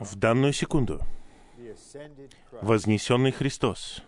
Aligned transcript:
В 0.00 0.16
данную 0.16 0.52
секунду 0.52 1.00
вознесенный 2.60 3.32
Христос 3.32 4.02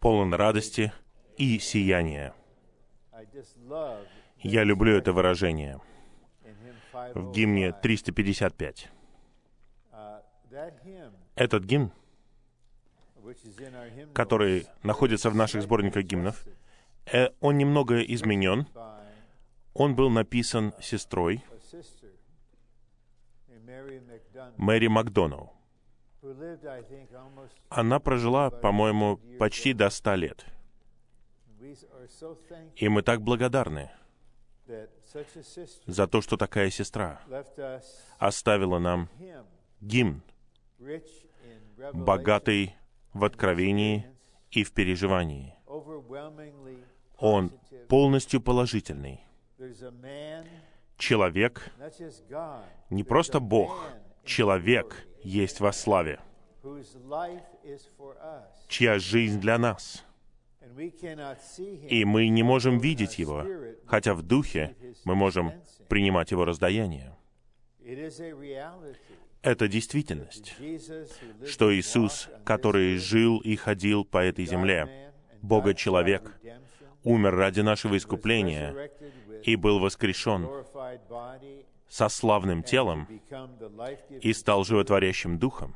полон 0.00 0.34
радости 0.34 0.92
и 1.36 1.58
сияния. 1.58 2.34
Я 4.38 4.64
люблю 4.64 4.96
это 4.96 5.12
выражение 5.12 5.80
в 7.14 7.32
гимне 7.32 7.72
355. 7.72 8.88
Этот 11.34 11.64
гимн, 11.64 11.92
который 14.14 14.66
находится 14.82 15.30
в 15.30 15.34
наших 15.34 15.62
сборниках 15.62 16.04
гимнов, 16.04 16.44
э, 17.12 17.30
он 17.40 17.58
немного 17.58 18.00
изменен. 18.02 18.66
Он 19.74 19.94
был 19.94 20.08
написан 20.08 20.72
сестрой 20.80 21.44
Мэри 24.56 24.88
Макдоналл. 24.88 25.52
Она 27.68 28.00
прожила, 28.00 28.50
по-моему, 28.50 29.20
почти 29.38 29.72
до 29.72 29.90
ста 29.90 30.16
лет. 30.16 30.44
И 32.76 32.88
мы 32.88 33.02
так 33.02 33.22
благодарны 33.22 33.90
за 35.86 36.06
то, 36.06 36.20
что 36.20 36.36
такая 36.36 36.70
сестра 36.70 37.20
оставила 38.18 38.78
нам 38.78 39.08
гимн, 39.80 40.22
богатый 41.92 42.74
в 43.12 43.24
откровении 43.24 44.06
и 44.50 44.64
в 44.64 44.72
переживании. 44.72 45.54
Он 47.18 47.50
полностью 47.88 48.40
положительный. 48.40 49.20
Человек, 50.96 51.72
не 52.90 53.04
просто 53.04 53.40
Бог, 53.40 53.90
человек 54.26 55.06
есть 55.22 55.60
во 55.60 55.72
славе, 55.72 56.20
чья 58.68 58.98
жизнь 58.98 59.40
для 59.40 59.58
нас. 59.58 60.04
И 61.88 62.04
мы 62.04 62.28
не 62.28 62.42
можем 62.42 62.78
видеть 62.78 63.18
Его, 63.18 63.46
хотя 63.86 64.14
в 64.14 64.22
духе 64.22 64.76
мы 65.04 65.14
можем 65.14 65.52
принимать 65.88 66.32
Его 66.32 66.44
раздаяние. 66.44 67.16
Это 69.42 69.68
действительность, 69.68 70.56
что 71.46 71.74
Иисус, 71.74 72.28
который 72.44 72.96
жил 72.98 73.38
и 73.38 73.54
ходил 73.56 74.04
по 74.04 74.18
этой 74.18 74.44
земле, 74.44 75.12
Бога-человек, 75.40 76.38
умер 77.04 77.36
ради 77.36 77.60
нашего 77.60 77.96
искупления 77.96 78.90
и 79.44 79.54
был 79.54 79.78
воскрешен 79.78 80.48
со 81.88 82.08
славным 82.08 82.62
телом 82.62 83.08
и 84.20 84.32
стал 84.32 84.64
животворящим 84.64 85.38
духом, 85.38 85.74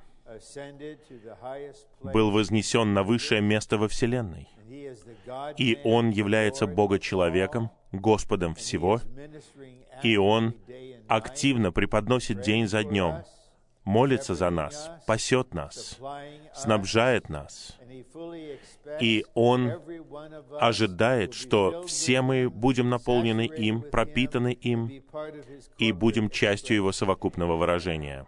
был 2.03 2.31
вознесен 2.31 2.95
на 2.95 3.03
высшее 3.03 3.41
место 3.41 3.79
во 3.79 3.89
Вселенной. 3.89 4.49
И 5.57 5.79
Он 5.85 6.11
является 6.11 6.67
Бога-человеком, 6.67 7.71
Господом 7.93 8.55
всего, 8.55 9.01
и 10.03 10.17
Он 10.17 10.55
активно 11.09 11.73
преподносит 11.73 12.41
день 12.41 12.69
за 12.69 12.85
днем, 12.85 13.25
молится 13.91 14.35
за 14.35 14.51
нас, 14.51 14.91
пасет 15.07 15.53
нас, 15.53 15.99
снабжает 16.55 17.29
нас. 17.29 17.77
И 19.01 19.27
Он 19.35 19.73
ожидает, 20.61 21.35
что 21.35 21.83
все 21.83 22.23
мы 22.23 22.49
будем 22.49 22.89
наполнены 22.89 23.47
им, 23.47 23.83
пропитаны 23.83 24.53
им, 24.53 25.03
и 25.79 25.93
будем 25.93 26.31
частью 26.31 26.77
Его 26.77 26.93
совокупного 26.93 27.57
выражения. 27.57 28.27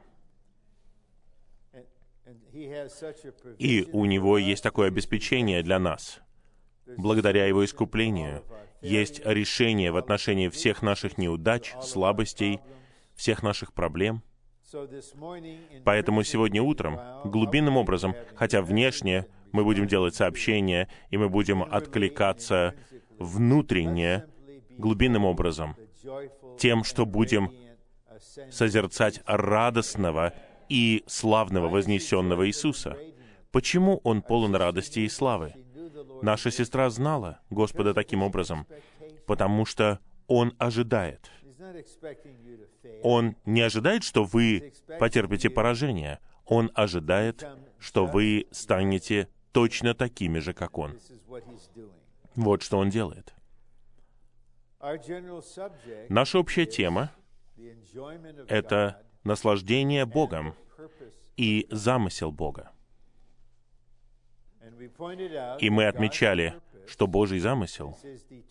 И 3.59 3.89
у 3.93 4.05
Него 4.05 4.39
есть 4.39 4.63
такое 4.63 4.89
обеспечение 4.89 5.63
для 5.63 5.79
нас. 5.79 6.21
Благодаря 6.97 7.47
Его 7.47 7.65
искуплению 7.65 8.43
есть 8.83 9.25
решение 9.25 9.93
в 9.93 9.97
отношении 9.97 10.49
всех 10.49 10.83
наших 10.83 11.19
неудач, 11.19 11.73
слабостей, 11.81 12.61
всех 13.15 13.45
наших 13.45 13.73
проблем— 13.73 14.25
Поэтому 15.85 16.23
сегодня 16.23 16.63
утром, 16.63 16.99
глубинным 17.25 17.77
образом, 17.77 18.15
хотя 18.35 18.63
внешне 18.63 19.27
мы 19.53 19.65
будем 19.65 19.87
делать 19.87 20.15
сообщения, 20.15 20.89
и 21.11 21.17
мы 21.17 21.29
будем 21.29 21.63
откликаться 21.63 22.75
внутренне, 23.19 24.25
глубинным 24.79 25.25
образом, 25.25 25.77
тем, 26.59 26.85
что 26.85 27.05
будем 27.07 27.53
созерцать 28.51 29.21
радостного 29.27 30.33
и 30.69 31.05
славного 31.07 31.69
вознесенного 31.69 32.47
Иисуса. 32.49 32.97
Почему 33.51 34.01
Он 34.05 34.23
полон 34.23 34.55
радости 34.55 35.01
и 35.01 35.09
славы? 35.09 35.55
Наша 36.23 36.51
сестра 36.51 36.89
знала 36.89 37.41
Господа 37.51 37.93
таким 37.93 38.23
образом, 38.23 38.67
потому 39.27 39.67
что 39.67 39.99
Он 40.29 40.55
ожидает— 40.59 41.31
он 43.03 43.37
не 43.45 43.61
ожидает, 43.61 44.05
что 44.05 44.25
вы 44.25 44.73
потерпите 44.99 45.51
поражение. 45.51 46.19
Он 46.45 46.71
ожидает, 46.75 47.47
что 47.79 48.07
вы 48.07 48.47
станете 48.51 49.29
точно 49.53 49.95
такими 49.95 50.39
же, 50.39 50.53
как 50.55 50.79
Он. 50.79 50.99
Вот 52.35 52.63
что 52.63 52.79
Он 52.79 52.91
делает. 52.91 53.35
Наша 56.09 56.39
общая 56.39 56.67
тема— 56.67 57.13
это 58.49 59.03
наслаждение 59.23 60.05
Богом 60.05 60.55
и 61.37 61.67
замысел 61.71 62.33
Бога. 62.33 62.73
И 65.61 65.71
мы 65.71 65.87
отмечали, 65.87 66.55
что 66.87 67.07
Божий 67.07 67.39
замысел 67.39 67.97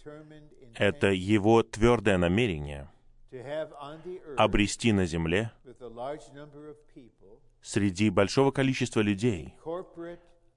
—это 0.76 1.08
Его 1.08 1.64
твердое 1.64 2.18
намерение— 2.18 2.90
обрести 4.38 4.92
на 4.92 5.06
земле 5.06 5.52
среди 7.62 8.10
большого 8.10 8.52
количества 8.52 9.02
людей 9.02 9.56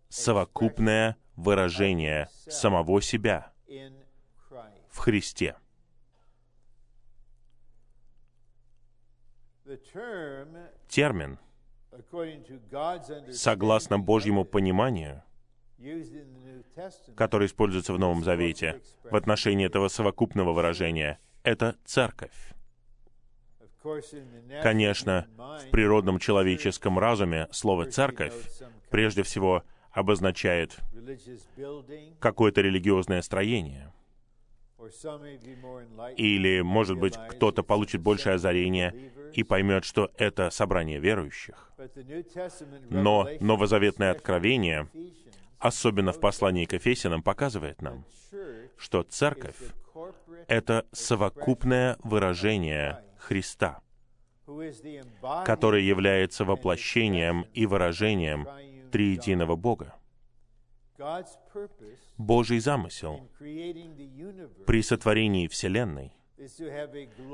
совокупное 0.08 1.16
выражение 1.36 2.28
самого 2.48 3.00
себя 3.00 3.52
в 4.88 4.98
Христе. 4.98 5.56
Термин, 10.88 11.38
согласно 13.32 13.98
Божьему 13.98 14.44
пониманию, 14.44 15.22
который 17.16 17.46
используется 17.46 17.92
в 17.92 17.98
Новом 17.98 18.22
Завете 18.24 18.82
в 19.04 19.14
отношении 19.16 19.66
этого 19.66 19.88
совокупного 19.88 20.52
выражения, 20.52 21.18
это 21.42 21.76
церковь. 21.84 22.53
Конечно, 24.62 25.26
в 25.36 25.70
природном 25.70 26.18
человеческом 26.18 26.98
разуме 26.98 27.48
слово 27.50 27.86
«церковь» 27.86 28.34
прежде 28.90 29.22
всего 29.22 29.62
обозначает 29.92 30.78
какое-то 32.18 32.60
религиозное 32.62 33.22
строение. 33.22 33.92
Или, 36.16 36.60
может 36.60 36.98
быть, 36.98 37.16
кто-то 37.28 37.62
получит 37.62 38.00
большее 38.00 38.34
озарение 38.34 39.12
и 39.32 39.42
поймет, 39.42 39.84
что 39.84 40.10
это 40.16 40.50
собрание 40.50 40.98
верующих. 40.98 41.72
Но 42.90 43.28
новозаветное 43.40 44.10
откровение, 44.10 44.88
особенно 45.58 46.12
в 46.12 46.20
послании 46.20 46.64
к 46.64 46.74
Ефесянам, 46.74 47.22
показывает 47.22 47.80
нам, 47.82 48.04
что 48.76 49.02
церковь— 49.02 49.56
это 50.48 50.86
совокупное 50.92 51.96
выражение 52.02 53.03
Христа, 53.24 53.80
который 55.44 55.82
является 55.82 56.44
воплощением 56.44 57.46
и 57.54 57.64
выражением 57.66 58.46
триединого 58.92 59.56
Бога. 59.56 59.94
Божий 62.18 62.60
замысел 62.60 63.28
при 63.38 64.82
сотворении 64.82 65.48
Вселенной 65.48 66.12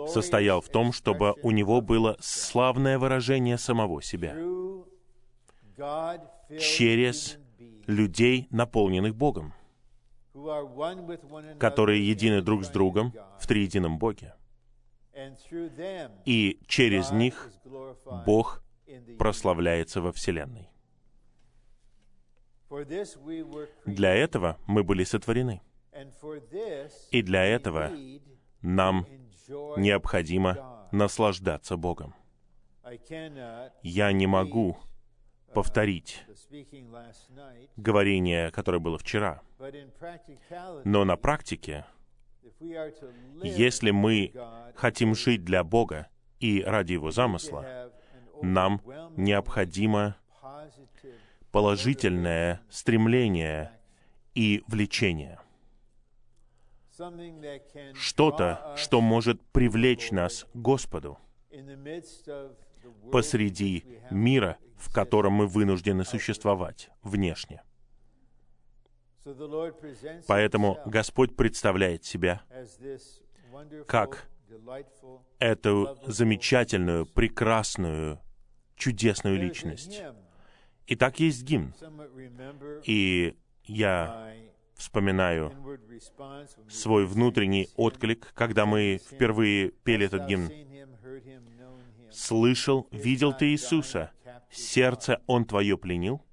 состоял 0.06 0.60
в 0.60 0.68
том, 0.68 0.92
чтобы 0.92 1.34
у 1.42 1.50
него 1.50 1.80
было 1.80 2.16
славное 2.20 2.98
выражение 2.98 3.58
самого 3.58 4.02
себя. 4.02 4.36
через 6.58 7.38
людей, 7.86 8.46
наполненных 8.50 9.16
Богом, 9.16 9.52
которые 11.58 12.06
едины 12.06 12.40
друг 12.42 12.64
с 12.64 12.68
другом 12.68 13.12
в 13.40 13.46
триедином 13.46 13.98
Боге 13.98 14.34
и 16.24 16.60
через 16.66 17.10
них 17.10 17.50
Бог 18.26 18.62
прославляется 19.18 20.00
во 20.00 20.12
Вселенной. 20.12 20.70
Для 23.84 24.14
этого 24.14 24.58
мы 24.66 24.84
были 24.84 25.04
сотворены. 25.04 25.60
И 27.10 27.22
для 27.22 27.44
этого 27.44 27.90
нам 28.62 29.06
необходимо 29.76 30.88
наслаждаться 30.92 31.76
Богом. 31.76 32.14
Я 33.82 34.12
не 34.12 34.26
могу 34.26 34.78
повторить 35.52 36.24
говорение, 37.76 38.50
которое 38.50 38.78
было 38.78 38.98
вчера. 38.98 39.42
Но 40.84 41.04
на 41.04 41.16
практике, 41.16 41.84
если 43.42 43.90
мы 43.90 44.32
хотим 44.74 45.14
жить 45.14 45.44
для 45.44 45.64
Бога 45.64 46.08
и 46.38 46.62
ради 46.62 46.92
Его 46.92 47.10
замысла, 47.10 47.90
нам 48.42 48.80
необходимо 49.16 50.16
положительное 51.50 52.60
стремление 52.70 53.72
и 54.34 54.62
влечение. 54.66 55.40
Что-то, 57.94 58.74
что 58.76 59.00
может 59.00 59.42
привлечь 59.52 60.10
нас 60.10 60.46
к 60.52 60.56
Господу 60.56 61.18
посреди 63.10 63.84
мира, 64.10 64.58
в 64.76 64.92
котором 64.92 65.34
мы 65.34 65.46
вынуждены 65.46 66.04
существовать 66.04 66.90
внешне. 67.02 67.62
Поэтому 70.26 70.78
Господь 70.86 71.36
представляет 71.36 72.04
себя 72.04 72.42
как 73.86 74.28
эту 75.38 75.98
замечательную, 76.06 77.06
прекрасную, 77.06 78.20
чудесную 78.76 79.38
личность. 79.38 80.02
И 80.86 80.96
так 80.96 81.20
есть 81.20 81.42
гимн. 81.44 81.74
И 82.84 83.36
я 83.64 84.34
вспоминаю 84.74 85.52
свой 86.68 87.06
внутренний 87.06 87.68
отклик, 87.76 88.32
когда 88.34 88.66
мы 88.66 89.00
впервые 89.04 89.70
пели 89.70 90.06
этот 90.06 90.26
гимн. 90.26 90.50
«Слышал, 92.10 92.88
видел 92.90 93.32
ты 93.32 93.50
Иисуса, 93.52 94.10
сердце 94.50 95.22
Он 95.26 95.44
твое 95.44 95.78
пленил?» 95.78 96.24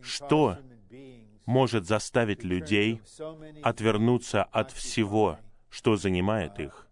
Что 0.00 0.58
может 1.46 1.86
заставить 1.86 2.42
людей 2.42 3.00
отвернуться 3.62 4.42
от 4.42 4.70
всего, 4.72 5.38
что 5.70 5.96
занимает 5.96 6.58
их, 6.58 6.88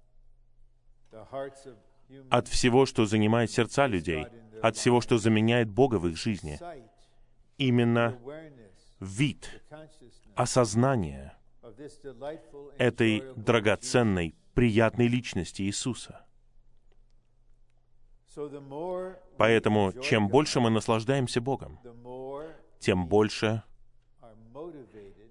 от 2.30 2.48
всего, 2.48 2.86
что 2.86 3.06
занимает 3.06 3.50
сердца 3.50 3.86
людей, 3.86 4.26
от 4.62 4.76
всего, 4.76 5.00
что 5.00 5.18
заменяет 5.18 5.68
Бога 5.70 5.96
в 5.96 6.06
их 6.08 6.16
жизни. 6.16 6.58
Именно 7.58 8.18
вид, 9.00 9.62
осознание 10.34 11.36
этой 12.78 13.22
драгоценной, 13.36 14.34
приятной 14.54 15.08
личности 15.08 15.62
Иисуса. 15.62 16.24
Поэтому, 19.36 19.92
чем 20.02 20.28
больше 20.28 20.60
мы 20.60 20.70
наслаждаемся 20.70 21.40
Богом, 21.40 21.78
тем 22.84 23.08
больше 23.08 23.62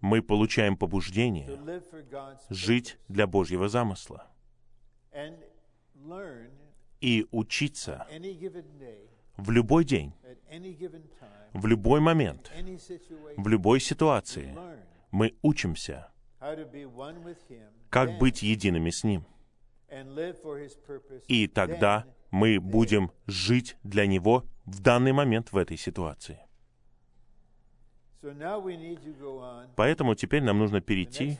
мы 0.02 0.24
получаем 0.24 0.76
побуждение 0.76 1.48
жить 2.50 2.98
для 3.08 3.28
Божьего 3.28 3.70
замысла 3.70 4.28
и 7.00 7.28
учиться 7.32 8.08
в 9.38 9.52
любой 9.52 9.86
день, 9.86 10.14
в 11.54 11.68
любой 11.68 12.00
момент, 12.00 12.52
в 13.38 13.48
любой 13.48 13.80
ситуации. 13.80 14.58
Мы 15.12 15.36
учимся, 15.44 16.12
как 17.92 18.18
быть 18.18 18.42
едиными 18.42 18.90
с 18.90 19.04
Ним. 19.04 19.28
И 21.28 21.48
тогда 21.48 22.08
мы 22.32 22.60
будем 22.60 23.12
жить 23.28 23.78
для 23.84 24.08
Него 24.08 24.44
в 24.66 24.80
данный 24.80 25.12
момент 25.12 25.52
в 25.52 25.58
этой 25.58 25.78
ситуации. 25.78 26.40
Поэтому 29.75 30.16
теперь 30.16 30.44
нам 30.44 30.60
нужно 30.60 30.81
перейти 30.81 31.38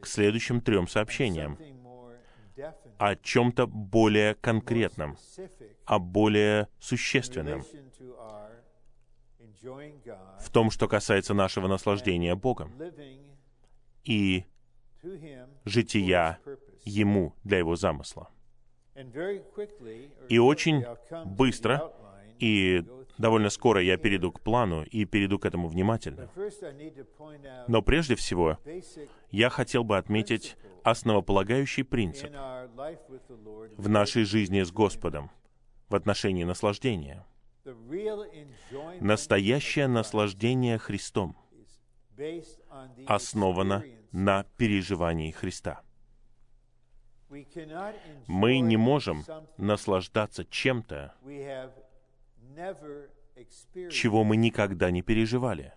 к 0.00 0.06
следующим 0.06 0.60
трем 0.60 0.86
сообщениям. 0.88 1.58
о 2.98 3.16
чем-то 3.16 3.66
более 3.66 4.34
конкретном, 4.34 5.18
о 5.84 5.98
более 5.98 6.68
существенном, 6.80 7.64
в 10.40 10.50
том, 10.50 10.70
что 10.70 10.88
касается 10.88 11.34
нашего 11.34 11.68
наслаждения 11.68 12.34
Богом. 12.34 12.72
и 14.04 14.44
жития 15.64 16.38
Ему 16.84 17.34
для 17.44 17.58
Его 17.58 17.76
замысла. 17.76 18.30
И 20.28 20.38
очень 20.38 20.84
быстро 21.26 21.92
и 22.38 22.84
довольно 23.18 23.50
скоро 23.50 23.82
я 23.82 23.96
перейду 23.96 24.32
к 24.32 24.40
плану 24.40 24.84
и 24.84 25.04
перейду 25.04 25.38
к 25.38 25.46
этому 25.46 25.68
внимательно. 25.68 26.28
Но 27.68 27.82
прежде 27.82 28.14
всего, 28.14 28.58
я 29.30 29.50
хотел 29.50 29.84
бы 29.84 29.96
отметить 29.96 30.56
основополагающий 30.82 31.82
принцип 31.82 32.30
в 33.76 33.88
нашей 33.88 34.24
жизни 34.24 34.62
с 34.62 34.70
Господом 34.70 35.30
в 35.88 35.94
отношении 35.94 36.44
наслаждения. 36.44 37.26
Настоящее 39.00 39.88
наслаждение 39.88 40.78
Христом 40.78 41.36
основано 43.06 43.84
на 44.12 44.44
переживании 44.56 45.32
Христа. 45.32 45.82
Мы 48.28 48.60
не 48.60 48.76
можем 48.76 49.24
наслаждаться 49.56 50.44
чем-то, 50.44 51.14
чего 53.90 54.24
мы 54.24 54.36
никогда 54.36 54.90
не 54.90 55.02
переживали. 55.02 55.72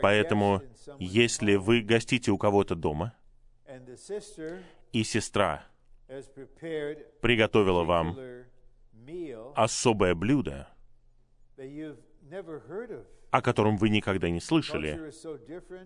Поэтому, 0.00 0.62
если 0.98 1.56
вы 1.56 1.82
гостите 1.82 2.30
у 2.30 2.38
кого-то 2.38 2.74
дома, 2.74 3.14
и 4.92 5.04
сестра 5.04 5.66
приготовила 7.20 7.84
вам 7.84 8.16
особое 9.54 10.14
блюдо, 10.14 10.68
о 13.30 13.42
котором 13.42 13.76
вы 13.76 13.88
никогда 13.88 14.30
не 14.30 14.40
слышали. 14.40 15.12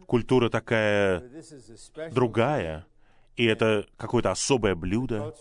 Культура 0.07 0.49
такая 0.51 1.23
другая, 2.13 2.87
и 3.37 3.45
это 3.45 3.87
какое-то 3.97 4.31
особое 4.31 4.75
блюдо. 4.75 5.35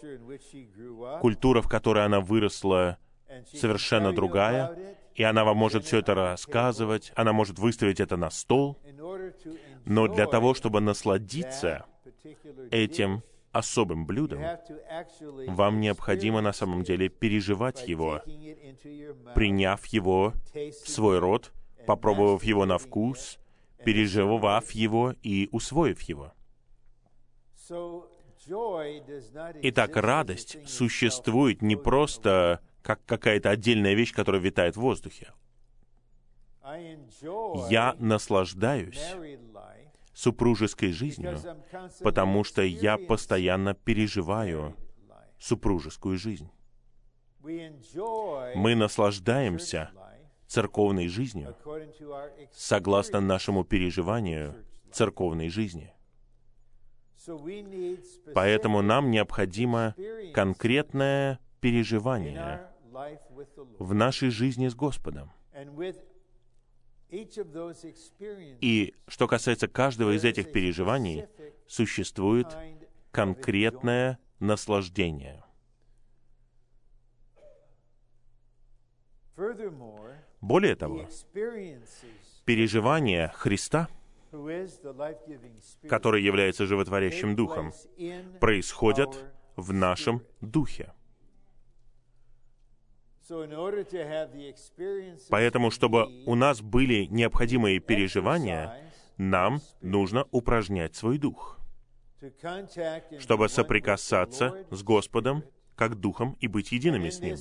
Культура, 1.21 1.61
в 1.61 1.69
которой 1.69 2.05
она 2.05 2.19
выросла, 2.19 2.97
совершенно 3.53 4.13
другая, 4.13 4.77
и 5.15 5.23
она 5.23 5.45
вам 5.45 5.57
может 5.57 5.85
все 5.85 5.99
это 5.99 6.13
рассказывать, 6.13 7.11
она 7.15 7.33
может 7.33 7.57
выставить 7.57 7.99
это 7.99 8.17
на 8.17 8.29
стол, 8.29 8.77
но 9.85 10.07
для 10.07 10.27
того, 10.27 10.53
чтобы 10.53 10.81
насладиться 10.81 11.85
этим 12.71 13.23
особым 13.51 14.05
блюдом, 14.05 14.41
вам 15.47 15.79
необходимо 15.79 16.41
на 16.41 16.51
самом 16.51 16.83
деле 16.83 17.07
переживать 17.07 17.87
его, 17.87 18.21
приняв 19.33 19.85
его 19.87 20.33
в 20.53 20.89
свой 20.89 21.19
рот, 21.19 21.53
попробовав 21.87 22.43
его 22.43 22.65
на 22.65 22.77
вкус, 22.77 23.39
переживав 23.85 24.71
его 24.71 25.13
и 25.23 25.47
усвоив 25.51 26.01
его. 26.01 26.33
Итак, 29.61 29.95
радость 29.95 30.57
существует 30.67 31.61
не 31.61 31.75
просто 31.75 32.61
как 32.81 33.03
какая-то 33.05 33.49
отдельная 33.49 33.93
вещь, 33.93 34.13
которая 34.13 34.41
витает 34.41 34.75
в 34.75 34.81
воздухе. 34.81 35.33
Я 37.69 37.95
наслаждаюсь 37.99 39.15
супружеской 40.13 40.91
жизнью, 40.91 41.39
потому 42.01 42.43
что 42.43 42.61
я 42.61 42.97
постоянно 42.97 43.73
переживаю 43.73 44.75
супружескую 45.39 46.17
жизнь. 46.17 46.49
Мы 47.41 48.75
наслаждаемся 48.75 49.91
церковной 50.47 51.07
жизнью 51.07 51.55
согласно 52.53 53.19
нашему 53.19 53.63
переживанию 53.63 54.55
церковной 54.91 55.49
жизни. 55.49 55.94
Поэтому 58.33 58.81
нам 58.81 59.11
необходимо 59.11 59.95
конкретное 60.33 61.39
переживание 61.59 62.69
в 63.79 63.93
нашей 63.93 64.29
жизни 64.29 64.67
с 64.67 64.75
Господом. 64.75 65.31
И 68.61 68.93
что 69.07 69.27
касается 69.27 69.67
каждого 69.67 70.15
из 70.15 70.23
этих 70.23 70.51
переживаний, 70.51 71.25
существует 71.67 72.47
конкретное 73.11 74.19
наслаждение. 74.39 75.43
Более 80.41 80.75
того, 80.75 81.07
переживания 82.45 83.27
Христа, 83.35 83.89
который 85.87 86.23
является 86.23 86.65
животворящим 86.65 87.35
духом, 87.35 87.73
происходят 88.39 89.25
в 89.55 89.73
нашем 89.73 90.21
духе. 90.41 90.93
Поэтому, 95.29 95.71
чтобы 95.71 96.23
у 96.25 96.35
нас 96.35 96.61
были 96.61 97.05
необходимые 97.05 97.79
переживания, 97.79 98.91
нам 99.17 99.61
нужно 99.81 100.27
упражнять 100.31 100.95
свой 100.95 101.17
дух, 101.17 101.59
чтобы 103.19 103.49
соприкасаться 103.49 104.65
с 104.69 104.83
Господом 104.83 105.43
как 105.75 105.95
Духом 105.95 106.37
и 106.39 106.47
быть 106.47 106.71
едиными 106.71 107.09
с 107.09 107.19
Ним. 107.19 107.37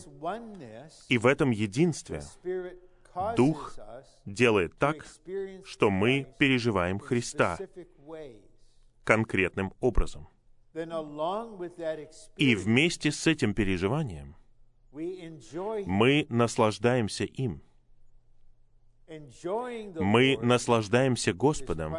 И 1.09 1.19
в 1.19 1.27
этом 1.27 1.51
единстве 1.51 2.23
Дух 3.37 3.76
делает 4.25 4.78
так, 4.78 5.06
что 5.64 5.90
мы 5.90 6.26
переживаем 6.38 6.99
Христа 6.99 7.59
конкретным 9.04 9.73
образом. 9.80 10.28
И 12.37 12.56
вместе 12.56 13.12
с 13.12 13.26
этим 13.26 13.54
переживанием 13.54 14.35
мы 14.92 16.26
наслаждаемся 16.28 17.25
им. 17.25 17.62
Мы 19.06 20.38
наслаждаемся 20.40 21.33
Господом. 21.33 21.94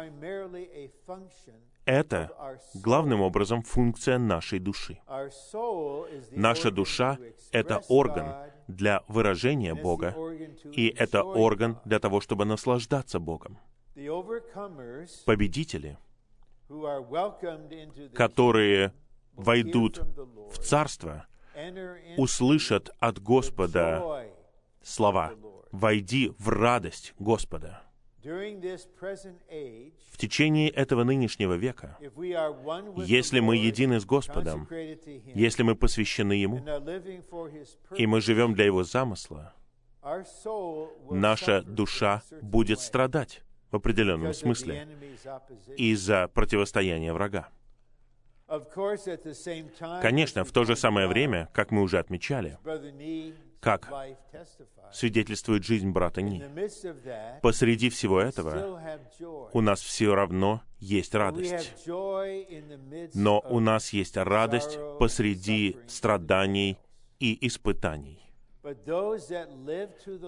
Это 1.84 2.58
главным 2.74 3.20
образом 3.20 3.62
функция 3.62 4.18
нашей 4.18 4.58
души. 4.58 4.98
Наша 6.32 6.70
душа— 6.70 7.18
это 7.52 7.78
орган 7.88 8.50
для 8.68 9.02
выражения 9.08 9.74
Бога, 9.74 10.14
и 10.72 10.88
это 10.88 11.22
орган 11.22 11.78
для 11.84 11.98
того, 11.98 12.20
чтобы 12.20 12.44
наслаждаться 12.44 13.18
Богом. 13.18 13.58
Победители, 15.24 15.98
которые 18.14 18.92
войдут 19.34 20.00
в 20.50 20.58
Царство, 20.58 21.26
услышат 22.16 22.90
от 22.98 23.22
Господа 23.22 24.26
слова 24.82 25.32
«Войди 25.72 26.32
в 26.38 26.48
радость 26.48 27.14
Господа». 27.18 27.85
В 28.26 30.16
течение 30.16 30.68
этого 30.70 31.04
нынешнего 31.04 31.54
века, 31.54 31.96
если 32.96 33.38
мы 33.38 33.56
едины 33.56 34.00
с 34.00 34.04
Господом, 34.04 34.68
если 35.34 35.62
мы 35.62 35.76
посвящены 35.76 36.32
Ему, 36.32 36.58
и 37.96 38.06
мы 38.06 38.20
живем 38.20 38.54
для 38.54 38.64
Его 38.64 38.82
замысла, 38.82 39.54
наша 41.08 41.62
душа 41.62 42.22
будет 42.42 42.80
страдать 42.80 43.42
в 43.70 43.76
определенном 43.76 44.34
смысле 44.34 44.88
из-за 45.76 46.28
противостояния 46.28 47.12
врага. 47.12 47.48
Конечно, 50.02 50.44
в 50.44 50.52
то 50.52 50.64
же 50.64 50.76
самое 50.76 51.06
время, 51.06 51.48
как 51.52 51.70
мы 51.70 51.82
уже 51.82 51.98
отмечали, 51.98 52.58
как 53.60 53.92
свидетельствует 54.92 55.64
жизнь 55.64 55.90
брата 55.90 56.22
Ни, 56.22 56.42
посреди 57.40 57.90
всего 57.90 58.20
этого 58.20 58.80
у 59.52 59.60
нас 59.60 59.80
все 59.80 60.14
равно 60.14 60.62
есть 60.78 61.14
радость. 61.14 61.72
Но 63.14 63.44
у 63.48 63.60
нас 63.60 63.92
есть 63.92 64.16
радость 64.16 64.78
посреди 64.98 65.76
страданий 65.86 66.78
и 67.18 67.46
испытаний. 67.46 68.20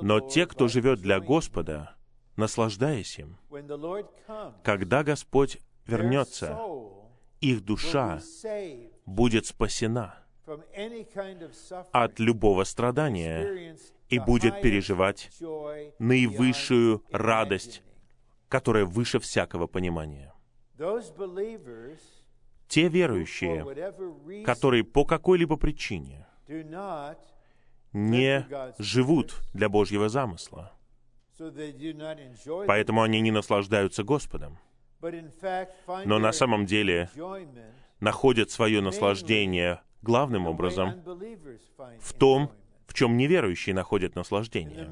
Но 0.03 0.21
те, 0.21 0.47
кто 0.47 0.69
живет 0.69 1.01
для 1.01 1.21
Господа, 1.21 1.97
наслаждаясь 2.37 3.19
им, 3.19 3.37
когда 4.63 5.03
Господь 5.03 5.59
вернется, 5.87 6.59
их 7.41 7.65
душа 7.65 8.21
будет 9.07 9.47
спасена 9.47 10.28
от 11.93 12.19
любого 12.19 12.65
страдания 12.65 13.77
и 14.09 14.19
будет 14.19 14.61
переживать 14.63 15.31
наивысшую 15.99 17.05
радость, 17.11 17.83
которая 18.49 18.85
выше 18.85 19.19
всякого 19.19 19.67
понимания. 19.67 20.33
Те 22.69 22.89
верующие, 22.89 24.45
которые 24.45 24.85
по 24.85 25.05
какой-либо 25.05 25.57
причине 25.57 26.27
не 27.93 28.47
живут 28.79 29.41
для 29.55 29.69
Божьего 29.69 30.09
замысла, 30.09 30.73
поэтому 32.67 33.03
они 33.03 33.21
не 33.21 33.31
наслаждаются 33.31 34.03
Господом, 34.03 34.59
но 35.01 36.19
на 36.19 36.33
самом 36.33 36.67
деле 36.67 37.11
находят 38.01 38.51
свое 38.51 38.81
наслаждение 38.81 39.81
главным 40.03 40.47
образом 40.47 41.03
в 42.01 42.13
том, 42.15 42.51
в 42.87 42.95
чем 42.95 43.17
неверующие 43.19 43.75
находят 43.75 44.15
наслаждение. 44.15 44.89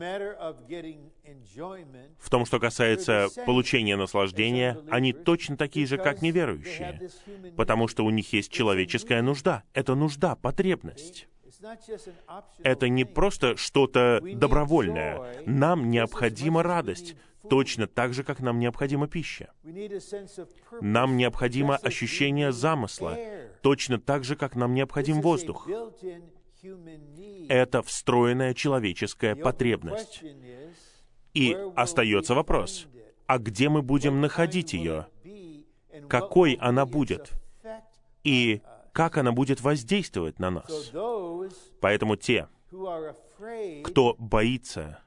В 2.18 2.30
том, 2.30 2.44
что 2.44 2.60
касается 2.60 3.28
получения 3.46 3.96
наслаждения, 3.96 4.78
они 4.90 5.12
точно 5.12 5.56
такие 5.56 5.86
же, 5.86 5.96
как 5.96 6.20
неверующие, 6.20 7.10
потому 7.56 7.88
что 7.88 8.04
у 8.04 8.10
них 8.10 8.32
есть 8.32 8.52
человеческая 8.52 9.22
нужда. 9.22 9.62
Это 9.72 9.94
нужда, 9.94 10.36
потребность. 10.36 11.28
Это 12.62 12.88
не 12.88 13.04
просто 13.04 13.56
что-то 13.56 14.20
добровольное. 14.22 15.42
Нам 15.46 15.90
необходима 15.90 16.62
радость, 16.62 17.16
точно 17.48 17.86
так 17.86 18.12
же, 18.12 18.24
как 18.24 18.40
нам 18.40 18.58
необходима 18.58 19.08
пища. 19.08 19.52
Нам 20.80 21.16
необходимо 21.16 21.76
ощущение 21.76 22.52
замысла, 22.52 23.16
точно 23.66 23.98
так 23.98 24.22
же, 24.22 24.36
как 24.36 24.54
нам 24.54 24.74
необходим 24.74 25.20
воздух. 25.20 25.68
Это 27.48 27.82
встроенная 27.82 28.54
человеческая 28.54 29.34
потребность. 29.34 30.22
И 31.34 31.58
остается 31.74 32.36
вопрос, 32.36 32.86
а 33.26 33.38
где 33.38 33.68
мы 33.68 33.82
будем 33.82 34.20
находить 34.20 34.72
ее? 34.72 35.08
Какой 36.08 36.52
она 36.60 36.86
будет? 36.86 37.32
И 38.22 38.62
как 38.92 39.18
она 39.18 39.32
будет 39.32 39.60
воздействовать 39.60 40.38
на 40.38 40.50
нас? 40.52 40.92
Поэтому 41.80 42.14
те, 42.14 42.46
кто 43.82 44.14
боится 44.16 45.00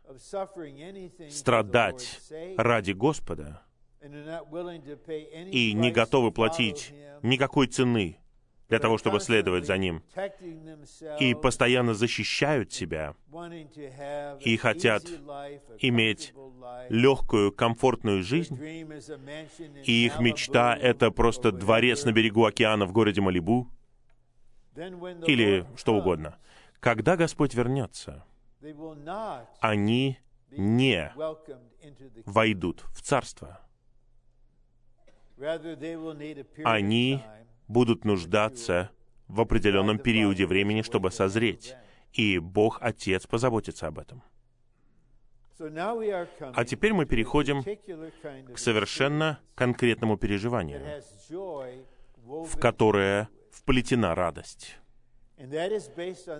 страдать 1.29 2.19
ради 2.57 2.91
Господа 2.91 3.61
и 4.01 5.71
не 5.73 5.91
готовы 5.91 6.33
платить 6.33 6.93
никакой 7.23 7.67
цены 7.67 8.19
для 8.69 8.79
того, 8.79 8.97
чтобы 8.97 9.19
следовать 9.19 9.65
за 9.65 9.77
Ним, 9.77 10.03
и 11.19 11.33
постоянно 11.33 11.93
защищают 11.93 12.71
себя, 12.71 13.15
и 14.39 14.57
хотят 14.57 15.03
иметь 15.79 16.33
легкую, 16.89 17.51
комфортную 17.51 18.23
жизнь, 18.23 18.57
и 18.63 20.05
их 20.05 20.19
мечта— 20.19 20.77
это 20.81 21.11
просто 21.11 21.51
дворец 21.51 22.05
на 22.05 22.11
берегу 22.11 22.45
океана 22.45 22.85
в 22.85 22.91
городе 22.91 23.21
Малибу, 23.21 23.67
или 24.75 25.65
что 25.75 25.95
угодно. 25.95 26.37
Когда 26.79 27.17
Господь 27.17 27.55
вернется, 27.55 28.23
они 29.59 30.19
не 30.51 31.11
войдут 32.25 32.85
в 32.91 33.01
Царство. 33.01 33.61
Они 36.63 37.23
будут 37.69 38.03
нуждаться 38.03 38.89
в 39.27 39.39
определенном 39.39 39.99
периоде 39.99 40.45
времени, 40.45 40.81
чтобы 40.81 41.11
созреть, 41.11 41.75
и 42.11 42.39
Бог 42.39 42.79
Отец 42.81 43.25
позаботится 43.27 43.87
об 43.87 43.99
этом. 43.99 44.23
А 45.59 46.65
теперь 46.65 46.93
мы 46.93 47.05
переходим 47.05 47.63
к 48.53 48.57
совершенно 48.57 49.39
конкретному 49.55 50.17
переживанию, 50.17 50.81
в 52.17 52.59
которое 52.59 53.29
вплетена 53.51 54.15
радость. 54.15 54.77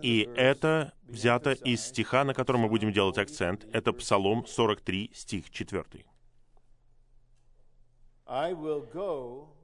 И 0.02 0.30
это 0.36 0.94
взято 1.04 1.52
из 1.52 1.86
стиха, 1.86 2.24
на 2.24 2.34
котором 2.34 2.62
мы 2.62 2.70
будем 2.70 2.92
делать 2.92 3.18
акцент. 3.18 3.66
Это 3.72 3.94
Псалом 3.94 4.46
43, 4.46 5.12
стих 5.14 5.50
4. 5.50 6.06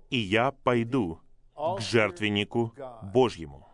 «И 0.09 0.17
я 0.17 0.51
пойду 0.51 1.19
к 1.55 1.79
жертвеннику 1.79 2.73
Божьему, 3.01 3.67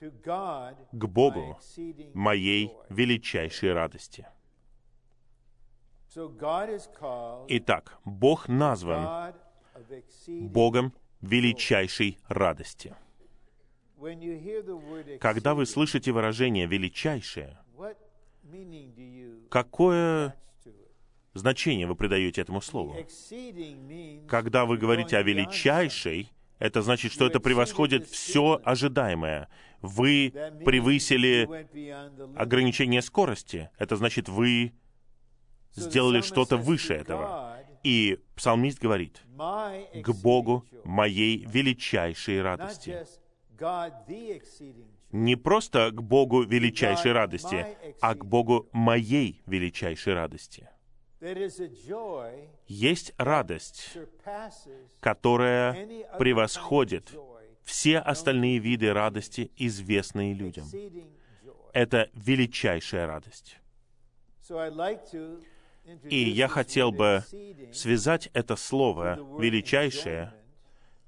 к 0.00 1.04
Богу 1.06 1.58
моей 2.14 2.72
величайшей 2.88 3.72
радости». 3.72 4.26
Итак, 7.48 7.98
Бог 8.04 8.48
назван 8.48 9.34
Богом 10.26 10.92
величайшей 11.20 12.18
радости. 12.28 12.94
Когда 15.20 15.54
вы 15.54 15.66
слышите 15.66 16.12
выражение 16.12 16.66
«величайшее», 16.66 17.58
какое 19.50 20.36
значение 21.34 21.86
вы 21.86 21.94
придаете 21.94 22.40
этому 22.40 22.60
слову? 22.60 22.96
Когда 24.28 24.64
вы 24.64 24.76
говорите 24.78 25.16
о 25.16 25.22
величайшей, 25.22 26.32
Это 26.58 26.82
значит, 26.82 27.12
что 27.12 27.26
это 27.26 27.40
превосходит 27.40 28.08
все 28.08 28.60
ожидаемое. 28.64 29.48
Вы 29.80 30.32
превысили 30.64 31.48
ограничение 32.36 33.00
скорости. 33.00 33.70
Это 33.78 33.96
значит, 33.96 34.28
вы 34.28 34.72
сделали 35.74 36.20
что-то 36.20 36.56
выше 36.56 36.94
этого. 36.94 37.56
И 37.84 38.18
псалмист 38.34 38.80
говорит, 38.80 39.22
к 39.36 40.12
Богу 40.22 40.64
моей 40.84 41.46
величайшей 41.46 42.42
радости. 42.42 43.06
Не 45.12 45.36
просто 45.36 45.90
к 45.92 46.02
Богу 46.02 46.42
величайшей 46.42 47.12
радости, 47.12 47.66
а 48.00 48.14
к 48.14 48.24
Богу 48.26 48.68
моей 48.72 49.42
величайшей 49.46 50.14
радости. 50.14 50.68
Есть 52.66 53.12
радость, 53.18 53.98
которая 55.00 56.06
превосходит 56.18 57.12
все 57.64 57.98
остальные 57.98 58.58
виды 58.58 58.92
радости, 58.92 59.50
известные 59.56 60.32
людям. 60.32 60.66
Это 61.72 62.08
величайшая 62.14 63.06
радость. 63.06 63.58
И 66.04 66.28
я 66.28 66.48
хотел 66.48 66.92
бы 66.92 67.24
связать 67.72 68.30
это 68.32 68.56
слово 68.56 69.18
«величайшее» 69.40 70.34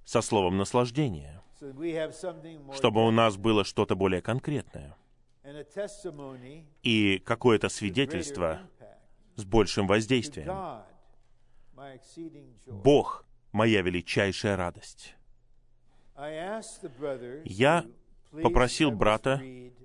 со 0.05 0.23
словом 0.23 0.57
«наслаждение», 0.57 1.41
чтобы 2.75 3.07
у 3.07 3.11
нас 3.11 3.37
было 3.37 3.65
что-то 3.65 3.95
более 3.95 4.23
конкретное. 4.23 4.97
И 6.83 7.19
какое-то 7.25 7.69
свидетельство 7.69 8.61
с 9.41 9.45
большим 9.45 9.87
воздействием. 9.87 10.85
Бог— 12.67 13.25
моя 13.53 13.83
величайшая 13.83 14.57
радость. 14.57 15.17
Я 17.45 17.87
попросил 18.31 18.91
брата, 18.91 19.43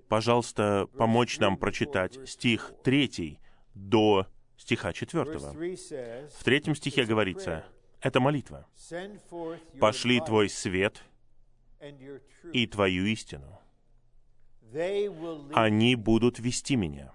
пожалуйста, 0.08 0.88
помочь 0.98 1.40
нам 1.40 1.58
прочитать 1.58 2.20
стих 2.30 2.74
3 2.84 3.40
до 3.74 4.28
стиха 4.58 4.94
4. 4.94 5.40
В 6.30 6.44
третьем 6.44 6.76
стихе 6.76 7.06
говорится, 7.06 7.66
это 8.02 8.20
молитва. 8.20 8.68
«Пошли 9.80 10.20
Твой 10.20 10.50
свет 10.50 11.02
и 12.54 12.68
Твою 12.68 13.06
истину. 13.06 13.60
Они 15.54 15.96
будут 15.96 16.40
вести 16.40 16.76
меня. 16.76 17.14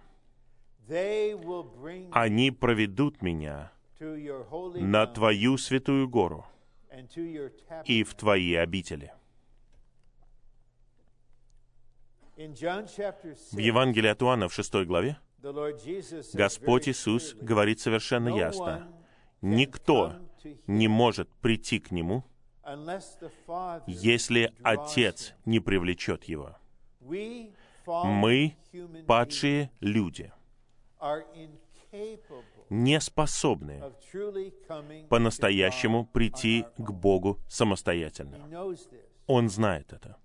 Они 2.12 2.50
проведут 2.50 3.22
меня 3.22 3.72
на 4.00 5.06
Твою 5.06 5.56
святую 5.58 6.08
гору 6.08 6.46
и 7.84 8.02
в 8.02 8.14
Твои 8.14 8.54
обители». 8.54 9.12
В 12.36 13.58
Евангелии 13.58 14.08
от 14.08 14.22
Иоанна 14.22 14.48
в 14.48 14.54
6 14.54 14.86
главе 14.86 15.18
Господь 16.32 16.88
Иисус 16.88 17.34
говорит 17.34 17.80
совершенно 17.80 18.28
ясно. 18.28 18.90
Никто 19.42 20.16
не 20.66 20.88
может 20.88 21.28
прийти 21.40 21.78
к 21.78 21.90
Нему, 21.90 22.24
если 23.86 24.52
Отец 24.62 25.34
не 25.44 25.60
привлечет 25.60 26.24
его. 26.24 26.56
Мы, 27.86 28.56
падшие 29.06 29.70
люди, 29.80 30.32
не 32.70 33.00
способны 33.00 33.82
по-настоящему 35.08 36.06
прийти 36.06 36.64
к 36.78 36.90
Богу 36.90 37.40
самостоятельно. 37.48 38.48
Он 39.26 39.48
знает 39.48 39.92
это. 39.92 40.16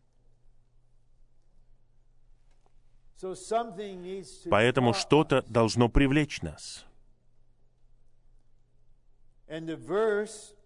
Поэтому 4.50 4.94
что-то 4.94 5.42
должно 5.44 5.90
привлечь 5.90 6.42
нас. 6.42 6.86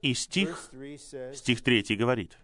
И 0.01 0.13
стих, 0.13 0.71
стих 1.33 1.63
3 1.63 1.95
говорит, 1.97 2.37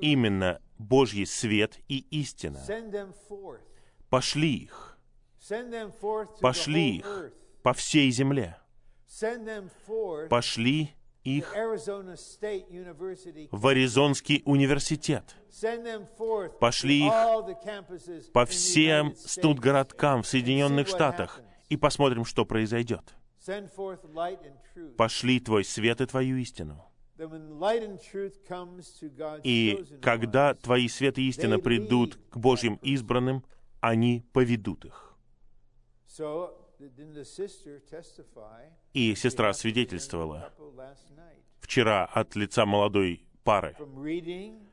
именно 0.00 0.62
Божий 0.78 1.26
свет 1.26 1.78
и 1.88 1.98
истина. 2.10 2.60
Пошли 4.08 4.54
их. 4.56 4.97
Пошли 6.40 6.96
их 6.96 7.32
по 7.62 7.72
всей 7.72 8.10
земле. 8.10 8.58
Пошли 10.28 10.94
их 11.24 11.54
в 13.50 13.66
Аризонский 13.66 14.42
университет. 14.44 15.36
Пошли 16.60 17.06
их 17.06 18.32
по 18.32 18.46
всем 18.46 19.14
студгородкам 19.16 20.22
в 20.22 20.26
Соединенных 20.26 20.88
Штатах 20.88 21.40
и 21.68 21.76
посмотрим, 21.76 22.24
что 22.24 22.44
произойдет. 22.44 23.14
Пошли 24.96 25.40
Твой 25.40 25.64
свет 25.64 26.00
и 26.00 26.06
Твою 26.06 26.36
истину. 26.36 26.84
И 29.42 29.84
когда 30.02 30.54
Твои 30.54 30.88
свет 30.88 31.18
и 31.18 31.28
истина 31.28 31.58
придут 31.58 32.18
к 32.30 32.36
Божьим 32.36 32.78
избранным, 32.82 33.44
они 33.80 34.24
поведут 34.32 34.84
их. 34.84 35.07
И 38.92 39.14
сестра 39.14 39.52
свидетельствовала 39.52 40.52
вчера 41.60 42.04
от 42.06 42.36
лица 42.36 42.66
молодой 42.66 43.26
пары 43.44 43.76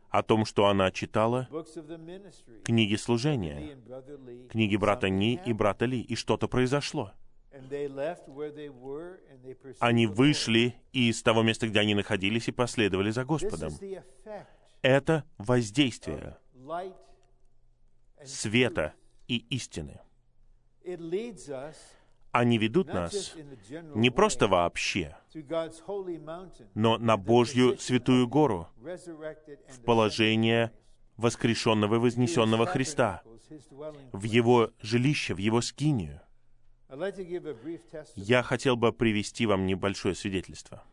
о 0.09 0.23
том, 0.23 0.45
что 0.45 0.67
она 0.67 0.91
читала 0.91 1.49
книги 2.63 2.95
служения, 2.95 3.77
книги 4.49 4.75
брата 4.75 5.09
Ни 5.09 5.39
и 5.45 5.53
брата 5.53 5.85
Ли, 5.85 6.01
и 6.01 6.15
что-то 6.15 6.47
произошло. 6.47 7.11
Они 9.79 10.07
вышли 10.07 10.75
из 10.91 11.21
того 11.23 11.41
места, 11.41 11.67
где 11.67 11.79
они 11.79 11.95
находились, 11.95 12.47
и 12.47 12.51
последовали 12.51 13.11
за 13.11 13.23
Господом. 13.23 13.73
Это 14.81 15.23
воздействие 15.37 16.37
света 18.23 18.93
и 19.27 19.37
истины 19.49 19.99
они 22.31 22.57
ведут 22.57 22.87
нас 22.87 23.33
не 23.95 24.09
просто 24.09 24.47
вообще, 24.47 25.15
но 26.73 26.97
на 26.97 27.17
Божью 27.17 27.77
святую 27.77 28.27
гору, 28.27 28.67
в 28.77 29.79
положение 29.85 30.71
воскрешенного 31.15 31.95
и 31.95 31.99
вознесенного 31.99 32.65
Христа, 32.65 33.23
в 34.11 34.23
Его 34.23 34.71
жилище, 34.81 35.33
в 35.33 35.37
Его 35.37 35.61
скинию. 35.61 36.21
Я 38.15 38.43
хотел 38.43 38.75
бы 38.75 38.91
привести 38.91 39.45
вам 39.45 39.65
небольшое 39.65 40.13
свидетельство. 40.13 40.83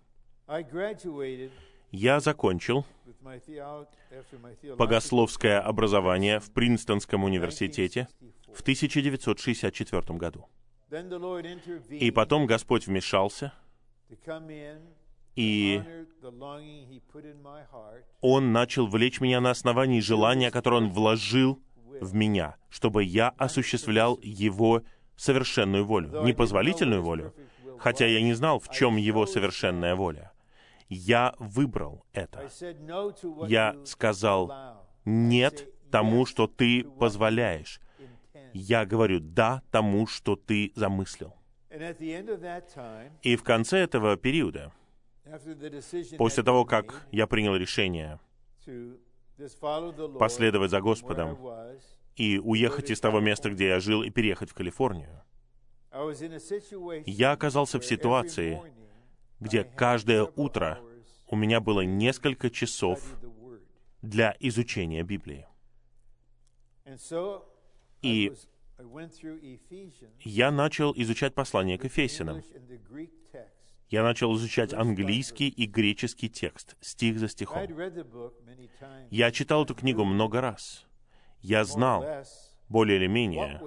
Я 1.91 2.21
закончил 2.21 2.87
богословское 4.79 5.61
образование 5.61 6.41
в 6.41 6.51
Принстонском 6.53 7.25
университете 7.25 8.09
в 8.55 8.61
1964 8.61 10.19
году. 10.19 10.49
И 11.89 12.11
потом 12.11 12.47
Господь 12.47 12.87
вмешался, 12.87 13.53
и 15.35 15.83
Он 18.21 18.53
начал 18.53 18.87
влечь 18.87 19.21
меня 19.21 19.41
на 19.41 19.51
основании 19.51 20.01
желания, 20.01 20.51
которое 20.51 20.77
Он 20.77 20.91
вложил 20.91 21.63
в 22.01 22.15
меня, 22.15 22.57
чтобы 22.69 23.05
я 23.05 23.31
осуществлял 23.39 24.19
Его 24.23 24.83
совершенную 25.17 25.85
волю, 25.85 26.23
непозволительную 26.25 27.03
волю, 27.03 27.35
хотя 27.79 28.07
я 28.07 28.21
не 28.21 28.35
знал, 28.35 28.61
в 28.61 28.71
чем 28.71 28.97
Его 28.97 29.27
совершенная 29.27 29.95
воля. 29.95 30.33
Я 30.89 31.35
выбрал 31.39 32.05
это. 32.13 32.51
Я 33.47 33.77
сказал 33.85 34.53
«нет» 35.07 35.69
тому, 35.91 36.27
что 36.27 36.47
Ты 36.47 36.85
позволяешь, 36.85 37.81
я 38.55 38.85
говорю 38.85 39.21
«да» 39.21 39.63
тому, 39.71 40.07
что 40.07 40.37
ты 40.37 40.73
замыслил. 40.75 41.35
И 43.23 43.37
в 43.37 43.43
конце 43.43 43.79
этого 43.79 44.17
периода, 44.17 44.73
после 46.19 46.43
того, 46.43 46.65
как 46.65 47.07
я 47.11 47.27
принял 47.27 47.57
решение 47.57 48.19
последовать 50.19 50.71
за 50.71 50.81
Господом 50.81 51.39
и 52.17 52.39
уехать 52.39 52.91
из 52.91 53.01
того 53.01 53.21
места, 53.21 53.51
где 53.51 53.69
я 53.69 53.81
жил, 53.81 54.03
и 54.03 54.11
переехать 54.11 54.51
в 54.51 54.55
Калифорнию, 54.55 55.23
я 57.07 57.33
оказался 57.33 57.79
в 57.79 57.85
ситуации, 57.85 58.61
где 59.41 59.65
каждое 59.65 60.25
утро 60.37 60.79
у 61.29 61.37
меня 61.37 61.61
было 61.61 61.81
несколько 61.81 62.51
часов 62.51 63.01
для 64.03 64.37
изучения 64.41 65.03
Библии. 65.03 65.47
И 68.03 68.33
я 70.25 70.51
начал 70.51 70.93
изучать 70.97 71.35
послание 71.35 71.79
к 71.79 71.85
Ефесянам. 71.85 72.43
Я 73.89 74.03
начал 74.03 74.35
изучать 74.37 74.73
английский 74.73 75.49
и 75.49 75.67
греческий 75.67 76.29
текст, 76.29 76.77
стих 76.81 77.19
за 77.19 77.29
стихом. 77.29 77.69
Я 79.11 79.31
читал 79.31 79.65
эту 79.65 79.75
книгу 79.75 80.05
много 80.05 80.41
раз. 80.41 80.87
Я 81.41 81.65
знал, 81.65 82.05
более 82.69 82.97
или 82.97 83.07
менее, 83.07 83.61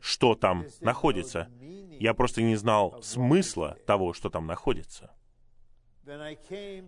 что 0.00 0.34
там 0.34 0.66
находится. 0.80 1.48
Я 2.00 2.12
просто 2.12 2.42
не 2.42 2.56
знал 2.56 3.00
смысла 3.02 3.78
того, 3.86 4.12
что 4.12 4.30
там 4.30 4.46
находится. 4.46 5.14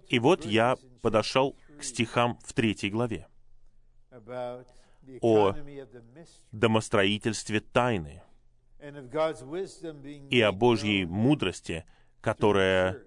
И 0.09 0.19
вот 0.19 0.45
я 0.45 0.77
подошел 1.01 1.57
к 1.79 1.85
стихам 1.85 2.39
в 2.43 2.53
третьей 2.53 2.91
главе 2.91 3.29
о 5.21 5.55
домостроительстве 6.53 7.61
тайны 7.61 8.23
и 10.31 10.41
о 10.41 10.53
Божьей 10.53 11.05
мудрости, 11.07 11.85
которая 12.21 13.03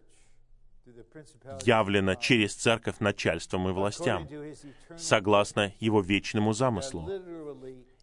явлена 1.64 2.16
через 2.16 2.56
церковь 2.56 3.00
начальством 3.00 3.68
и 3.70 3.72
властям, 3.72 4.28
согласно 4.98 5.74
его 5.80 6.02
вечному 6.02 6.54
замыслу. 6.54 7.10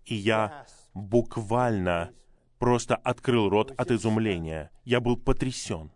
И 0.05 0.15
я 0.15 0.67
буквально 0.93 2.13
просто 2.59 2.97
открыл 2.97 3.49
рот 3.49 3.73
от 3.77 3.91
изумления. 3.91 4.71
Я 4.85 5.01
был 5.01 5.17
потрясен. 5.17 5.91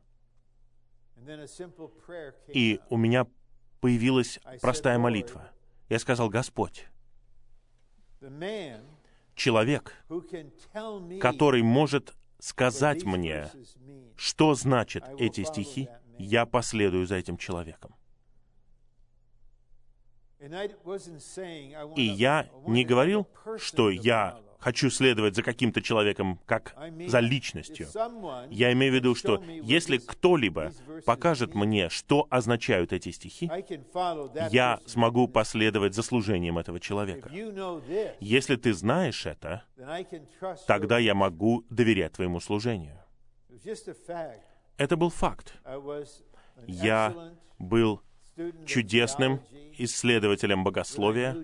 И 2.48 2.80
у 2.88 2.96
меня 2.96 3.26
появилась 3.80 4.40
простая 4.60 4.98
молитва. 4.98 5.50
Я 5.88 5.98
сказал, 5.98 6.28
Господь, 6.28 6.86
человек, 9.34 9.94
который 11.20 11.62
может 11.62 12.14
сказать 12.38 13.04
мне, 13.04 13.50
что 14.16 14.54
значат 14.54 15.04
эти 15.18 15.44
стихи, 15.44 15.88
я 16.18 16.46
последую 16.46 17.06
за 17.06 17.16
этим 17.16 17.36
человеком. 17.36 17.94
И 21.96 22.02
я 22.02 22.48
не 22.66 22.84
говорил, 22.84 23.26
что 23.58 23.90
я 23.90 24.40
хочу 24.58 24.90
следовать 24.90 25.34
за 25.34 25.42
каким-то 25.42 25.80
человеком 25.80 26.40
как 26.46 26.74
за 27.06 27.20
личностью. 27.20 27.86
Я 28.50 28.72
имею 28.72 28.92
в 28.92 28.96
виду, 28.96 29.14
что 29.14 29.42
если 29.62 29.98
кто-либо 29.98 30.72
покажет 31.04 31.54
мне, 31.54 31.88
что 31.88 32.26
означают 32.30 32.92
эти 32.92 33.10
стихи, 33.10 33.50
я 34.50 34.80
смогу 34.86 35.28
последовать 35.28 35.94
за 35.94 36.02
служением 36.02 36.58
этого 36.58 36.80
человека. 36.80 37.30
Если 38.20 38.56
ты 38.56 38.72
знаешь 38.74 39.26
это, 39.26 39.64
тогда 40.66 40.98
я 40.98 41.14
могу 41.14 41.64
доверять 41.70 42.12
твоему 42.12 42.40
служению. 42.40 42.98
Это 44.76 44.96
был 44.96 45.10
факт. 45.10 45.58
Я 46.66 47.32
был 47.58 48.02
чудесным 48.66 49.40
исследователем 49.78 50.64
богословия, 50.64 51.36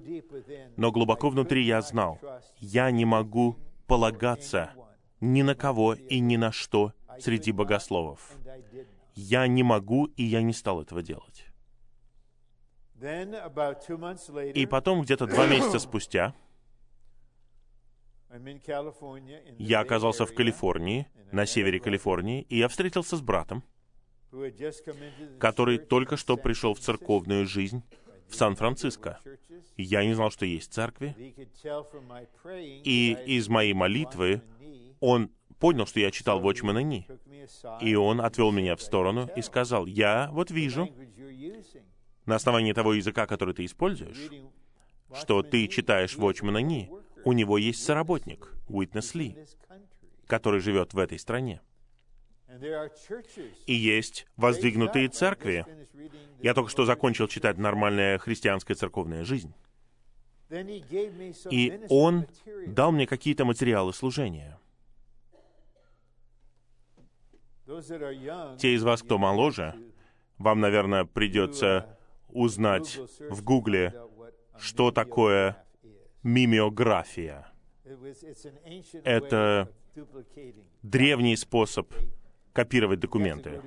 но 0.76 0.92
глубоко 0.92 1.30
внутри 1.30 1.64
я 1.64 1.80
знал, 1.82 2.20
я 2.60 2.90
не 2.90 3.04
могу 3.04 3.56
полагаться 3.86 4.72
ни 5.20 5.42
на 5.42 5.54
кого 5.54 5.94
и 5.94 6.20
ни 6.20 6.36
на 6.36 6.52
что 6.52 6.92
среди 7.20 7.52
богословов. 7.52 8.36
Я 9.14 9.46
не 9.46 9.62
могу, 9.62 10.06
и 10.16 10.24
я 10.24 10.42
не 10.42 10.52
стал 10.52 10.82
этого 10.82 11.02
делать. 11.02 11.46
И 14.54 14.66
потом, 14.66 15.02
где-то 15.02 15.26
два 15.26 15.46
месяца 15.46 15.78
спустя, 15.78 16.34
я 19.58 19.80
оказался 19.80 20.26
в 20.26 20.34
Калифорнии, 20.34 21.06
на 21.30 21.46
севере 21.46 21.78
Калифорнии, 21.80 22.42
и 22.48 22.58
я 22.58 22.68
встретился 22.68 23.16
с 23.16 23.20
братом, 23.20 23.62
который 25.38 25.78
только 25.78 26.16
что 26.16 26.36
пришел 26.36 26.74
в 26.74 26.80
церковную 26.80 27.46
жизнь 27.46 27.84
в 28.28 28.34
Сан-Франциско. 28.34 29.20
Я 29.76 30.04
не 30.04 30.14
знал, 30.14 30.30
что 30.30 30.44
есть 30.46 30.72
церкви. 30.72 31.14
И 32.84 33.16
из 33.26 33.48
моей 33.48 33.74
молитвы 33.74 34.42
он 35.00 35.30
понял, 35.58 35.86
что 35.86 36.00
я 36.00 36.10
читал 36.10 36.42
Watchman 36.42 36.82
Ни. 36.82 37.06
И 37.80 37.94
он 37.94 38.20
отвел 38.20 38.52
меня 38.52 38.76
в 38.76 38.82
сторону 38.82 39.28
и 39.36 39.42
сказал, 39.42 39.86
«Я 39.86 40.30
вот 40.32 40.50
вижу, 40.50 40.88
на 42.26 42.36
основании 42.36 42.72
того 42.72 42.94
языка, 42.94 43.26
который 43.26 43.54
ты 43.54 43.64
используешь, 43.64 44.30
что 45.14 45.42
ты 45.42 45.68
читаешь 45.68 46.16
Watchman 46.16 46.60
Ни. 46.62 46.90
У 47.24 47.32
него 47.32 47.58
есть 47.58 47.82
соработник, 47.82 48.52
Уитнес 48.68 49.14
Ли, 49.14 49.36
который 50.26 50.60
живет 50.60 50.94
в 50.94 50.98
этой 50.98 51.18
стране. 51.18 51.60
И 53.66 53.74
есть 53.74 54.26
воздвигнутые 54.36 55.08
церкви. 55.08 55.66
Я 56.40 56.54
только 56.54 56.70
что 56.70 56.84
закончил 56.84 57.28
читать 57.28 57.58
«Нормальная 57.58 58.18
христианская 58.18 58.74
церковная 58.74 59.24
жизнь». 59.24 59.54
И 61.50 61.80
он 61.88 62.26
дал 62.66 62.92
мне 62.92 63.06
какие-то 63.06 63.44
материалы 63.44 63.92
служения. 63.92 64.58
Те 67.66 68.74
из 68.74 68.82
вас, 68.82 69.02
кто 69.02 69.18
моложе, 69.18 69.74
вам, 70.38 70.60
наверное, 70.60 71.04
придется 71.06 71.98
узнать 72.28 73.00
в 73.30 73.42
Гугле, 73.42 73.94
что 74.58 74.90
такое 74.90 75.64
мимеография. 76.22 77.46
Это 79.04 79.72
древний 80.82 81.36
способ 81.36 81.92
копировать 82.54 83.00
документы. 83.00 83.60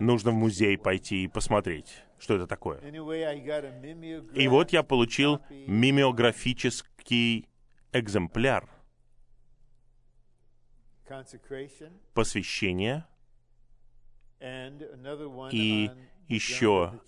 Нужно 0.00 0.32
в 0.32 0.34
музей 0.34 0.76
пойти 0.76 1.24
и 1.24 1.28
посмотреть, 1.28 2.02
что 2.18 2.34
это 2.34 2.46
такое. 2.48 2.80
И 4.34 4.48
вот 4.48 4.72
я 4.72 4.82
получил 4.82 5.40
мимеографический 5.50 7.46
экземпляр 7.92 8.68
посвящения 12.14 13.06
и 15.52 15.90
еще 16.28 17.00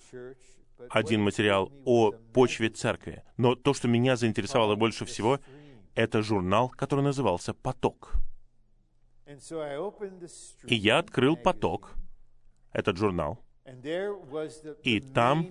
один 0.88 1.22
материал 1.22 1.72
о 1.84 2.12
почве 2.32 2.68
церкви. 2.70 3.22
Но 3.36 3.54
то, 3.54 3.74
что 3.74 3.88
меня 3.88 4.16
заинтересовало 4.16 4.76
больше 4.76 5.04
всего, 5.04 5.40
это 5.94 6.22
журнал, 6.22 6.68
который 6.70 7.02
назывался 7.02 7.54
«Поток». 7.54 8.14
И 10.64 10.74
я 10.74 10.98
открыл 10.98 11.36
поток, 11.36 11.94
этот 12.72 12.96
журнал, 12.96 13.38
и 14.82 15.00
там 15.00 15.48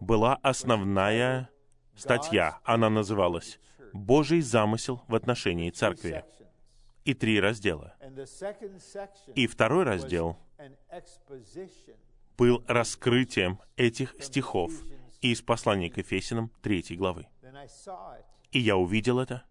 была 0.00 0.36
основная 0.42 1.50
статья. 1.94 2.58
Она 2.64 2.90
называлась 2.90 3.60
«Божий 3.92 4.40
замысел 4.40 5.02
в 5.06 5.14
отношении 5.14 5.70
церкви». 5.70 6.24
И 7.04 7.14
три 7.14 7.40
раздела. 7.40 7.96
И 9.34 9.46
второй 9.46 9.84
раздел 9.84 10.36
был 12.36 12.64
раскрытием 12.66 13.60
этих 13.76 14.14
стихов 14.20 14.72
из 15.20 15.42
послания 15.42 15.90
к 15.90 15.98
Ефесиным 15.98 16.50
третьей 16.60 16.96
главы. 16.96 17.26
И 18.50 18.58
я 18.58 18.76
увидел 18.76 19.18
это. 19.18 19.44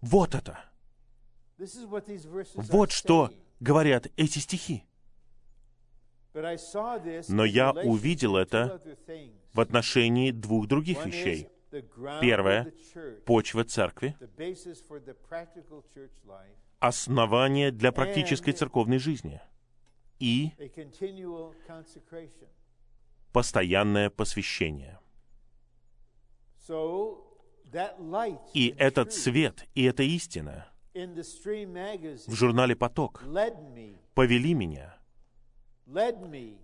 Вот 0.00 0.34
это! 0.34 0.73
Вот 2.54 2.90
что 2.90 3.30
говорят 3.60 4.06
эти 4.16 4.38
стихи. 4.38 4.84
Но 7.28 7.44
я 7.44 7.70
увидел 7.72 8.36
это 8.36 8.80
в 9.52 9.60
отношении 9.60 10.32
двух 10.32 10.66
других 10.66 11.06
вещей. 11.06 11.48
Первое— 12.20 12.72
почва 13.26 13.64
церкви, 13.64 14.16
основание 16.78 17.72
для 17.72 17.92
практической 17.92 18.52
церковной 18.52 18.98
жизни 18.98 19.40
и 20.20 20.52
постоянное 23.32 24.10
посвящение. 24.10 25.00
И 28.54 28.74
этот 28.78 29.12
свет, 29.12 29.66
и 29.74 29.84
эта 29.84 30.04
истина— 30.04 30.68
в 30.94 32.34
журнале 32.34 32.76
«Поток» 32.76 33.24
повели 34.14 34.54
меня, 34.54 34.96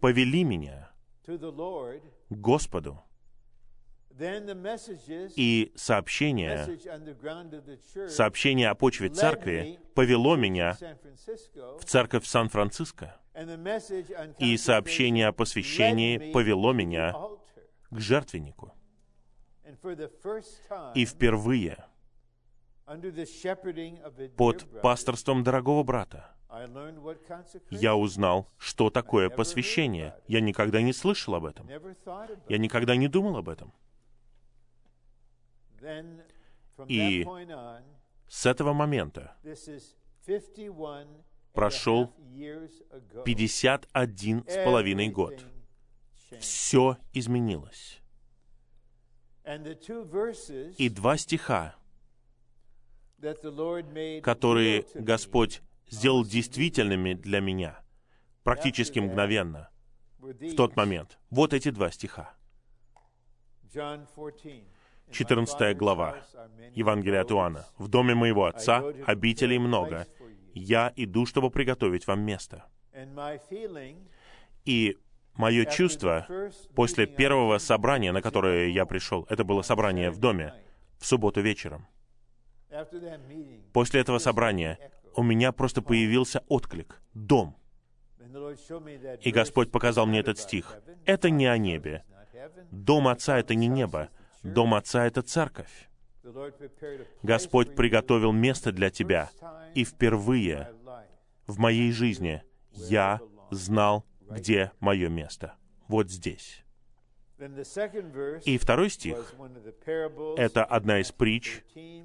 повели 0.00 0.44
меня 0.44 0.90
к 1.26 2.36
Господу. 2.36 3.02
И 5.36 5.72
сообщение, 5.74 6.78
сообщение 8.08 8.68
о 8.68 8.74
почве 8.74 9.08
церкви 9.08 9.80
повело 9.94 10.36
меня 10.36 10.76
в 11.78 11.84
церковь 11.84 12.26
Сан-Франциско. 12.26 13.16
И 14.38 14.56
сообщение 14.56 15.28
о 15.28 15.32
посвящении 15.32 16.32
повело 16.32 16.72
меня 16.72 17.14
к 17.90 17.98
жертвеннику. 17.98 18.74
И 20.94 21.04
впервые 21.04 21.84
под 24.36 24.80
пасторством 24.82 25.44
дорогого 25.44 25.82
брата 25.82 26.34
я 27.70 27.94
узнал, 27.94 28.50
что 28.58 28.90
такое 28.90 29.30
посвящение. 29.30 30.16
Я 30.26 30.40
никогда 30.40 30.82
не 30.82 30.92
слышал 30.92 31.34
об 31.34 31.44
этом. 31.44 31.68
Я 32.48 32.58
никогда 32.58 32.96
не 32.96 33.08
думал 33.08 33.36
об 33.36 33.48
этом. 33.48 33.72
И 36.88 37.26
с 38.28 38.46
этого 38.46 38.72
момента 38.72 39.36
прошел 41.52 42.12
51 43.24 44.44
с 44.48 44.64
половиной 44.64 45.08
год. 45.08 45.44
Все 46.38 46.96
изменилось. 47.12 48.00
И 50.78 50.88
два 50.88 51.16
стиха, 51.16 51.74
которые 54.22 54.84
Господь 54.94 55.62
сделал 55.88 56.24
действительными 56.24 57.14
для 57.14 57.40
меня 57.40 57.80
практически 58.42 58.98
мгновенно 58.98 59.70
в 60.18 60.54
тот 60.54 60.76
момент. 60.76 61.18
Вот 61.30 61.52
эти 61.52 61.70
два 61.70 61.90
стиха. 61.90 62.34
14 65.10 65.76
глава 65.76 66.16
Евангелия 66.74 67.22
от 67.22 67.32
Иоанна. 67.32 67.66
«В 67.78 67.88
доме 67.88 68.14
моего 68.14 68.46
Отца 68.46 68.82
обителей 69.06 69.58
много. 69.58 70.06
Я 70.54 70.92
иду, 70.96 71.26
чтобы 71.26 71.50
приготовить 71.50 72.06
вам 72.06 72.20
место». 72.22 72.64
И 74.64 74.98
мое 75.34 75.64
чувство 75.64 76.26
после 76.74 77.06
первого 77.06 77.58
собрания, 77.58 78.12
на 78.12 78.22
которое 78.22 78.68
я 78.68 78.86
пришел, 78.86 79.26
это 79.28 79.44
было 79.44 79.62
собрание 79.62 80.10
в 80.10 80.18
доме, 80.18 80.54
в 80.98 81.06
субботу 81.06 81.40
вечером. 81.40 81.86
После 83.72 84.00
этого 84.00 84.18
собрания 84.18 84.78
у 85.14 85.22
меня 85.22 85.52
просто 85.52 85.82
появился 85.82 86.42
отклик. 86.48 87.02
Дом. 87.14 87.56
И 89.22 89.30
Господь 89.30 89.70
показал 89.70 90.06
мне 90.06 90.20
этот 90.20 90.38
стих. 90.38 90.76
Это 91.04 91.30
не 91.30 91.46
о 91.46 91.58
небе. 91.58 92.04
Дом 92.70 93.08
Отца— 93.08 93.38
это 93.40 93.54
не 93.54 93.66
небо. 93.66 94.08
Дом 94.42 94.74
Отца— 94.74 95.06
это 95.06 95.22
церковь. 95.22 95.88
Господь 97.22 97.74
приготовил 97.74 98.32
место 98.32 98.72
для 98.72 98.90
тебя. 98.90 99.30
И 99.74 99.84
впервые 99.84 100.72
в 101.46 101.58
моей 101.58 101.92
жизни 101.92 102.42
я 102.72 103.20
знал, 103.50 104.04
где 104.28 104.72
мое 104.80 105.08
место. 105.08 105.54
Вот 105.88 106.10
здесь. 106.10 106.64
И 108.44 108.58
второй 108.58 108.90
стих— 108.90 109.34
это 110.36 110.64
одна 110.64 111.00
из 111.00 111.10
притч 111.10 111.62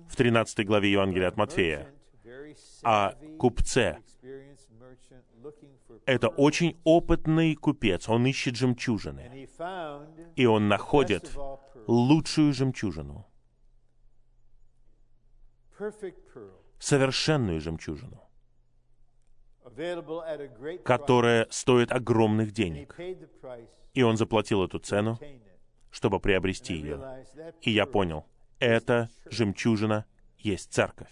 в 0.10 0.15
13 0.15 0.65
главе 0.65 0.91
Евангелия 0.91 1.28
от 1.28 1.38
Матфея 1.38 1.93
о 2.84 3.13
купце. 3.38 4.00
Это 6.06 6.30
очень 6.30 6.80
опытный 6.84 7.56
купец, 7.56 8.08
он 8.08 8.26
ищет 8.26 8.56
жемчужины. 8.56 9.50
И 10.36 10.45
он 10.45 10.67
находит 10.67 11.32
лучшую 11.88 12.54
жемчужину, 12.54 13.28
совершенную 16.80 17.60
жемчужину, 17.60 18.24
которая 20.84 21.48
стоит 21.50 21.91
огромных 21.91 22.52
денег. 22.52 22.95
И 23.95 24.03
он 24.03 24.17
заплатил 24.17 24.63
эту 24.63 24.77
цену, 24.79 25.19
чтобы 25.89 26.19
приобрести 26.19 26.75
ее. 26.75 27.25
И 27.62 27.71
я 27.71 27.86
понял, 27.86 28.25
эта 28.60 29.10
жемчужина 29.25 30.05
есть 30.38 30.71
церковь. 30.71 31.12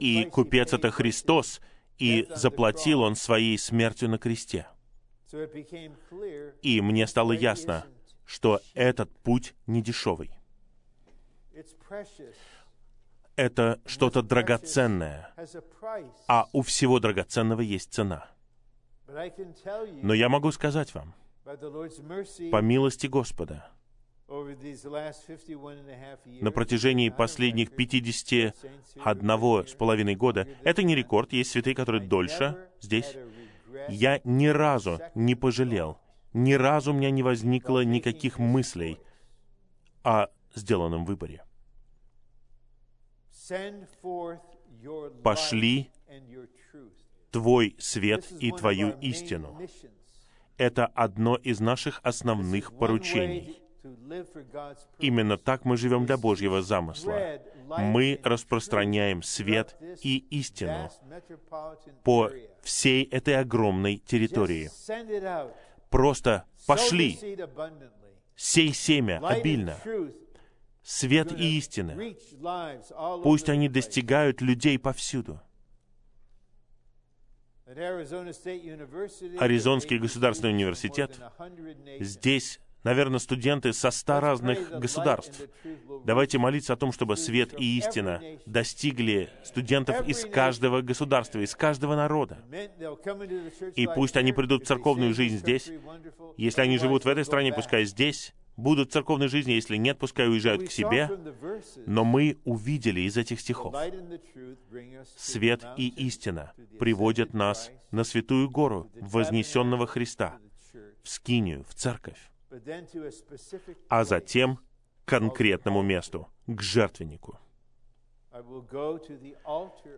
И 0.00 0.24
купец— 0.24 0.72
это 0.74 0.90
Христос, 0.90 1.60
и 1.98 2.28
заплатил 2.34 3.00
Он 3.00 3.16
своей 3.16 3.58
смертью 3.58 4.08
на 4.10 4.18
кресте. 4.18 4.66
И 6.62 6.80
мне 6.80 7.06
стало 7.06 7.32
ясно, 7.32 7.86
что 8.24 8.60
этот 8.74 9.10
путь 9.20 9.54
не 9.66 9.82
дешевый. 9.82 10.30
Это 13.36 13.80
что-то 13.86 14.22
драгоценное, 14.22 15.32
а 16.26 16.48
у 16.52 16.62
всего 16.62 16.98
драгоценного 16.98 17.60
есть 17.60 17.92
цена. 17.92 18.28
Но 19.08 20.14
я 20.14 20.28
могу 20.28 20.52
сказать 20.52 20.94
вам, 20.94 21.14
по 21.44 22.60
милости 22.60 23.06
Господа, 23.06 23.70
на 24.28 26.52
протяжении 26.52 27.08
последних 27.08 27.74
51 27.74 29.66
с 29.66 29.74
половиной 29.74 30.14
года. 30.14 30.46
Это 30.62 30.82
не 30.82 30.94
рекорд, 30.94 31.32
есть 31.32 31.50
святые, 31.50 31.74
которые 31.74 32.06
дольше 32.06 32.68
здесь. 32.80 33.16
Я 33.88 34.20
ни 34.24 34.48
разу 34.48 35.00
не 35.14 35.34
пожалел, 35.34 35.98
ни 36.34 36.52
разу 36.52 36.92
у 36.92 36.94
меня 36.94 37.10
не 37.10 37.22
возникло 37.22 37.84
никаких 37.84 38.38
мыслей 38.38 38.98
о 40.02 40.28
сделанном 40.54 41.06
выборе. 41.06 41.42
Пошли 45.22 45.90
Твой 47.30 47.76
свет 47.78 48.26
и 48.40 48.50
Твою 48.52 48.98
истину. 49.00 49.60
Это 50.56 50.86
одно 50.86 51.36
из 51.36 51.60
наших 51.60 52.00
основных 52.02 52.76
поручений. 52.76 53.60
Именно 54.98 55.38
так 55.38 55.64
мы 55.64 55.76
живем 55.76 56.06
для 56.06 56.16
Божьего 56.16 56.62
замысла. 56.62 57.40
Мы 57.78 58.20
распространяем 58.24 59.22
свет 59.22 59.76
и 60.02 60.18
истину 60.30 60.90
по 62.02 62.30
всей 62.62 63.04
этой 63.04 63.36
огромной 63.36 63.98
территории. 63.98 64.70
Просто 65.90 66.44
пошли, 66.66 67.18
сей 68.36 68.72
семя 68.74 69.20
обильно, 69.24 69.76
свет 70.82 71.32
и 71.32 71.58
истина. 71.58 71.96
Пусть 73.22 73.48
они 73.48 73.68
достигают 73.68 74.40
людей 74.40 74.78
повсюду. 74.78 75.40
Аризонский 79.38 79.98
государственный 79.98 80.54
университет, 80.54 81.20
здесь 82.00 82.60
наверное, 82.82 83.18
студенты 83.18 83.74
со 83.74 83.90
ста 83.90 84.20
разных 84.20 84.70
государств. 84.78 85.42
Давайте 86.04 86.38
молиться 86.38 86.72
о 86.72 86.76
том, 86.76 86.92
чтобы 86.92 87.18
свет 87.18 87.52
и 87.58 87.76
истина 87.78 88.22
достигли 88.46 89.28
студентов 89.44 90.08
из 90.08 90.24
каждого 90.24 90.80
государства, 90.80 91.40
из 91.40 91.54
каждого 91.54 91.94
народа. 91.96 92.38
И 93.74 93.86
пусть 93.86 94.16
они 94.16 94.32
придут 94.32 94.64
в 94.64 94.66
церковную 94.66 95.12
жизнь 95.12 95.36
здесь. 95.36 95.70
Если 96.38 96.62
они 96.62 96.78
живут 96.78 97.04
в 97.04 97.08
этой 97.08 97.24
стране, 97.26 97.52
пускай 97.52 97.84
здесь 97.84 98.32
будут 98.58 98.90
в 98.90 98.92
церковной 98.92 99.28
жизни, 99.28 99.52
если 99.52 99.76
нет, 99.76 99.98
пускай 99.98 100.28
уезжают 100.28 100.68
к 100.68 100.70
себе. 100.70 101.08
Но 101.86 102.04
мы 102.04 102.36
увидели 102.44 103.00
из 103.00 103.16
этих 103.16 103.40
стихов, 103.40 103.74
свет 105.16 105.64
и 105.78 105.88
истина 105.88 106.52
приводят 106.78 107.32
нас 107.32 107.70
на 107.90 108.04
святую 108.04 108.50
гору 108.50 108.90
вознесенного 109.00 109.86
Христа, 109.86 110.38
в 111.02 111.08
Скинию, 111.08 111.64
в 111.64 111.74
церковь 111.74 112.18
а 113.88 114.04
затем 114.04 114.56
к 115.04 115.08
конкретному 115.08 115.82
месту, 115.82 116.28
к 116.46 116.60
жертвеннику. 116.60 117.38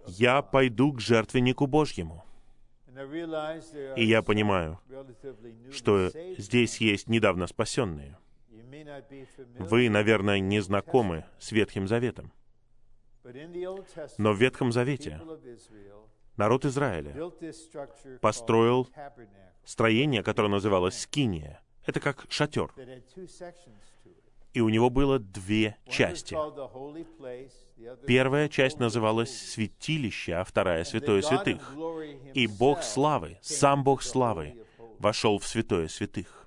Я 0.07 0.43
пойду 0.43 0.93
к 0.93 1.01
жертвеннику 1.01 1.67
Божьему. 1.67 2.25
И 3.97 4.05
я 4.05 4.23
понимаю, 4.23 4.81
что 5.71 6.11
здесь 6.39 6.79
есть 6.79 7.09
недавно 7.09 7.47
спасенные. 7.47 8.19
Вы, 9.59 9.89
наверное, 9.89 10.41
не 10.41 10.61
знакомы 10.61 11.25
с 11.39 11.53
Ветхим 11.53 11.87
Заветом. 11.87 12.33
Но 14.19 14.33
в 14.33 14.41
Ветхом 14.41 14.73
Завете 14.73 15.21
народ 16.37 16.65
Израиля 16.65 17.15
построил 18.21 18.89
строение, 19.65 20.23
которое 20.23 20.49
называлось 20.49 21.01
Скиния. 21.01 21.61
Это 21.87 22.01
как 22.01 22.27
шатер. 22.29 22.73
И 24.53 24.61
у 24.61 24.69
него 24.69 24.91
было 24.91 25.19
две 25.19 25.77
части. 25.89 26.37
Первая 28.07 28.49
часть 28.49 28.79
называлась 28.79 29.53
святилище, 29.53 30.35
а 30.35 30.45
вторая— 30.45 30.85
святое 30.85 31.23
святых. 31.23 31.75
И 32.35 32.47
Бог 32.47 32.83
славы, 32.83 33.39
сам 33.43 33.85
Бог 33.85 34.03
славы, 34.03 34.65
вошел 34.99 35.39
в 35.39 35.47
святое 35.47 35.87
святых. 35.89 36.40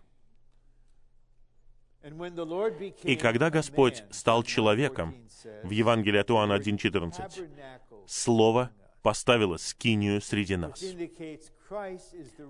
И 3.04 3.16
когда 3.16 3.50
Господь 3.50 4.04
стал 4.12 4.44
человеком, 4.44 5.16
в 5.64 5.70
Евангелии 5.70 6.20
от 6.20 6.30
Иоанна 6.32 6.54
1.14, 6.54 7.50
Слово 8.08 8.72
поставило 9.02 9.58
скинию 9.58 10.22
среди 10.22 10.56
нас. 10.56 10.84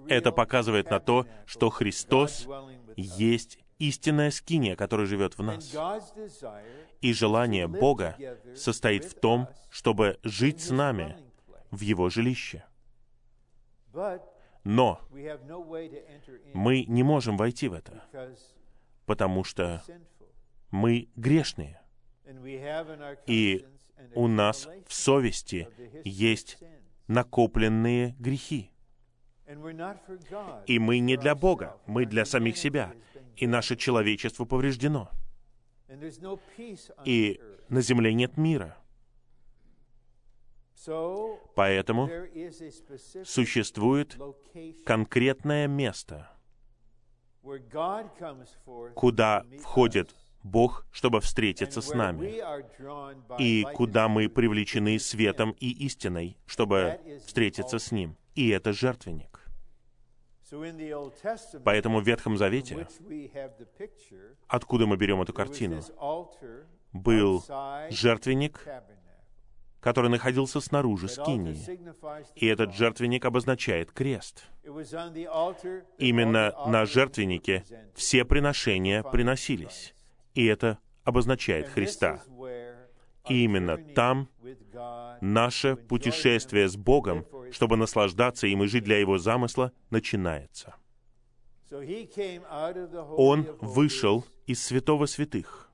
Это 0.08 0.32
показывает 0.32 0.90
на 0.90 1.00
то, 1.00 1.26
что 1.46 1.70
Христос 1.70 2.48
есть 2.96 3.60
истинная 3.80 4.32
скиния, 4.32 4.76
которая 4.76 5.06
живет 5.08 5.38
в 5.38 5.44
нас. 5.44 5.76
И 7.02 7.14
желание 7.14 7.68
Бога 7.68 8.18
состоит 8.56 9.06
в 9.06 9.20
том, 9.20 9.48
чтобы 9.70 10.20
жить 10.24 10.62
с 10.62 10.70
нами 10.70 11.18
в 11.72 11.82
Его 11.82 12.10
жилище. 12.10 12.66
Но 14.64 15.00
мы 16.54 16.86
не 16.88 17.04
можем 17.04 17.38
войти 17.38 17.68
в 17.68 17.74
это, 17.74 18.04
потому 19.06 19.44
что 19.44 19.84
мы 20.72 21.10
грешные. 21.16 21.82
И 23.28 23.66
у 24.16 24.28
нас 24.28 24.68
в 24.88 24.94
совести 24.94 25.68
есть 26.04 26.58
накопленные 27.08 28.16
грехи. 28.20 28.72
И 30.66 30.80
мы 30.80 31.00
не 31.00 31.18
для 31.18 31.36
Бога, 31.36 31.78
мы 31.86 32.06
для 32.06 32.26
самих 32.26 32.58
себя. 32.58 32.94
И 33.36 33.48
наше 33.48 33.76
человечество 33.76 34.46
повреждено. 34.46 35.10
И 37.06 37.42
на 37.70 37.82
земле 37.82 38.14
нет 38.14 38.38
мира. 38.38 38.78
Поэтому 41.56 42.10
существует 43.24 44.18
конкретное 44.86 45.68
место, 45.68 46.30
куда 48.96 49.46
входит 49.62 50.16
Бог, 50.44 50.86
чтобы 50.92 51.22
встретиться 51.22 51.82
с 51.82 51.94
нами, 51.94 52.42
и 53.40 53.66
куда 53.74 54.08
мы 54.10 54.30
привлечены 54.30 55.00
светом 55.00 55.52
и 55.60 55.70
истиной, 55.86 56.38
чтобы 56.46 57.00
встретиться 57.26 57.80
с 57.80 57.92
Ним. 57.92 58.18
И 58.36 58.50
это 58.50 58.74
жертвенник. 58.74 59.40
Поэтому 61.64 62.00
в 62.00 62.06
Ветхом 62.06 62.38
Завете, 62.38 62.88
откуда 64.48 64.86
мы 64.86 64.98
берем 64.98 65.22
эту 65.22 65.34
картину, 65.34 65.82
был 66.92 67.44
жертвенник, 67.90 68.68
который 69.84 70.10
находился 70.10 70.62
снаружи 70.62 71.10
скинии. 71.10 71.60
И 72.36 72.46
этот 72.48 72.74
жертвенник 72.74 73.26
обозначает 73.26 73.92
крест. 73.92 74.46
Именно 75.98 76.54
на 76.68 76.86
жертвеннике 76.86 77.66
все 77.94 78.24
приношения 78.24 79.04
приносились. 79.04 79.94
И 80.36 80.46
это 80.46 80.80
обозначает 81.04 81.68
Христа. 81.68 82.24
И 83.28 83.44
именно 83.44 83.78
там 83.78 84.30
наше 85.20 85.76
путешествие 85.76 86.70
с 86.70 86.78
Богом, 86.78 87.26
чтобы 87.52 87.76
наслаждаться 87.76 88.48
им 88.48 88.64
и 88.64 88.68
жить 88.68 88.86
для 88.86 89.00
Его 89.00 89.18
замысла, 89.18 89.74
начинается. 89.90 90.76
Он 93.18 93.48
вышел 93.60 94.26
из 94.46 94.64
святого 94.64 95.08
святых 95.08 95.70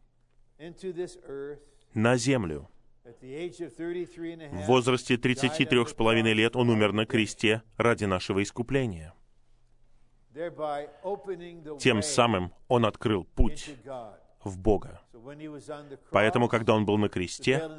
на 1.93 2.17
землю. 2.17 2.69
В 3.22 4.65
возрасте 4.67 5.17
33 5.17 5.86
с 5.86 5.93
половиной 5.93 6.34
лет 6.34 6.56
он 6.56 6.69
умер 6.69 6.93
на 6.93 7.06
кресте 7.06 7.63
ради 7.78 8.06
нашего 8.06 8.41
искупления. 8.43 9.13
Тем 11.80 12.02
самым 12.02 12.54
он 12.67 12.86
открыл 12.86 13.24
путь 13.24 13.72
в 14.43 14.58
Бога. 14.58 15.02
Поэтому, 16.12 16.48
когда 16.48 16.76
он 16.76 16.86
был 16.86 16.98
на 16.98 17.10
кресте, 17.10 17.69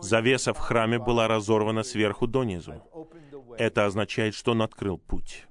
завеса 0.00 0.52
в 0.54 0.58
храме 0.58 0.98
была 0.98 1.28
разорвана 1.28 1.82
сверху 1.82 2.26
донизу. 2.26 2.82
Это 3.58 3.86
означает, 3.86 4.34
что 4.34 4.52
он 4.52 4.62
открыл 4.62 4.98
путь. 4.98 5.46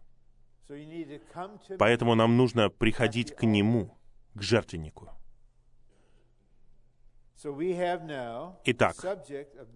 Поэтому 1.78 2.16
нам 2.16 2.38
нужно 2.38 2.70
приходить 2.70 3.36
к 3.36 3.44
нему, 3.44 3.98
к 4.34 4.42
жертвеннику. 4.42 5.10
Итак, 8.66 8.96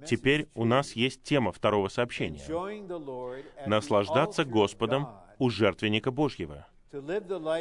теперь 0.06 0.50
у 0.54 0.66
нас 0.66 0.94
есть 0.94 1.24
тема 1.24 1.52
второго 1.52 1.88
сообщения. 1.88 2.42
Наслаждаться 3.66 4.46
Господом 4.46 5.08
у 5.40 5.50
жертвенника 5.50 6.12
Божьего 6.12 6.68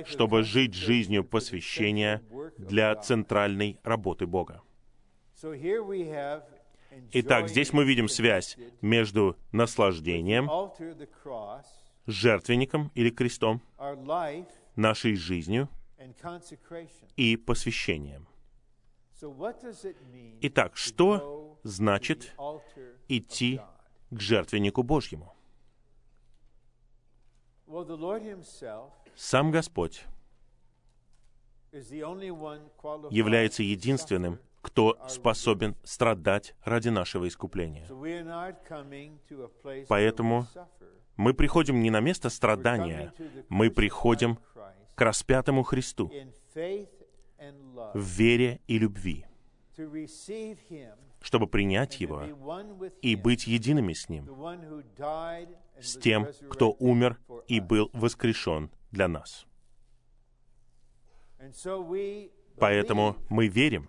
чтобы 0.07 0.43
жить 0.43 0.75
жизнью 0.75 1.25
посвящения 1.25 2.23
для 2.59 2.95
центральной 2.97 3.79
работы 3.83 4.27
Бога. 4.27 4.63
Итак, 7.13 7.49
здесь 7.49 7.73
мы 7.73 7.85
видим 7.85 8.09
связь 8.09 8.59
между 8.83 9.37
наслаждением, 9.53 10.51
жертвенником 12.07 12.91
или 12.95 13.11
крестом, 13.11 13.63
нашей 14.77 15.17
жизнью 15.17 15.69
и 17.17 17.37
посвящением. 17.37 18.27
Итак, 20.41 20.77
что 20.77 21.59
значит 21.63 22.35
идти 23.09 23.61
к 24.11 24.21
жертвеннику 24.21 24.83
Божьему? 24.83 25.35
Сам 29.15 29.51
Господь 29.51 30.05
является 33.11 33.63
единственным, 33.63 34.41
кто 34.61 34.99
способен 35.09 35.77
страдать 35.85 36.55
ради 36.65 36.89
нашего 36.89 37.29
искупления. 37.29 37.87
Поэтому 39.89 40.47
мы 41.17 41.35
приходим 41.35 41.81
не 41.81 41.91
на 41.91 42.01
место 42.01 42.29
страдания, 42.29 43.13
мы 43.49 43.71
приходим 43.71 44.39
к 44.95 45.01
распятому 45.01 45.63
Христу 45.63 46.11
в 47.95 48.01
вере 48.01 48.61
и 48.67 48.79
любви, 48.79 49.27
чтобы 51.21 51.47
принять 51.47 52.01
Его 52.01 52.25
и 53.01 53.17
быть 53.17 53.47
едиными 53.47 53.93
с 53.93 54.09
Ним, 54.09 54.27
с 55.81 55.97
тем, 55.97 56.29
кто 56.51 56.73
умер 56.79 57.19
и 57.49 57.61
был 57.61 57.91
воскрешен 57.93 58.71
для 58.91 59.09
нас. 59.09 59.47
Поэтому 62.63 63.17
мы 63.29 63.49
верим, 63.49 63.89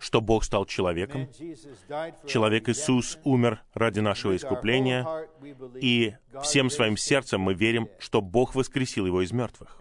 что 0.00 0.20
Бог 0.20 0.42
стал 0.42 0.64
человеком, 0.64 1.28
человек 2.26 2.68
Иисус 2.68 3.20
умер 3.22 3.62
ради 3.72 4.00
нашего 4.00 4.34
искупления, 4.34 5.06
и 5.80 6.16
всем 6.42 6.70
своим 6.70 6.96
сердцем 6.96 7.40
мы 7.40 7.54
верим, 7.54 7.88
что 8.00 8.20
Бог 8.20 8.56
воскресил 8.56 9.06
его 9.06 9.22
из 9.22 9.30
мертвых. 9.30 9.80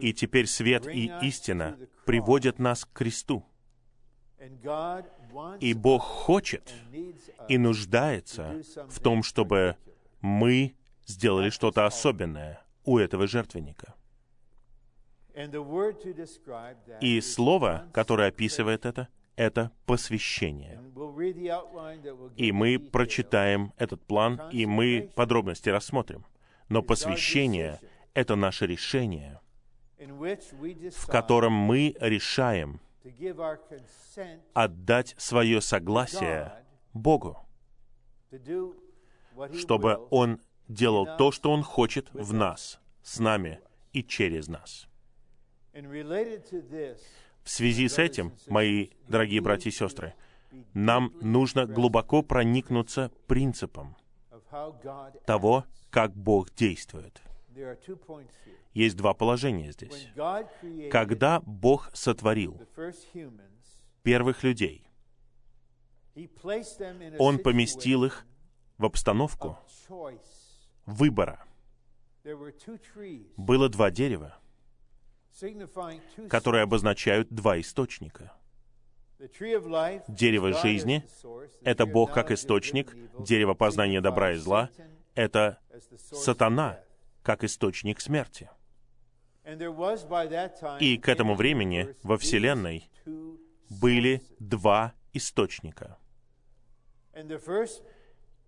И 0.00 0.12
теперь 0.12 0.46
свет 0.46 0.86
и 0.86 1.10
истина 1.22 1.76
приводят 2.06 2.60
нас 2.60 2.84
к 2.84 2.92
кресту. 2.92 3.44
И 5.58 5.74
Бог 5.74 6.02
хочет 6.04 6.72
и 7.48 7.58
нуждается 7.58 8.62
в 8.88 9.00
том, 9.00 9.24
чтобы 9.24 9.76
мы 10.20 10.76
сделали 11.04 11.50
что-то 11.50 11.84
особенное 11.84 12.62
у 12.84 12.96
этого 12.98 13.26
жертвенника. 13.26 13.94
И 17.00 17.20
слово, 17.20 17.88
которое 17.92 18.28
описывает 18.28 18.86
это, 18.86 19.08
это 19.36 19.72
посвящение. 19.84 20.80
И 22.36 22.52
мы 22.52 22.78
прочитаем 22.78 23.72
этот 23.76 24.04
план, 24.04 24.40
и 24.52 24.64
мы 24.66 25.10
подробности 25.14 25.68
рассмотрим. 25.68 26.24
Но 26.68 26.82
посвящение— 26.82 27.80
это 28.14 28.36
наше 28.36 28.66
решение, 28.66 29.40
в 29.98 31.06
котором 31.08 31.52
мы 31.52 31.96
решаем 32.00 32.80
отдать 34.54 35.14
свое 35.18 35.60
согласие 35.60 36.52
Богу, 36.92 37.38
чтобы 39.52 40.06
Он 40.10 40.40
делал 40.68 41.06
то, 41.18 41.32
что 41.32 41.50
Он 41.50 41.62
хочет 41.62 42.08
в 42.12 42.32
нас, 42.32 42.80
с 43.02 43.18
нами 43.18 43.60
и 43.92 44.02
через 44.02 44.48
нас. 44.48 44.88
В 47.42 47.50
связи 47.50 47.88
с 47.88 47.98
этим, 47.98 48.32
мои 48.46 48.88
дорогие 49.08 49.40
братья 49.40 49.70
и 49.70 49.72
сестры, 49.72 50.14
нам 50.72 51.12
нужно 51.20 51.66
глубоко 51.66 52.22
проникнуться 52.22 53.10
принципом 53.26 53.96
того, 55.26 55.64
как 55.90 56.14
Бог 56.14 56.54
действует. 56.54 57.20
Есть 58.72 58.96
два 58.96 59.14
положения 59.14 59.72
здесь. 59.72 60.08
Когда 60.90 61.40
Бог 61.40 61.90
сотворил 61.92 62.60
первых 64.02 64.42
людей, 64.42 64.86
Он 67.18 67.38
поместил 67.38 68.04
их 68.04 68.26
в 68.78 68.84
обстановку 68.84 69.58
выбора. 70.86 71.44
Было 73.36 73.68
два 73.68 73.90
дерева, 73.90 74.38
которые 76.28 76.62
обозначают 76.62 77.28
два 77.30 77.60
источника. 77.60 78.32
Дерево 80.08 80.52
жизни— 80.52 81.04
это 81.62 81.86
Бог 81.86 82.12
как 82.12 82.30
источник, 82.30 82.96
дерево 83.18 83.54
познания 83.54 84.00
добра 84.00 84.32
и 84.32 84.36
зла— 84.36 84.70
это 85.14 85.58
сатана 85.96 86.80
как 87.22 87.44
источник 87.44 88.00
смерти. 88.00 88.50
И 90.80 90.98
к 90.98 91.08
этому 91.08 91.34
времени 91.34 91.94
во 92.02 92.16
Вселенной 92.16 92.90
были 93.68 94.22
два 94.38 94.94
источника. 95.12 95.98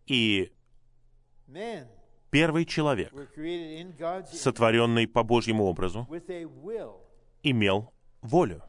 И 0.06 0.52
первый 2.36 2.66
человек, 2.66 3.12
сотворенный 4.32 5.06
по 5.08 5.22
Божьему 5.22 5.64
образу, 5.64 6.06
имел 7.42 7.92
волю. 8.20 8.62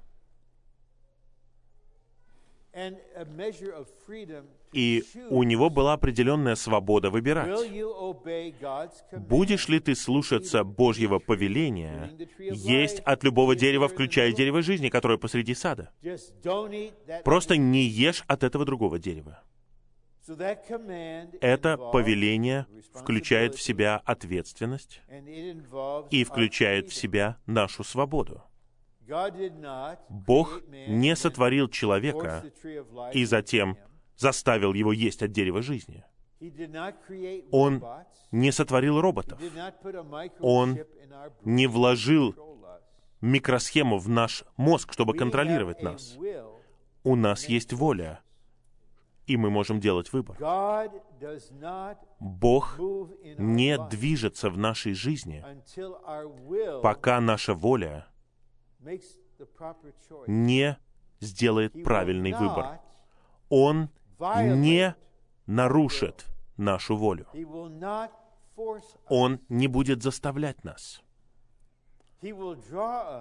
И 4.71 5.03
у 5.29 5.43
него 5.43 5.69
была 5.69 5.93
определенная 5.93 6.55
свобода 6.55 7.09
выбирать. 7.09 7.59
Будешь 9.11 9.67
ли 9.67 9.79
ты 9.79 9.95
слушаться 9.95 10.63
Божьего 10.63 11.19
повеления, 11.19 12.11
есть 12.37 12.99
от 12.99 13.23
любого 13.23 13.55
дерева, 13.55 13.87
включая 13.89 14.31
дерево 14.31 14.61
жизни, 14.61 14.89
которое 14.89 15.17
посреди 15.17 15.55
сада? 15.55 15.91
Просто 17.25 17.57
не 17.57 17.81
ешь 17.81 18.23
от 18.27 18.43
этого 18.43 18.63
другого 18.63 18.99
дерева. 18.99 19.43
Это 21.41 21.77
повеление 21.77 22.67
включает 22.93 23.55
в 23.55 23.61
себя 23.61 24.01
ответственность 24.05 25.01
и 26.11 26.23
включает 26.23 26.89
в 26.89 26.93
себя 26.93 27.37
нашу 27.45 27.83
свободу. 27.83 28.43
Бог 30.09 30.61
не 30.69 31.15
сотворил 31.15 31.69
человека 31.69 32.43
и 33.13 33.25
затем 33.25 33.77
заставил 34.17 34.73
его 34.73 34.91
есть 34.91 35.23
от 35.23 35.31
дерева 35.31 35.61
жизни. 35.61 36.03
Он 37.51 37.83
не 38.31 38.51
сотворил 38.51 38.99
роботов. 38.99 39.39
Он 40.39 40.79
не 41.43 41.67
вложил 41.67 42.35
микросхему 43.21 43.97
в 43.97 44.09
наш 44.09 44.43
мозг, 44.57 44.93
чтобы 44.93 45.15
контролировать 45.15 45.81
нас. 45.81 46.17
У 47.03 47.15
нас 47.15 47.47
есть 47.47 47.73
воля, 47.73 48.21
и 49.27 49.35
мы 49.35 49.49
можем 49.49 49.79
делать 49.79 50.11
выбор. 50.13 50.37
Бог 52.19 52.79
не 53.37 53.77
движется 53.89 54.49
в 54.49 54.57
нашей 54.57 54.93
жизни, 54.93 55.45
пока 56.81 57.19
наша 57.21 57.53
воля 57.53 58.07
не 60.27 60.77
сделает 61.19 61.83
правильный 61.83 62.33
выбор. 62.33 62.79
Он 63.49 63.89
не 64.19 64.95
нарушит 65.45 66.25
нашу 66.55 66.95
волю. 66.95 67.27
Он 69.09 69.39
не 69.49 69.67
будет 69.67 70.01
заставлять 70.01 70.63
нас. 70.63 71.01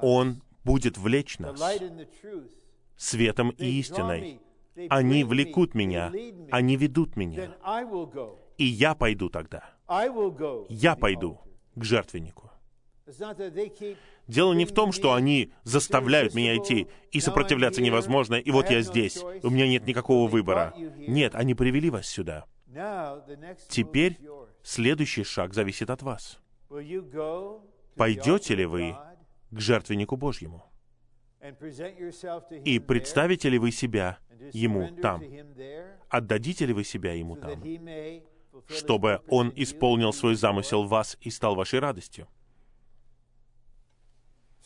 Он 0.03 0.43
будет 0.65 0.97
влечь 0.99 1.39
нас 1.39 1.61
светом 2.97 3.51
и 3.51 3.67
истиной. 3.81 4.41
Они 4.91 5.25
влекут 5.25 5.75
меня, 5.75 6.13
они 6.51 6.77
ведут 6.77 7.17
меня. 7.17 7.55
И 8.59 8.65
я 8.65 8.95
пойду 8.95 9.29
тогда. 9.29 9.65
Я 10.69 10.97
пойду 10.97 11.41
к 11.75 11.85
жертвеннику. 11.85 12.51
Дело 14.27 14.53
не 14.53 14.65
в 14.65 14.73
том, 14.73 14.91
что 14.93 15.15
они 15.15 15.53
заставляют 15.63 16.35
меня 16.35 16.57
идти, 16.57 16.89
и 17.13 17.21
сопротивляться 17.21 17.81
невозможно, 17.81 18.35
и 18.35 18.51
вот 18.51 18.69
я 18.71 18.81
здесь, 18.83 19.23
у 19.43 19.51
меня 19.51 19.69
нет 19.69 19.87
никакого 19.87 20.29
выбора. 20.29 20.75
Нет, 20.97 21.35
они 21.35 21.55
привели 21.55 21.91
вас 21.91 22.07
сюда. 22.07 22.47
Теперь 23.69 24.19
следующий 24.63 25.23
шаг 25.23 25.55
зависит 25.55 25.91
от 25.91 26.03
вас. 26.03 26.41
Пойдете 27.95 28.55
ли 28.55 28.67
вы 28.67 28.97
к 29.51 29.61
жертвеннику 29.61 30.17
Божьему? 30.17 30.65
И 32.65 32.79
представите 32.79 33.49
ли 33.49 33.59
вы 33.59 33.71
себя 33.71 34.19
Ему 34.53 34.89
там? 34.97 35.23
Отдадите 36.09 36.67
ли 36.67 36.73
вы 36.73 36.85
себя 36.85 37.13
Ему 37.13 37.37
там? 37.37 37.63
Чтобы 38.69 39.23
Он 39.29 39.53
исполнил 39.55 40.13
свой 40.13 40.35
замысел 40.35 40.85
в 40.85 40.89
вас 40.89 41.17
и 41.21 41.31
стал 41.31 41.55
вашей 41.55 41.79
радостью. 41.79 42.29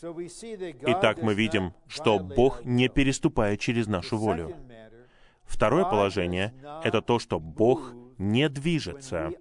Итак, 0.02 1.20
мы 1.22 1.34
видим, 1.34 1.74
что 1.86 2.18
Бог 2.18 2.64
не 2.64 2.88
переступает 2.88 3.60
через 3.60 3.86
нашу 3.86 4.16
волю. 4.16 4.56
Второе 5.44 5.84
положение— 5.84 6.54
это 6.84 7.02
то, 7.02 7.18
что 7.18 7.38
Бог 7.40 7.92
не 8.16 8.48
движется, 8.48 9.32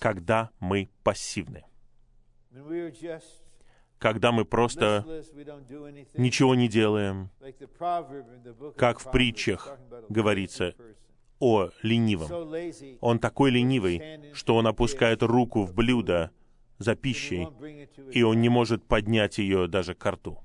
когда 0.00 0.50
мы 0.58 0.88
пассивны. 1.04 1.64
Когда 4.00 4.32
мы 4.32 4.46
просто 4.46 5.04
ничего 6.14 6.54
не 6.54 6.68
делаем, 6.68 7.30
как 8.76 8.98
в 8.98 9.10
притчах 9.10 9.78
говорится 10.08 10.74
о 11.38 11.68
ленивом. 11.82 12.30
Он 13.00 13.18
такой 13.18 13.50
ленивый, 13.50 14.32
что 14.32 14.56
он 14.56 14.66
опускает 14.66 15.22
руку 15.22 15.64
в 15.64 15.74
блюдо, 15.74 16.30
за 16.78 16.94
пищей, 16.96 17.46
и 18.10 18.22
он 18.22 18.40
не 18.40 18.48
может 18.48 18.82
поднять 18.86 19.36
ее 19.36 19.68
даже 19.68 19.94
к 19.94 20.10
рту. 20.10 20.38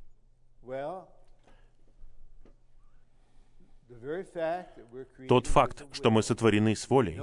Тот 5.30 5.47
факт, 5.47 5.86
что 5.93 6.12
мы 6.12 6.24
сотворены 6.24 6.76
с 6.76 6.89
волей, 6.89 7.22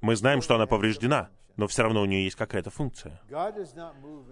мы 0.00 0.16
знаем, 0.16 0.42
что 0.42 0.56
она 0.56 0.66
повреждена, 0.66 1.30
но 1.56 1.66
все 1.66 1.82
равно 1.82 2.02
у 2.02 2.04
нее 2.04 2.24
есть 2.24 2.36
какая-то 2.36 2.70
функция. 2.70 3.20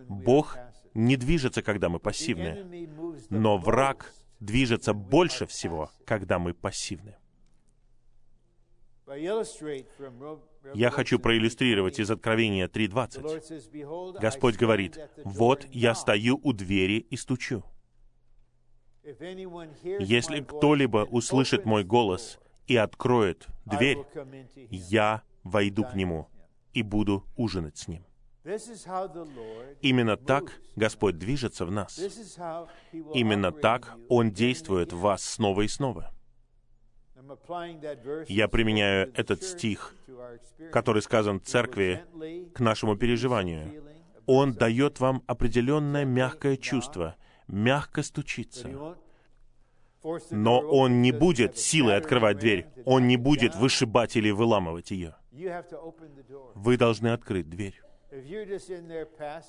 Бог 0.08 0.56
не 0.92 1.16
движется, 1.16 1.62
когда 1.62 1.88
мы 1.88 1.98
пассивны, 1.98 2.88
но 3.30 3.56
враг 3.56 4.12
движется 4.40 4.92
больше 4.92 5.46
всего, 5.46 5.90
когда 6.04 6.38
мы 6.38 6.54
пассивны. 6.54 7.16
Я 10.74 10.90
хочу 10.90 11.18
проиллюстрировать 11.18 11.98
из 11.98 12.10
Откровения 12.10 12.68
3.20. 12.68 14.18
Господь 14.18 14.56
говорит, 14.56 14.98
«Вот 15.24 15.66
я 15.70 15.94
стою 15.94 16.40
у 16.42 16.52
двери 16.54 17.06
и 17.10 17.16
стучу. 17.16 17.62
Если 19.02 20.40
кто-либо 20.40 21.04
услышит 21.10 21.66
мой 21.66 21.84
голос 21.84 22.38
и 22.66 22.76
откроет 22.76 23.46
дверь, 23.66 23.98
я 24.70 25.22
войду 25.42 25.84
к 25.84 25.94
нему 25.94 26.30
и 26.74 26.82
буду 26.82 27.24
ужинать 27.36 27.78
с 27.78 27.88
ним». 27.88 28.04
Именно 29.80 30.16
так 30.18 30.60
Господь 30.76 31.18
движется 31.18 31.64
в 31.64 31.70
нас. 31.70 31.98
Именно 33.14 33.52
так 33.52 33.96
Он 34.08 34.30
действует 34.30 34.92
в 34.92 34.98
вас 34.98 35.24
снова 35.24 35.62
и 35.62 35.68
снова. 35.68 36.12
Я 38.28 38.48
применяю 38.48 39.10
этот 39.14 39.42
стих, 39.42 39.94
который 40.70 41.00
сказан 41.00 41.40
церкви, 41.40 42.04
к 42.54 42.60
нашему 42.60 42.96
переживанию. 42.96 43.82
Он 44.26 44.52
дает 44.52 45.00
вам 45.00 45.22
определенное 45.26 46.04
мягкое 46.04 46.56
чувство, 46.58 47.16
мягко 47.48 48.02
стучится. 48.02 48.96
Но 50.30 50.60
он 50.60 51.02
не 51.02 51.12
будет 51.12 51.56
силой 51.56 51.96
открывать 51.96 52.38
дверь. 52.38 52.66
Он 52.84 53.06
не 53.06 53.16
будет 53.16 53.54
вышибать 53.56 54.16
или 54.16 54.30
выламывать 54.30 54.90
ее. 54.90 55.16
Вы 56.54 56.76
должны 56.76 57.08
открыть 57.08 57.48
дверь. 57.48 57.80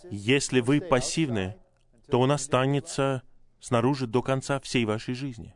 Если 0.10 0.60
вы 0.62 0.82
пассивны, 0.82 1.56
то 2.08 2.20
он 2.20 2.32
останется 2.32 3.22
снаружи 3.60 4.08
до 4.08 4.22
конца 4.22 4.60
всей 4.60 4.86
вашей 4.86 5.14
жизни. 5.14 5.56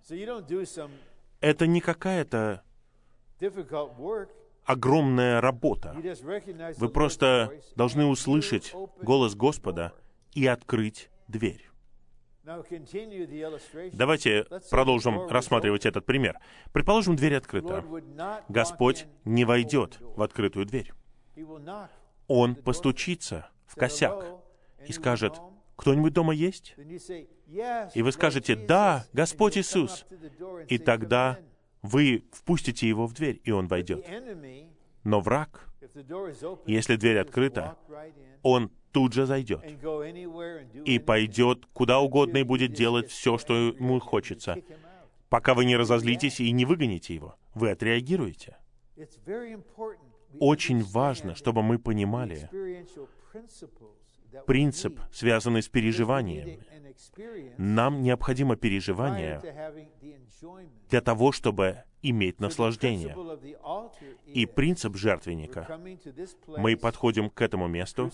Это 1.39 1.67
не 1.67 1.81
какая-то 1.81 2.63
огромная 4.65 5.41
работа. 5.41 5.95
Вы 6.77 6.89
просто 6.89 7.51
должны 7.75 8.05
услышать 8.05 8.73
голос 9.01 9.35
Господа 9.35 9.93
и 10.33 10.45
открыть 10.45 11.09
дверь. 11.27 11.68
Давайте 13.93 14.45
продолжим 14.69 15.27
рассматривать 15.27 15.85
этот 15.85 16.05
пример. 16.05 16.39
Предположим, 16.71 17.15
дверь 17.15 17.35
открыта. 17.35 17.83
Господь 18.47 19.07
не 19.25 19.45
войдет 19.45 19.99
в 19.99 20.21
открытую 20.21 20.65
дверь. 20.65 20.91
Он 22.27 22.55
постучится 22.55 23.49
в 23.65 23.75
косяк 23.75 24.25
и 24.87 24.91
скажет, 24.91 25.39
«Кто-нибудь 25.75 26.13
дома 26.13 26.33
есть?» 26.33 26.75
И 26.77 28.01
вы 28.01 28.11
скажете, 28.11 28.55
«Да, 28.55 29.05
Господь 29.13 29.57
Иисус». 29.57 30.05
И 30.67 30.77
тогда 30.77 31.39
вы 31.81 32.25
впустите 32.31 32.87
его 32.87 33.07
в 33.07 33.13
дверь, 33.13 33.41
и 33.43 33.51
он 33.51 33.67
войдет. 33.67 34.05
Но 35.03 35.21
враг, 35.21 35.67
если 36.65 36.95
дверь 36.97 37.19
открыта, 37.19 37.77
он 38.43 38.71
тут 38.91 39.13
же 39.13 39.25
зайдет 39.25 39.63
и 40.85 40.99
пойдет 40.99 41.65
куда 41.73 41.99
угодно 41.99 42.37
и 42.37 42.43
будет 42.43 42.73
делать 42.73 43.09
все, 43.09 43.37
что 43.37 43.55
ему 43.55 43.99
хочется, 43.99 44.57
пока 45.29 45.53
вы 45.53 45.65
не 45.65 45.75
разозлитесь 45.77 46.39
и 46.39 46.51
не 46.51 46.65
выгоните 46.65 47.15
его. 47.15 47.35
Вы 47.53 47.71
отреагируете. 47.71 48.57
Очень 50.39 50.83
важно, 50.83 51.35
чтобы 51.35 51.63
мы 51.63 51.79
понимали 51.79 52.49
принцип, 54.45 54.99
связанный 55.11 55.63
с 55.63 55.69
переживаниями. 55.69 56.59
Нам 57.57 58.01
необходимо 58.03 58.55
переживание 58.55 59.41
для 60.89 61.01
того, 61.01 61.31
чтобы 61.31 61.83
иметь 62.01 62.39
наслаждение. 62.39 63.15
И 64.25 64.45
принцип 64.45 64.95
жертвенника. 64.95 65.79
Мы 66.47 66.77
подходим 66.77 67.29
к 67.29 67.41
этому 67.41 67.67
месту, 67.67 68.11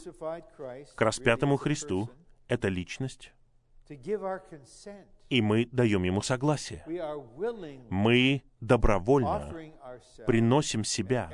к 0.95 1.01
распятому 1.01 1.57
Христу, 1.57 2.09
это 2.47 2.67
личность, 2.67 3.31
и 5.29 5.41
мы 5.41 5.67
даем 5.71 6.03
ему 6.03 6.21
согласие. 6.21 6.83
Мы 7.89 8.43
добровольно 8.59 9.53
приносим 10.25 10.83
себя. 10.83 11.31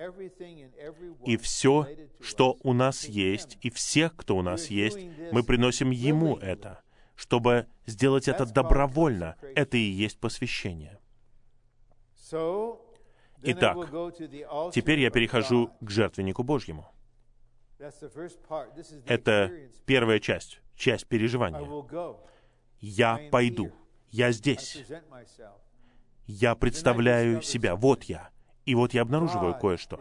и 1.26 1.38
все, 1.38 1.88
что 2.20 2.58
у 2.64 2.74
нас 2.74 3.06
есть, 3.06 3.58
и 3.62 3.70
всех, 3.70 4.16
кто 4.16 4.36
у 4.38 4.42
нас 4.42 4.68
есть, 4.68 5.00
мы 5.32 5.44
приносим 5.44 5.92
ему 5.92 6.38
это, 6.38 6.82
чтобы 7.22 7.68
сделать 7.86 8.28
это 8.28 8.48
добровольно. 8.48 9.36
Это 9.56 9.78
и 9.78 9.82
есть 9.82 10.20
посвящение. 10.20 11.00
Итак, 13.44 13.78
теперь 14.74 15.00
я 15.00 15.12
перехожу 15.12 15.70
к 15.82 15.90
жертвеннику 15.92 16.42
Божьему. 16.42 16.92
Это 19.06 19.52
первая 19.86 20.20
часть, 20.20 20.62
часть 20.76 21.06
переживания. 21.06 21.62
Я 22.80 23.20
пойду. 23.30 23.72
Я 24.10 24.32
здесь. 24.32 24.84
Я 26.26 26.56
представляю 26.56 27.44
себя. 27.44 27.76
Вот 27.76 28.04
я. 28.06 28.32
И 28.66 28.74
вот 28.74 28.96
я 28.96 29.04
обнаруживаю 29.04 29.54
кое-что. 29.60 30.00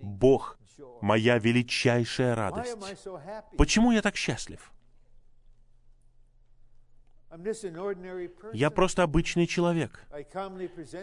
Бог— 0.00 0.58
моя 1.02 1.38
величайшая 1.38 2.34
радость. 2.34 2.78
Почему 3.58 3.92
я 3.92 4.00
так 4.00 4.16
счастлив? 4.16 4.70
Я 8.52 8.70
просто 8.70 9.02
обычный 9.02 9.46
человек. 9.46 10.06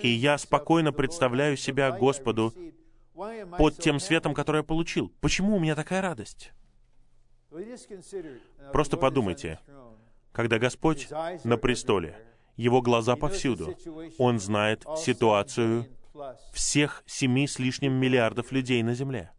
И 0.02 0.08
я 0.08 0.38
спокойно 0.38 0.92
представляю 0.92 1.58
себя 1.58 1.92
Господу 1.92 2.54
под 3.58 3.78
тем 3.78 4.00
светом, 4.00 4.34
который 4.34 4.58
я 4.58 4.64
получил. 4.64 5.12
Почему 5.20 5.58
у 5.58 5.60
меня 5.60 5.76
такая 5.76 6.02
радость? 6.02 6.52
Просто 8.72 8.98
подумайте, 8.98 9.60
когда 10.32 10.58
Господь 10.60 11.10
на 11.44 11.58
престоле, 11.58 12.16
Его 12.56 12.82
глаза 12.82 13.16
повсюду, 13.16 13.76
Он 14.18 14.40
знает 14.40 14.86
ситуацию 14.98 15.88
всех 16.54 17.04
семи 17.06 17.48
с 17.48 17.60
лишним 17.60 17.94
миллиардов 17.94 18.52
людей 18.52 18.82
на 18.84 18.94
земле. 18.94 19.32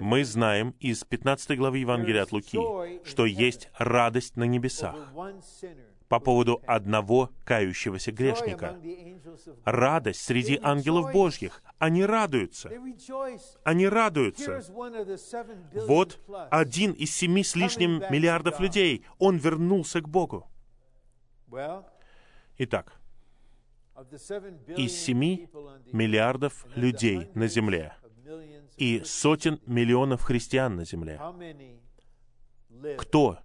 Мы 0.00 0.24
знаем 0.24 0.74
из 0.80 1.04
15 1.04 1.58
главы 1.58 1.78
Евангелия 1.78 2.22
от 2.22 2.32
Луки, 2.32 2.58
что 3.04 3.26
есть 3.26 3.68
радость 3.78 4.36
на 4.36 4.44
небесах 4.44 4.96
по 6.08 6.20
поводу 6.20 6.62
одного 6.66 7.30
кающегося 7.44 8.12
грешника. 8.12 8.78
Радость 9.64 10.22
среди 10.22 10.58
ангелов 10.62 11.12
Божьих. 11.12 11.62
Они 11.78 12.04
радуются. 12.04 12.70
Они 13.64 13.88
радуются. 13.88 14.62
Вот 15.86 16.20
один 16.50 16.92
из 16.92 17.14
семи 17.14 17.42
с 17.42 17.56
лишним 17.56 18.02
миллиардов 18.10 18.60
людей. 18.60 19.04
Он 19.18 19.36
вернулся 19.36 20.00
к 20.00 20.08
Богу. 20.08 20.48
Итак, 22.58 22.92
из 24.76 24.92
семи 24.92 25.48
миллиардов 25.92 26.66
людей 26.74 27.30
на 27.34 27.48
Земле 27.48 27.94
и 28.76 29.02
сотен 29.04 29.60
миллионов 29.66 30.22
христиан 30.22 30.76
на 30.76 30.84
Земле, 30.84 31.20
кто 32.98 33.38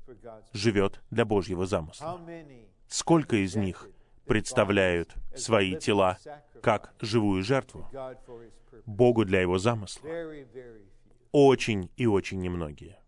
живет 0.54 1.02
для 1.10 1.26
Божьего 1.26 1.66
замысла? 1.66 2.20
Сколько 2.88 3.38
из 3.38 3.56
них 3.56 3.90
представляют 4.26 5.16
свои 5.36 5.76
тела 5.76 6.18
как 6.62 6.94
живую 7.00 7.44
жертву 7.44 7.90
Богу 8.86 9.26
для 9.26 9.42
Его 9.42 9.58
замысла? 9.58 10.10
Очень 11.32 11.90
и 11.96 12.06
очень 12.06 12.40
немногие. 12.40 13.00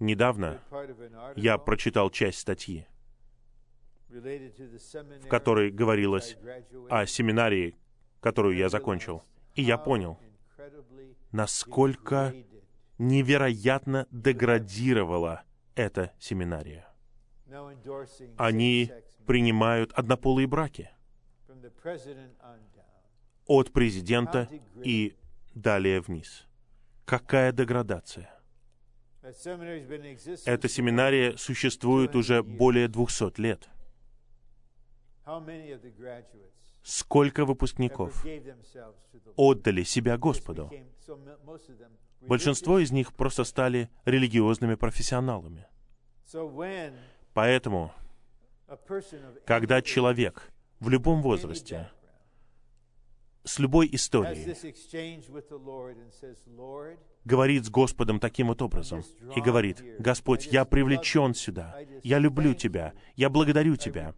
Недавно 0.00 0.60
я 1.36 1.58
прочитал 1.58 2.10
часть 2.10 2.38
статьи, 2.38 2.86
в 4.08 5.28
которой 5.28 5.70
говорилось 5.70 6.36
о 6.88 7.06
семинарии, 7.06 7.76
которую 8.20 8.56
я 8.56 8.68
закончил. 8.68 9.22
И 9.54 9.62
я 9.62 9.78
понял, 9.78 10.18
насколько 11.32 12.34
невероятно 12.98 14.06
деградировала 14.10 15.42
эта 15.74 16.12
семинария. 16.18 16.88
Они 18.36 18.90
принимают 19.26 19.92
однополые 19.92 20.46
браки 20.46 20.90
от 23.46 23.72
президента 23.72 24.48
и 24.82 25.16
далее 25.54 26.00
вниз. 26.00 26.46
Какая 27.04 27.52
деградация? 27.52 28.30
Эта 30.44 30.68
семинария 30.68 31.36
существует 31.36 32.14
уже 32.14 32.42
более 32.42 32.88
200 32.88 33.40
лет. 33.40 33.68
Сколько 36.86 37.44
выпускников 37.44 38.24
отдали 39.34 39.82
себя 39.82 40.16
Господу? 40.16 40.70
Большинство 42.20 42.78
из 42.78 42.92
них 42.92 43.12
просто 43.12 43.42
стали 43.42 43.90
религиозными 44.04 44.76
профессионалами. 44.76 45.66
Поэтому, 47.34 47.92
когда 49.44 49.82
человек 49.82 50.52
в 50.78 50.88
любом 50.88 51.22
возрасте, 51.22 51.90
с 53.42 53.58
любой 53.58 53.88
историей, 53.90 54.54
говорит 57.24 57.64
с 57.64 57.68
Господом 57.68 58.20
таким 58.20 58.46
вот 58.46 58.62
образом 58.62 59.02
и 59.34 59.40
говорит, 59.40 59.82
«Господь, 59.98 60.46
я 60.52 60.64
привлечен 60.64 61.34
сюда, 61.34 61.80
я 62.04 62.20
люблю 62.20 62.54
Тебя, 62.54 62.92
я 63.16 63.28
благодарю 63.28 63.74
Тебя, 63.74 64.14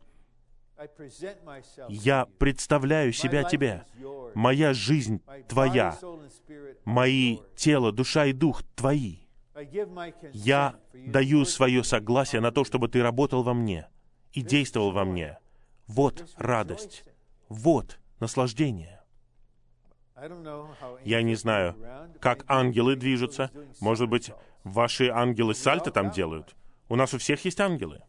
я 1.88 2.26
представляю 2.38 3.12
себя 3.12 3.44
Тебе. 3.44 3.84
Моя 4.34 4.72
жизнь 4.74 5.20
Твоя. 5.48 5.98
Мои 6.84 7.38
тело, 7.56 7.92
душа 7.92 8.26
и 8.26 8.32
дух 8.32 8.62
Твои. 8.74 9.18
Я 10.32 10.76
даю 10.92 11.44
свое 11.44 11.82
согласие 11.82 12.40
на 12.40 12.52
то, 12.52 12.64
чтобы 12.64 12.88
Ты 12.88 13.02
работал 13.02 13.42
во 13.42 13.54
мне 13.54 13.88
и 14.32 14.42
действовал 14.42 14.92
во 14.92 15.04
мне. 15.04 15.38
Вот 15.86 16.28
радость. 16.36 17.04
Вот 17.48 17.98
наслаждение. 18.20 19.02
Я 21.04 21.22
не 21.22 21.34
знаю, 21.34 21.76
как 22.20 22.44
ангелы 22.48 22.96
движутся. 22.96 23.50
Может 23.80 24.08
быть, 24.08 24.32
ваши 24.64 25.08
ангелы 25.08 25.54
сальто 25.54 25.90
там 25.90 26.10
делают? 26.10 26.54
У 26.88 26.96
нас 26.96 27.14
у 27.14 27.18
всех 27.18 27.44
есть 27.44 27.60
ангелы. 27.60 28.02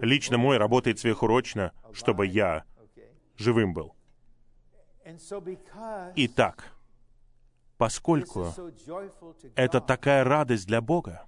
Лично 0.00 0.36
мой 0.36 0.56
работает 0.56 0.98
сверхурочно, 0.98 1.72
чтобы 1.92 2.26
я 2.26 2.64
живым 3.36 3.72
был. 3.72 3.94
Итак, 6.16 6.72
поскольку 7.76 8.52
это 9.54 9.80
такая 9.80 10.24
радость 10.24 10.66
для 10.66 10.80
Бога, 10.80 11.26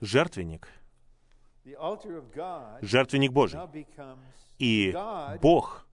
жертвенник, 0.00 0.68
жертвенник 2.80 3.32
Божий, 3.32 3.60
и 4.58 4.96
Бог, 5.42 5.86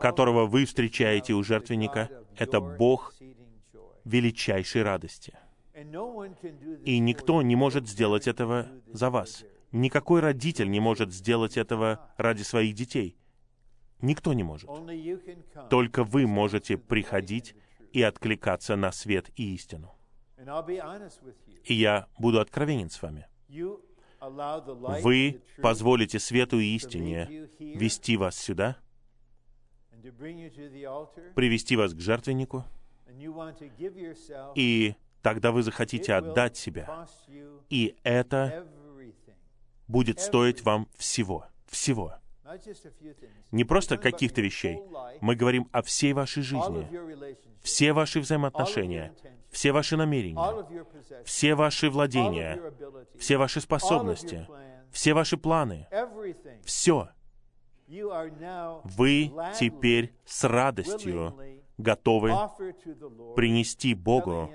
которого 0.00 0.46
вы 0.46 0.64
встречаете 0.64 1.34
у 1.34 1.42
жертвенника, 1.44 2.10
это 2.36 2.60
Бог 2.60 3.14
величайшей 4.04 4.82
радости— 4.82 5.38
и 6.84 6.98
никто 6.98 7.42
не 7.42 7.56
может 7.56 7.88
сделать 7.88 8.26
этого 8.26 8.68
за 8.86 9.10
вас. 9.10 9.44
Никакой 9.70 10.20
родитель 10.20 10.70
не 10.70 10.80
может 10.80 11.12
сделать 11.12 11.56
этого 11.56 12.10
ради 12.16 12.42
своих 12.42 12.74
детей. 12.74 13.16
Никто 14.00 14.32
не 14.32 14.42
может. 14.42 14.68
Только 15.70 16.04
вы 16.04 16.26
можете 16.26 16.78
приходить 16.78 17.54
и 17.92 18.02
откликаться 18.02 18.76
на 18.76 18.92
свет 18.92 19.30
и 19.36 19.54
истину. 19.54 19.94
И 21.64 21.74
я 21.74 22.06
буду 22.18 22.40
откровенен 22.40 22.90
с 22.90 23.02
вами. 23.02 23.26
Вы 25.02 25.42
позволите 25.62 26.18
свету 26.18 26.58
и 26.58 26.74
истине 26.74 27.48
вести 27.58 28.16
вас 28.16 28.36
сюда, 28.36 28.76
привести 31.34 31.76
вас 31.76 31.94
к 31.94 32.00
жертвеннику, 32.00 32.64
и 34.54 34.94
тогда 35.22 35.52
вы 35.52 35.62
захотите 35.62 36.14
отдать 36.14 36.56
себя. 36.56 37.06
И 37.70 37.96
это 38.02 38.66
будет 39.86 40.20
стоить 40.20 40.62
вам 40.62 40.88
всего. 40.96 41.46
Всего. 41.66 42.14
Не 43.50 43.64
просто 43.64 43.98
каких-то 43.98 44.40
вещей. 44.40 44.80
Мы 45.20 45.34
говорим 45.34 45.68
о 45.72 45.82
всей 45.82 46.12
вашей 46.12 46.42
жизни, 46.42 46.88
все 47.62 47.92
ваши 47.92 48.20
взаимоотношения, 48.20 49.14
все 49.50 49.72
ваши 49.72 49.96
намерения, 49.96 50.66
все 51.24 51.54
ваши 51.54 51.90
владения, 51.90 52.60
все 53.18 53.36
ваши 53.36 53.60
способности, 53.60 54.46
все 54.90 55.12
ваши 55.14 55.36
планы, 55.36 55.88
все. 56.64 57.10
Вы 57.88 59.32
теперь 59.58 60.14
с 60.24 60.44
радостью 60.44 61.38
готовы 61.78 62.30
принести 63.34 63.94
Богу 63.94 64.50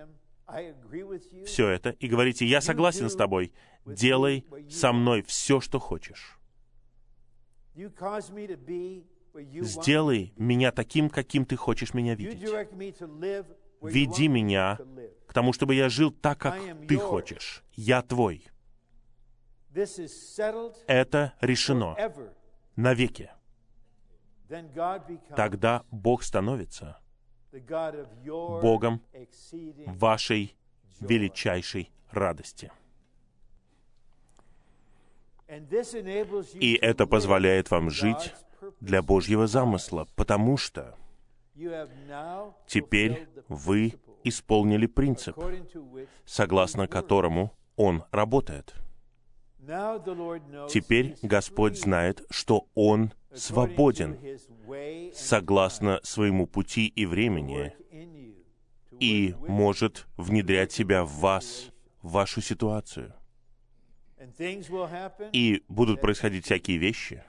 все 1.45 1.69
это 1.69 1.91
и 1.91 2.07
говорите, 2.07 2.45
я 2.45 2.61
согласен 2.61 3.09
с 3.09 3.15
тобой, 3.15 3.53
делай 3.85 4.45
со 4.69 4.93
мной 4.93 5.23
все, 5.23 5.59
что 5.59 5.79
хочешь. 5.79 6.39
Сделай 9.61 10.33
меня 10.37 10.71
таким, 10.71 11.09
каким 11.09 11.45
ты 11.45 11.55
хочешь 11.55 11.93
меня 11.93 12.15
видеть. 12.15 12.47
Веди 13.81 14.27
меня 14.27 14.79
к 15.27 15.33
тому, 15.33 15.51
чтобы 15.53 15.75
я 15.75 15.89
жил 15.89 16.11
так, 16.11 16.37
как 16.39 16.55
ты 16.87 16.97
хочешь. 16.97 17.63
Я 17.73 18.01
твой. 18.01 18.47
Это 20.87 21.33
решено 21.41 21.97
навеки. 22.75 23.31
Тогда 25.35 25.83
Бог 25.89 26.23
становится 26.23 26.99
Богом 28.61 29.01
вашей 29.85 30.55
величайшей 30.99 31.91
радости. 32.11 32.71
И 36.53 36.73
это 36.81 37.05
позволяет 37.05 37.69
вам 37.69 37.89
жить 37.89 38.33
для 38.79 39.01
Божьего 39.01 39.45
замысла, 39.47 40.07
потому 40.15 40.57
что 40.57 40.95
теперь 42.67 43.27
вы 43.47 43.93
исполнили 44.23 44.87
принцип, 44.87 45.37
согласно 46.25 46.87
которому 46.87 47.53
Он 47.75 48.03
работает. 48.11 48.73
Теперь 50.69 51.15
Господь 51.21 51.79
знает, 51.79 52.25
что 52.29 52.67
Он 52.73 53.13
свободен 53.35 54.17
согласно 55.13 55.99
своему 56.03 56.47
пути 56.47 56.87
и 56.87 57.05
времени 57.05 57.73
и 58.99 59.35
может 59.47 60.07
внедрять 60.17 60.71
себя 60.71 61.03
в 61.03 61.11
вас, 61.19 61.71
в 62.01 62.11
вашу 62.11 62.41
ситуацию. 62.41 63.13
И 65.33 65.63
будут 65.67 65.99
происходить 65.99 66.45
всякие 66.45 66.77
вещи, 66.77 67.23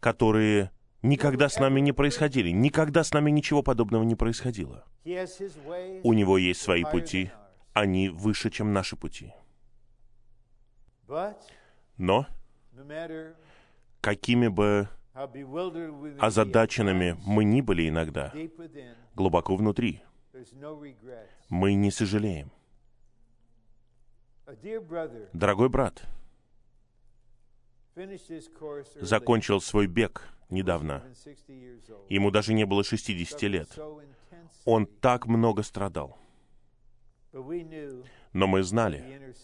которые 0.00 0.70
никогда 1.02 1.48
с 1.48 1.58
нами 1.58 1.80
не 1.80 1.92
происходили. 1.92 2.50
Никогда 2.50 3.04
с 3.04 3.12
нами 3.12 3.30
ничего 3.30 3.62
подобного 3.62 4.02
не 4.02 4.14
происходило. 4.14 4.84
У 5.04 6.12
него 6.12 6.38
есть 6.38 6.60
свои 6.60 6.84
пути, 6.84 7.30
они 7.72 8.08
выше, 8.08 8.50
чем 8.50 8.72
наши 8.72 8.96
пути. 8.96 9.32
Но, 11.96 12.26
какими 14.06 14.46
бы 14.46 14.88
озадаченными 16.20 17.16
мы 17.26 17.42
ни 17.42 17.60
были 17.60 17.88
иногда, 17.88 18.32
глубоко 19.16 19.56
внутри, 19.56 20.00
мы 21.48 21.74
не 21.74 21.90
сожалеем. 21.90 22.52
Дорогой 25.32 25.68
брат, 25.68 26.04
закончил 29.00 29.60
свой 29.60 29.88
бег 29.88 30.28
недавно. 30.50 31.02
Ему 32.08 32.30
даже 32.30 32.54
не 32.54 32.64
было 32.64 32.84
60 32.84 33.42
лет. 33.42 33.76
Он 34.64 34.86
так 34.86 35.26
много 35.26 35.64
страдал. 35.64 36.16
Но 37.32 38.46
мы 38.46 38.62
знали, 38.62 39.34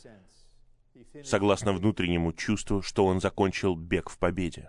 согласно 1.25 1.73
внутреннему 1.73 2.33
чувству, 2.33 2.83
что 2.83 3.05
он 3.05 3.21
закончил 3.21 3.75
бег 3.77 4.11
в 4.11 4.19
победе. 4.19 4.69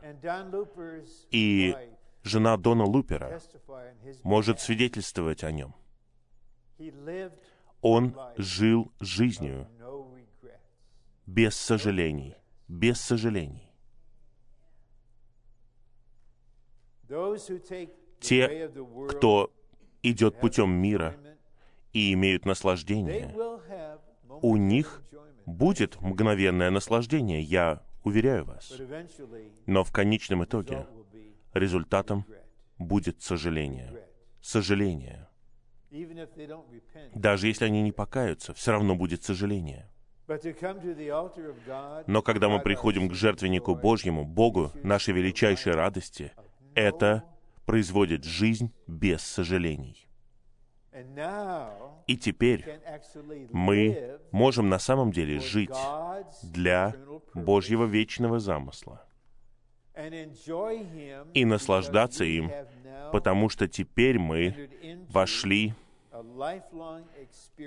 И 1.31 1.75
жена 2.23 2.57
Дона 2.57 2.85
Лупера 2.85 3.39
может 4.23 4.59
свидетельствовать 4.59 5.43
о 5.43 5.51
нем. 5.51 5.75
Он 7.81 8.15
жил 8.37 8.91
жизнью 8.99 9.67
без 11.25 11.55
сожалений, 11.55 12.35
без 12.67 12.99
сожалений. 13.01 13.71
Те, 18.19 18.71
кто 19.09 19.51
идет 20.01 20.39
путем 20.39 20.69
мира 20.71 21.15
и 21.91 22.13
имеют 22.13 22.45
наслаждение, 22.45 23.35
у 24.41 24.57
них 24.57 25.03
будет 25.45 25.99
мгновенное 26.01 26.69
наслаждение, 26.69 27.41
я 27.41 27.81
уверяю 28.03 28.45
вас. 28.45 28.73
Но 29.65 29.83
в 29.83 29.91
конечном 29.91 30.43
итоге 30.43 30.87
результатом 31.53 32.25
будет 32.77 33.21
сожаление. 33.21 34.07
Сожаление. 34.41 35.27
Даже 37.13 37.47
если 37.47 37.65
они 37.65 37.81
не 37.81 37.91
покаются, 37.91 38.53
все 38.53 38.71
равно 38.71 38.95
будет 38.95 39.23
сожаление. 39.23 39.89
Но 42.07 42.21
когда 42.21 42.49
мы 42.49 42.59
приходим 42.61 43.09
к 43.09 43.13
жертвеннику 43.13 43.75
Божьему, 43.75 44.25
Богу, 44.25 44.71
нашей 44.81 45.13
величайшей 45.13 45.73
радости, 45.73 46.31
это 46.75 47.23
производит 47.65 48.23
жизнь 48.23 48.73
без 48.87 49.21
сожалений. 49.21 50.07
И 52.07 52.17
теперь 52.17 52.79
мы 53.51 54.19
можем 54.31 54.69
на 54.69 54.79
самом 54.79 55.11
деле 55.11 55.39
жить 55.39 55.69
для 56.43 56.95
Божьего 57.33 57.85
вечного 57.85 58.39
замысла. 58.39 59.05
И 61.33 61.45
наслаждаться 61.45 62.23
им, 62.23 62.51
потому 63.11 63.49
что 63.49 63.67
теперь 63.67 64.19
мы 64.19 64.69
вошли 65.09 65.73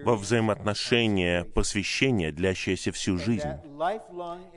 во 0.04 0.16
взаимоотношения 0.16 1.44
посвящения, 1.44 2.32
длящееся 2.32 2.92
всю 2.92 3.18
жизнь. 3.18 3.48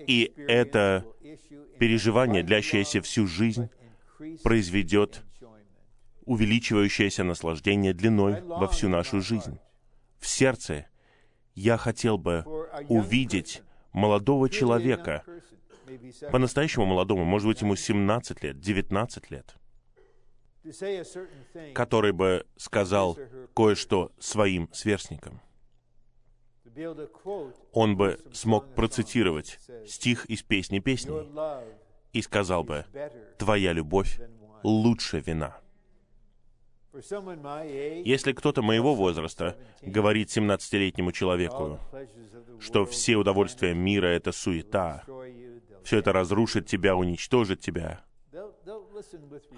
И 0.07 0.31
это 0.47 1.05
переживание, 1.79 2.43
длящееся 2.43 3.01
всю 3.01 3.27
жизнь, 3.27 3.69
произведет 4.43 5.23
увеличивающееся 6.29 7.23
наслаждение 7.23 7.91
длиной 7.91 8.43
во 8.43 8.67
всю 8.67 8.87
нашу 8.87 9.19
жизнь. 9.19 9.57
В 10.19 10.27
сердце 10.27 10.85
я 11.55 11.75
хотел 11.75 12.19
бы 12.19 12.43
увидеть 12.87 13.63
молодого 13.93 14.47
человека, 14.47 15.23
по-настоящему 16.31 16.85
молодому, 16.85 17.25
может 17.25 17.47
быть, 17.47 17.61
ему 17.61 17.75
17 17.75 18.43
лет, 18.43 18.59
19 18.59 19.31
лет, 19.31 19.55
который 21.73 22.11
бы 22.11 22.45
сказал 22.57 23.17
кое-что 23.55 24.11
своим 24.19 24.69
сверстникам. 24.71 25.41
Он 27.71 27.97
бы 27.97 28.19
смог 28.33 28.75
процитировать 28.75 29.57
стих 29.87 30.25
из 30.25 30.43
песни 30.43 30.77
песней 30.77 31.27
и 32.13 32.21
сказал 32.21 32.63
бы, 32.63 32.85
«Твоя 33.39 33.73
любовь 33.73 34.19
лучше 34.61 35.21
вина». 35.21 35.59
Если 36.91 38.31
кто-то 38.33 38.61
моего 38.61 38.95
возраста 38.95 39.57
говорит 39.81 40.29
17-летнему 40.29 41.11
человеку, 41.11 41.79
что 42.59 42.85
все 42.85 43.15
удовольствия 43.15 43.73
мира— 43.73 44.07
это 44.07 44.31
суета, 44.31 45.03
все 45.83 45.99
это 45.99 46.11
разрушит 46.11 46.65
тебя, 46.65 46.95
уничтожит 46.95 47.59
тебя, 47.59 48.03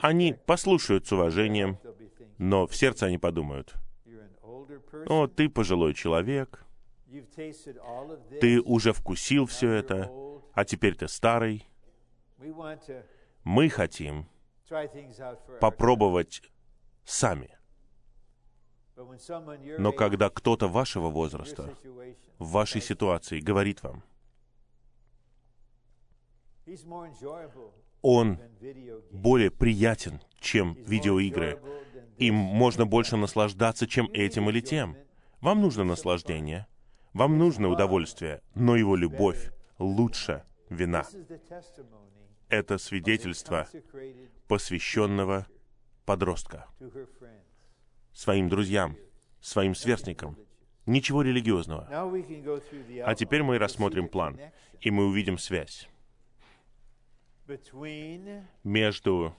они 0.01 0.33
послушают 0.45 1.07
с 1.07 1.11
уважением, 1.11 1.79
но 2.37 2.67
в 2.67 2.75
сердце 2.75 3.05
они 3.05 3.17
подумают, 3.17 3.73
«О, 5.07 5.27
ты 5.27 5.49
пожилой 5.49 5.93
человек, 5.93 6.65
ты 8.39 8.61
уже 8.61 8.93
вкусил 8.93 9.45
все 9.45 9.71
это, 9.71 10.11
а 10.53 10.65
теперь 10.65 10.95
ты 10.95 11.07
старый. 11.07 11.65
Мы 13.43 13.69
хотим 13.69 14.27
попробовать 15.59 16.41
сами. 17.05 17.57
Но 19.77 19.91
когда 19.91 20.29
кто-то 20.29 20.67
вашего 20.67 21.09
возраста, 21.09 21.73
в 22.37 22.51
вашей 22.51 22.81
ситуации, 22.81 23.39
говорит 23.39 23.83
вам, 23.83 24.03
он 28.01 28.39
более 29.11 29.51
приятен, 29.51 30.21
чем 30.39 30.73
видеоигры, 30.73 31.61
им 32.17 32.35
можно 32.35 32.85
больше 32.85 33.17
наслаждаться, 33.17 33.87
чем 33.87 34.09
этим 34.13 34.49
или 34.49 34.61
тем. 34.61 34.95
Вам 35.39 35.61
нужно 35.61 35.83
наслаждение, 35.83 36.67
вам 37.13 37.37
нужно 37.37 37.67
удовольствие, 37.69 38.41
но 38.53 38.75
его 38.75 38.95
любовь 38.95 39.51
лучше 39.79 40.43
вина. 40.69 41.05
Это 42.47 42.77
свидетельство 42.77 43.67
посвященного 44.47 45.47
подростка 46.11 46.67
своим 48.11 48.49
друзьям 48.49 48.97
своим 49.39 49.75
сверстникам. 49.75 50.37
Ничего 50.85 51.21
религиозного. 51.21 51.87
А 53.05 53.15
теперь 53.15 53.43
мы 53.43 53.57
рассмотрим 53.57 54.09
план, 54.09 54.37
и 54.81 54.91
мы 54.91 55.07
увидим 55.07 55.37
связь 55.37 55.87
между 58.63 59.33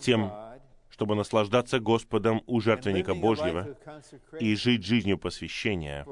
тем, 0.00 0.32
чтобы 0.90 1.14
наслаждаться 1.14 1.80
Господом 1.80 2.42
у 2.46 2.60
жертвенника 2.60 3.14
Божьего 3.14 3.74
и 4.38 4.54
жить 4.54 4.84
жизнью 4.84 5.16
посвящения 5.16 6.06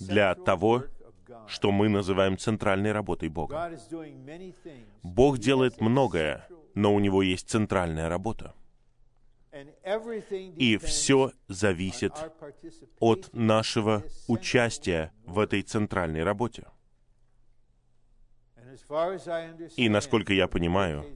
для 0.00 0.34
того, 0.34 0.84
что 1.46 1.70
мы 1.70 1.88
называем 1.88 2.38
центральной 2.38 2.92
работой 2.92 3.28
Бога. 3.28 3.70
Бог 5.02 5.38
делает 5.38 5.80
многое, 5.80 6.48
но 6.76 6.94
у 6.94 7.00
Него 7.00 7.22
есть 7.22 7.48
центральная 7.48 8.08
работа. 8.08 8.54
И 10.56 10.76
все 10.76 11.32
зависит 11.48 12.12
от 13.00 13.32
нашего 13.32 14.04
участия 14.28 15.12
в 15.24 15.38
этой 15.38 15.62
центральной 15.62 16.22
работе. 16.22 16.66
И 19.76 19.88
насколько 19.88 20.34
я 20.34 20.46
понимаю, 20.48 21.06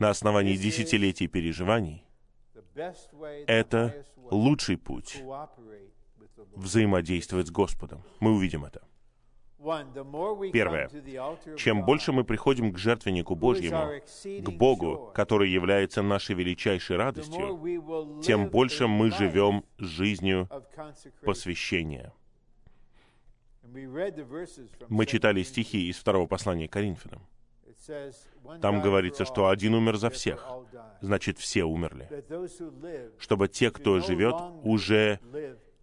на 0.00 0.10
основании 0.10 0.56
десятилетий 0.56 1.28
переживаний, 1.28 2.04
это 3.46 4.04
лучший 4.16 4.76
путь 4.76 5.22
взаимодействовать 6.56 7.46
с 7.46 7.50
Господом. 7.52 8.02
Мы 8.18 8.34
увидим 8.34 8.64
это. 8.64 8.82
Первое. 10.52 10.90
Чем 11.56 11.84
больше 11.84 12.12
мы 12.12 12.24
приходим 12.24 12.72
к 12.72 12.78
жертвеннику 12.78 13.34
Божьему, 13.34 14.00
к 14.42 14.50
Богу, 14.50 15.10
который 15.14 15.50
является 15.50 16.02
нашей 16.02 16.34
величайшей 16.34 16.96
радостью, 16.96 18.20
тем 18.22 18.48
больше 18.48 18.86
мы 18.86 19.10
живем 19.10 19.64
жизнью 19.78 20.48
посвящения. 21.22 22.12
Мы 24.88 25.06
читали 25.06 25.42
стихи 25.42 25.88
из 25.88 25.96
второго 25.96 26.26
послания 26.26 26.68
Коринфянам. 26.68 27.26
Там 28.60 28.80
говорится, 28.80 29.24
что 29.24 29.48
один 29.48 29.74
умер 29.74 29.96
за 29.96 30.10
всех, 30.10 30.46
значит, 31.00 31.38
все 31.38 31.64
умерли. 31.64 32.08
Чтобы 33.18 33.48
те, 33.48 33.70
кто 33.70 34.00
живет, 34.00 34.36
уже 34.62 35.20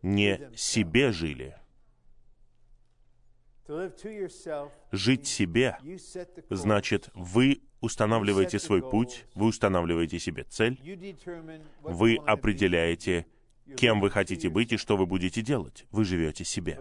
не 0.02 0.50
себе 0.56 1.12
жили. 1.12 1.56
Жить 4.92 5.28
себе 5.28 5.78
значит, 6.50 7.10
вы 7.14 7.62
устанавливаете 7.80 8.60
свой 8.60 8.82
путь, 8.82 9.26
вы 9.36 9.48
устанавливаете 9.48 10.20
себе 10.20 10.44
цель, 10.44 10.80
вы 11.82 12.18
определяете, 12.26 13.26
кем 13.78 14.02
вы 14.02 14.10
хотите 14.10 14.50
быть 14.50 14.74
и 14.74 14.78
что 14.78 14.98
вы 14.98 15.06
будете 15.06 15.42
делать. 15.42 15.86
Вы 15.92 16.04
живете 16.04 16.44
себе. 16.44 16.78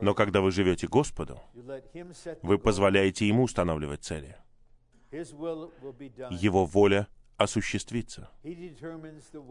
Но 0.00 0.14
когда 0.14 0.40
вы 0.40 0.52
живете 0.52 0.86
Господу, 0.86 1.40
вы 2.42 2.58
позволяете 2.58 3.26
Ему 3.26 3.44
устанавливать 3.44 4.04
цели. 4.04 4.36
Его 5.10 6.64
воля 6.66 7.08
осуществится. 7.36 8.30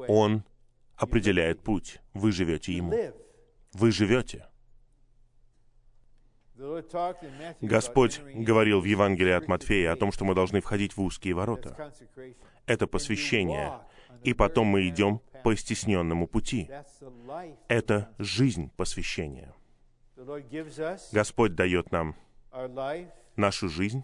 Он 0.07 0.43
определяет 0.95 1.61
путь. 1.61 1.99
Вы 2.13 2.31
живете 2.31 2.73
Ему. 2.73 2.93
Вы 3.73 3.91
живете. 3.91 4.47
Господь 7.61 8.19
говорил 8.33 8.81
в 8.81 8.85
Евангелии 8.85 9.33
от 9.33 9.47
Матфея 9.47 9.93
о 9.93 9.95
том, 9.95 10.11
что 10.11 10.25
мы 10.25 10.33
должны 10.33 10.61
входить 10.61 10.97
в 10.97 11.01
узкие 11.01 11.33
ворота. 11.33 11.93
Это 12.65 12.87
посвящение. 12.87 13.79
И 14.23 14.33
потом 14.33 14.67
мы 14.67 14.87
идем 14.87 15.21
по 15.43 15.55
стесненному 15.55 16.27
пути. 16.27 16.69
Это 17.67 18.13
жизнь 18.17 18.71
посвящения. 18.75 19.53
Господь 21.11 21.55
дает 21.55 21.91
нам 21.91 22.15
нашу 23.35 23.69
жизнь 23.69 24.03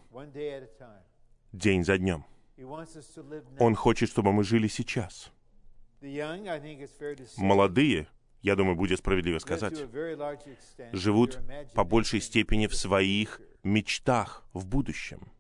день 1.52 1.84
за 1.84 1.98
днем. 1.98 2.26
Он 3.60 3.76
хочет, 3.76 4.10
чтобы 4.10 4.32
мы 4.32 4.44
жили 4.44 4.68
сейчас. 4.68 5.32
Молодые, 7.38 8.08
я 8.44 8.56
думаю, 8.56 8.76
будет 8.76 9.00
справедливо 9.00 9.40
сказать, 9.40 9.86
живут 10.92 11.40
по 11.74 11.84
большей 11.84 12.22
степени 12.22 12.68
в 12.68 12.76
своих 12.76 13.42
мечтах 13.64 14.46
в 14.54 14.68
будущем. 14.68 15.32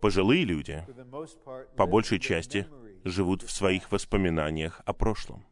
Пожилые 0.00 0.44
люди, 0.44 0.84
по 1.76 1.86
большей 1.86 2.20
части, 2.20 2.66
живут 3.04 3.42
в 3.42 3.50
своих 3.50 3.90
воспоминаниях 3.90 4.82
о 4.84 4.92
прошлом. 4.92 5.46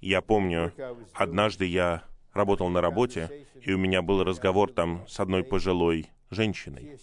Я 0.00 0.20
помню, 0.20 0.72
однажды 1.14 1.64
я 1.64 2.04
работал 2.34 2.68
на 2.68 2.80
работе, 2.80 3.46
и 3.60 3.72
у 3.72 3.78
меня 3.78 4.02
был 4.02 4.22
разговор 4.22 4.70
там 4.72 5.06
с 5.08 5.18
одной 5.20 5.44
пожилой 5.44 6.08
женщиной. 6.30 6.98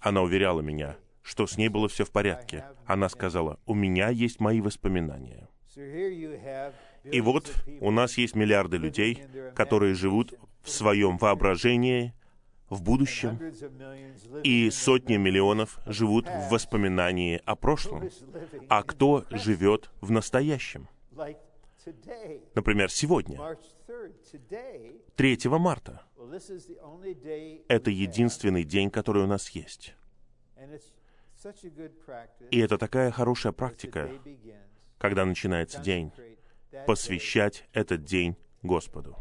Она 0.00 0.22
уверяла 0.22 0.62
меня, 0.62 0.96
что 1.20 1.46
с 1.46 1.56
ней 1.56 1.68
было 1.68 1.88
все 1.88 2.04
в 2.04 2.10
порядке. 2.10 2.64
Она 2.86 3.08
сказала, 3.08 3.60
у 3.66 3.74
меня 3.74 4.08
есть 4.08 4.40
мои 4.40 4.60
воспоминания. 4.60 5.48
И 5.74 7.20
вот 7.20 7.54
у 7.80 7.90
нас 7.90 8.18
есть 8.18 8.34
миллиарды 8.34 8.76
людей, 8.76 9.24
которые 9.54 9.94
живут 9.94 10.34
в 10.62 10.70
своем 10.70 11.16
воображении, 11.18 12.14
в 12.68 12.82
будущем, 12.82 13.38
и 14.42 14.70
сотни 14.70 15.16
миллионов 15.16 15.78
живут 15.86 16.26
в 16.26 16.50
воспоминании 16.50 17.40
о 17.44 17.54
прошлом. 17.54 18.08
А 18.68 18.82
кто 18.82 19.26
живет 19.30 19.90
в 20.00 20.10
настоящем? 20.10 20.88
Например, 22.54 22.90
сегодня, 22.90 23.38
3 25.16 25.38
марта. 25.44 26.02
Это 27.68 27.90
единственный 27.90 28.64
день, 28.64 28.90
который 28.90 29.24
у 29.24 29.26
нас 29.26 29.50
есть. 29.50 29.94
И 32.50 32.58
это 32.58 32.78
такая 32.78 33.10
хорошая 33.10 33.52
практика, 33.52 34.10
когда 35.02 35.24
начинается 35.24 35.80
день, 35.80 36.12
посвящать 36.86 37.68
этот 37.72 38.04
день 38.04 38.36
Господу. 38.62 39.18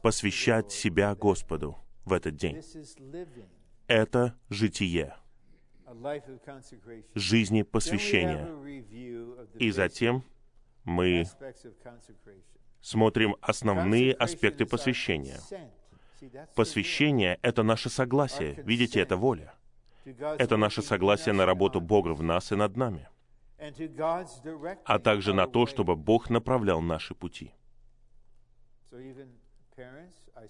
Посвящать 0.00 0.70
себя 0.70 1.12
Господу 1.16 1.76
в 2.04 2.12
этот 2.12 2.36
день. 2.36 2.62
Это 3.88 4.38
житие 4.48 5.16
жизни 7.16 7.62
посвящения. 7.62 8.46
И 9.58 9.72
затем 9.72 10.22
мы 10.84 11.24
смотрим 12.80 13.34
основные 13.40 14.12
аспекты 14.14 14.66
посвящения. 14.66 15.40
Посвящение— 16.54 17.40
это 17.42 17.64
наше 17.64 17.90
согласие. 17.90 18.62
Видите, 18.64 19.00
это 19.00 19.16
воля. 19.16 19.52
Это 20.04 20.56
наше 20.56 20.80
согласие 20.80 21.32
на 21.34 21.44
работу 21.44 21.80
Бога 21.80 22.14
в 22.14 22.22
нас 22.22 22.52
и 22.52 22.54
над 22.54 22.76
нами, 22.76 23.08
а 24.84 24.98
также 24.98 25.34
на 25.34 25.46
то, 25.46 25.66
чтобы 25.66 25.96
Бог 25.96 26.30
направлял 26.30 26.80
наши 26.80 27.14
пути. 27.14 27.52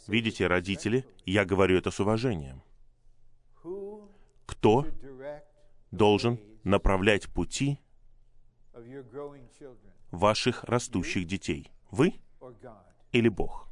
Видите, 0.06 0.46
родители, 0.46 1.04
я 1.26 1.44
говорю 1.44 1.76
это 1.76 1.90
с 1.90 2.00
уважением. 2.00 2.62
Кто 4.46 4.86
должен 5.90 6.38
направлять 6.64 7.28
пути 7.28 7.78
ваших 10.10 10.64
растущих 10.64 11.26
детей? 11.26 11.70
Вы 11.90 12.14
или 13.12 13.28
Бог? 13.28 13.68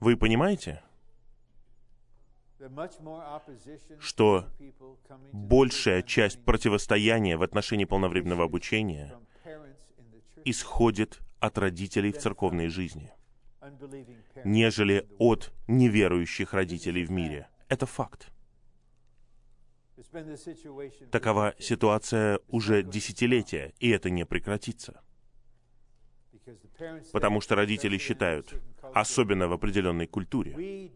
Вы 0.00 0.16
понимаете, 0.16 0.82
что 3.98 4.46
большая 5.32 6.02
часть 6.02 6.44
противостояния 6.44 7.36
в 7.36 7.42
отношении 7.42 7.84
полновременного 7.84 8.44
обучения 8.44 9.18
исходит 10.44 11.20
от 11.38 11.58
родителей 11.58 12.12
в 12.12 12.18
церковной 12.18 12.68
жизни, 12.68 13.12
нежели 14.44 15.08
от 15.18 15.52
неверующих 15.68 16.52
родителей 16.52 17.04
в 17.04 17.10
мире. 17.10 17.48
Это 17.68 17.86
факт. 17.86 18.30
Такова 21.10 21.54
ситуация 21.58 22.40
уже 22.48 22.82
десятилетия, 22.82 23.74
и 23.78 23.90
это 23.90 24.10
не 24.10 24.26
прекратится. 24.26 25.02
Потому 27.12 27.40
что 27.40 27.54
родители 27.54 27.98
считают, 27.98 28.54
особенно 28.94 29.46
в 29.48 29.52
определенной 29.52 30.06
культуре, 30.06 30.90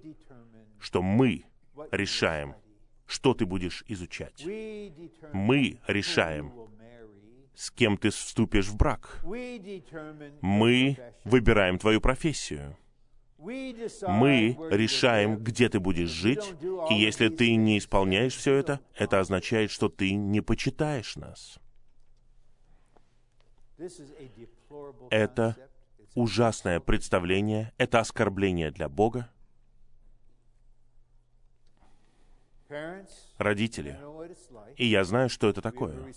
что 0.79 1.03
мы 1.03 1.45
решаем, 1.91 2.55
что 3.07 3.35
ты 3.35 3.47
будешь 3.47 3.85
изучать. 3.89 4.45
Мы 5.33 5.81
решаем, 5.87 6.53
с 7.55 7.71
кем 7.71 7.97
ты 7.97 8.11
вступишь 8.11 8.67
в 8.67 8.77
брак. 8.77 9.21
Мы 10.41 10.99
выбираем 11.25 11.79
твою 11.79 12.01
профессию. 12.01 12.77
Мы 13.39 14.57
решаем, 14.71 15.37
где 15.37 15.69
ты 15.69 15.79
будешь 15.79 16.09
жить, 16.09 16.55
и 16.91 16.95
если 16.95 17.29
ты 17.29 17.55
не 17.57 17.79
исполняешь 17.79 18.35
все 18.35 18.55
это, 18.55 18.81
это 18.95 19.21
означает, 19.21 19.71
что 19.71 19.89
ты 19.89 20.15
не 20.15 20.41
почитаешь 20.41 21.17
нас. 21.17 21.59
Это 25.11 25.57
ужасное 26.15 26.81
представление, 26.81 27.73
это 27.77 28.01
оскорбление 28.01 28.71
для 28.71 28.89
Бога. 28.89 29.31
Родители, 33.39 33.99
и 34.77 34.87
я 34.87 35.05
знаю, 35.05 35.29
что 35.29 35.49
это 35.49 35.61
такое. 35.61 36.13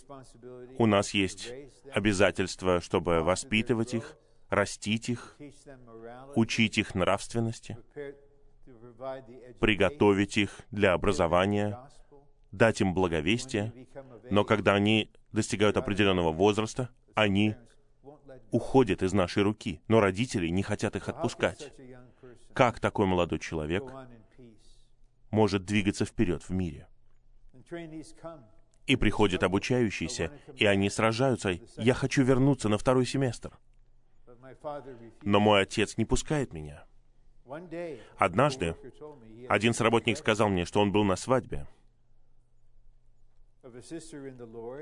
У 0.78 0.86
нас 0.86 1.14
есть 1.14 1.54
обязательство, 1.92 2.82
чтобы 2.82 3.22
воспитывать 3.22 3.94
их, 3.94 4.18
растить 4.50 5.10
их, 5.10 5.38
учить 6.36 6.78
их 6.78 6.96
нравственности, 6.96 7.78
приготовить 9.60 10.38
их 10.38 10.62
для 10.72 10.94
образования, 10.94 11.80
дать 12.52 12.82
им 12.82 12.94
благовестие, 12.94 13.74
но 14.30 14.44
когда 14.44 14.74
они 14.74 15.12
достигают 15.32 15.78
определенного 15.78 16.32
возраста, 16.32 16.90
они 17.14 17.56
уходят 18.52 19.04
из 19.04 19.14
нашей 19.14 19.44
руки, 19.44 19.82
но 19.88 20.00
родители 20.00 20.48
не 20.48 20.64
хотят 20.64 20.96
их 20.96 21.10
отпускать. 21.10 21.74
Как 22.54 22.80
такой 22.80 23.06
молодой 23.06 23.40
человек 23.40 23.84
может 25.32 25.66
двигаться 25.66 26.06
вперед 26.06 26.44
в 26.44 26.52
мире? 26.52 26.88
И 28.86 28.96
приходят 28.96 29.44
обучающиеся, 29.44 30.32
и 30.56 30.66
они 30.66 30.90
сражаются. 30.90 31.60
Я 31.78 31.94
хочу 31.94 32.24
вернуться 32.24 32.70
на 32.70 32.78
второй 32.78 33.06
семестр. 33.06 33.58
Но 35.24 35.40
мой 35.40 35.62
отец 35.62 35.98
не 35.98 36.06
пускает 36.06 36.54
меня. 36.54 36.86
Однажды 38.18 38.76
один 39.50 39.74
сработник 39.74 40.18
сказал 40.18 40.50
мне, 40.50 40.66
что 40.66 40.82
он 40.82 40.92
был 40.92 41.04
на 41.04 41.16
свадьбе. 41.16 41.68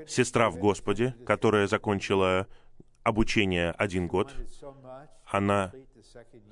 Сестра 0.06 0.50
в 0.50 0.58
Господе, 0.58 1.14
которая 1.24 1.66
закончила 1.66 2.46
обучение 3.02 3.70
один 3.72 4.06
год, 4.06 4.34
она 5.24 5.72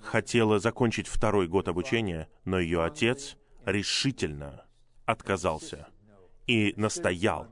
хотела 0.00 0.58
закончить 0.58 1.06
второй 1.06 1.48
год 1.48 1.68
обучения, 1.68 2.28
но 2.44 2.58
ее 2.58 2.84
отец 2.84 3.36
решительно 3.64 4.66
отказался 5.06 5.88
и 6.46 6.74
настоял, 6.76 7.48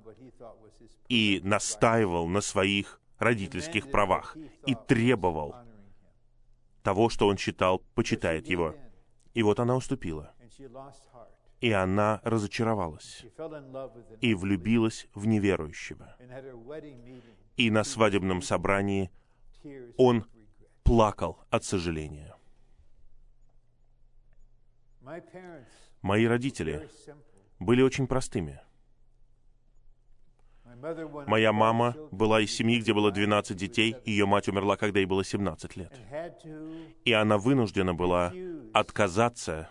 и 1.09 1.41
настаивал 1.45 2.27
на 2.29 2.41
своих 2.41 3.01
родительских 3.19 3.91
правах 3.91 4.37
и 4.67 4.75
требовал 4.75 5.55
того, 6.83 7.09
что 7.09 7.29
он 7.29 7.37
считал, 7.37 7.81
почитает 7.95 8.49
его. 8.49 8.75
И 9.35 9.43
вот 9.43 9.61
она 9.61 9.77
уступила. 9.77 10.35
И 11.61 11.71
она 11.71 12.21
разочаровалась 12.25 13.25
и 14.21 14.35
влюбилась 14.35 15.07
в 15.15 15.27
неверующего. 15.27 16.17
И 17.57 17.71
на 17.71 17.85
свадебном 17.85 18.43
собрании 18.43 19.11
он 19.97 20.27
плакал 20.83 21.39
от 21.51 21.65
сожаления. 21.65 22.35
Мои 26.03 26.27
родители 26.27 26.89
были 27.59 27.83
очень 27.83 28.07
простыми— 28.07 28.61
Моя 31.27 31.53
мама 31.53 31.95
была 32.11 32.41
из 32.41 32.53
семьи, 32.53 32.81
где 32.81 32.93
было 32.93 33.13
12 33.13 33.57
детей, 33.57 33.97
ее 34.05 34.27
мать 34.27 34.49
умерла, 34.49 34.77
когда 34.77 34.99
ей 34.99 35.07
было 35.07 35.25
17 35.25 35.77
лет. 35.77 35.93
И 37.05 37.13
она 37.13 37.39
вынуждена 37.39 37.95
была 37.95 38.33
отказаться 38.73 39.71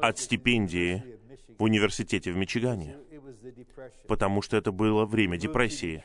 от 0.00 0.18
стипендии 0.18 1.02
в 1.58 1.62
университете 1.62 2.30
в 2.30 2.36
Мичигане, 2.36 2.96
потому 4.06 4.42
что 4.42 4.56
это 4.56 4.70
было 4.70 5.06
время 5.06 5.38
депрессии. 5.38 6.04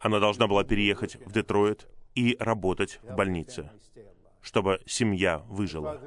Она 0.00 0.18
должна 0.18 0.46
была 0.46 0.64
переехать 0.64 1.16
в 1.16 1.32
Детройт 1.32 1.88
и 2.14 2.36
работать 2.40 3.00
в 3.02 3.14
больнице, 3.14 3.70
чтобы 4.40 4.80
семья 4.86 5.38
выжила. 5.48 6.00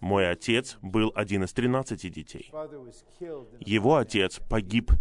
Мой 0.00 0.28
отец 0.30 0.76
был 0.82 1.12
один 1.14 1.44
из 1.44 1.52
13 1.52 2.12
детей. 2.12 2.50
Его 3.60 3.96
отец 3.96 4.40
погиб 4.48 4.92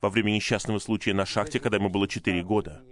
во 0.00 0.10
время 0.10 0.32
несчастного 0.32 0.78
случая 0.78 1.14
на 1.14 1.26
шахте, 1.26 1.60
когда 1.60 1.76
ему 1.76 1.88
было 1.88 2.08
4 2.08 2.42
года. 2.42 2.82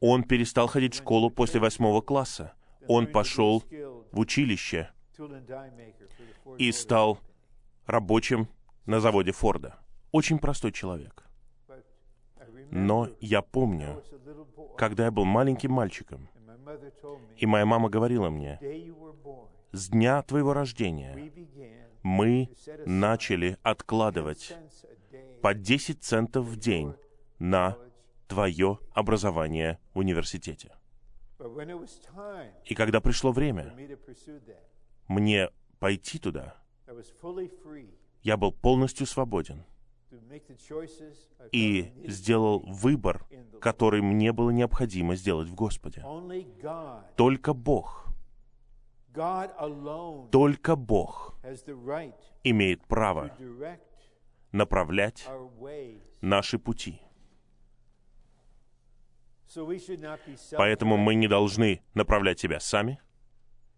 Он 0.00 0.22
перестал 0.22 0.66
ходить 0.66 0.94
в 0.94 0.98
школу 0.98 1.30
после 1.30 1.60
восьмого 1.60 2.00
класса. 2.00 2.54
Он 2.88 3.06
пошел 3.06 3.62
в 4.12 4.18
училище 4.18 4.90
и 6.58 6.72
стал 6.72 7.18
рабочим 7.86 8.48
на 8.86 9.00
заводе 9.00 9.32
Форда. 9.32 9.78
Очень 10.12 10.38
простой 10.38 10.72
человек. 10.72 11.24
Но 12.70 13.08
я 13.20 13.42
помню, 13.42 14.02
когда 14.78 15.04
я 15.04 15.10
был 15.10 15.24
маленьким 15.24 15.72
мальчиком, 15.72 16.29
и 17.36 17.46
моя 17.46 17.66
мама 17.66 17.88
говорила 17.88 18.30
мне, 18.30 18.58
с 19.72 19.88
дня 19.88 20.22
твоего 20.22 20.52
рождения 20.52 21.32
мы 22.02 22.50
начали 22.86 23.56
откладывать 23.62 24.54
по 25.42 25.54
10 25.54 26.02
центов 26.02 26.46
в 26.46 26.56
день 26.56 26.94
на 27.38 27.76
твое 28.28 28.78
образование 28.92 29.78
в 29.94 29.98
университете. 29.98 30.72
И 32.64 32.74
когда 32.74 33.00
пришло 33.00 33.32
время 33.32 33.74
мне 35.08 35.48
пойти 35.78 36.18
туда, 36.18 36.56
я 38.22 38.36
был 38.36 38.52
полностью 38.52 39.06
свободен 39.06 39.64
и 41.52 41.92
сделал 42.06 42.60
выбор, 42.66 43.26
который 43.60 44.02
мне 44.02 44.32
было 44.32 44.50
необходимо 44.50 45.14
сделать 45.16 45.48
в 45.48 45.54
Господе. 45.54 46.04
Только 47.16 47.54
Бог, 47.54 48.06
только 50.30 50.76
Бог 50.76 51.34
имеет 52.44 52.86
право 52.86 53.36
направлять 54.52 55.28
наши 56.20 56.58
пути. 56.58 57.00
Поэтому 60.56 60.96
мы 60.96 61.14
не 61.16 61.26
должны 61.26 61.82
направлять 61.94 62.38
себя 62.38 62.60
сами, 62.60 63.00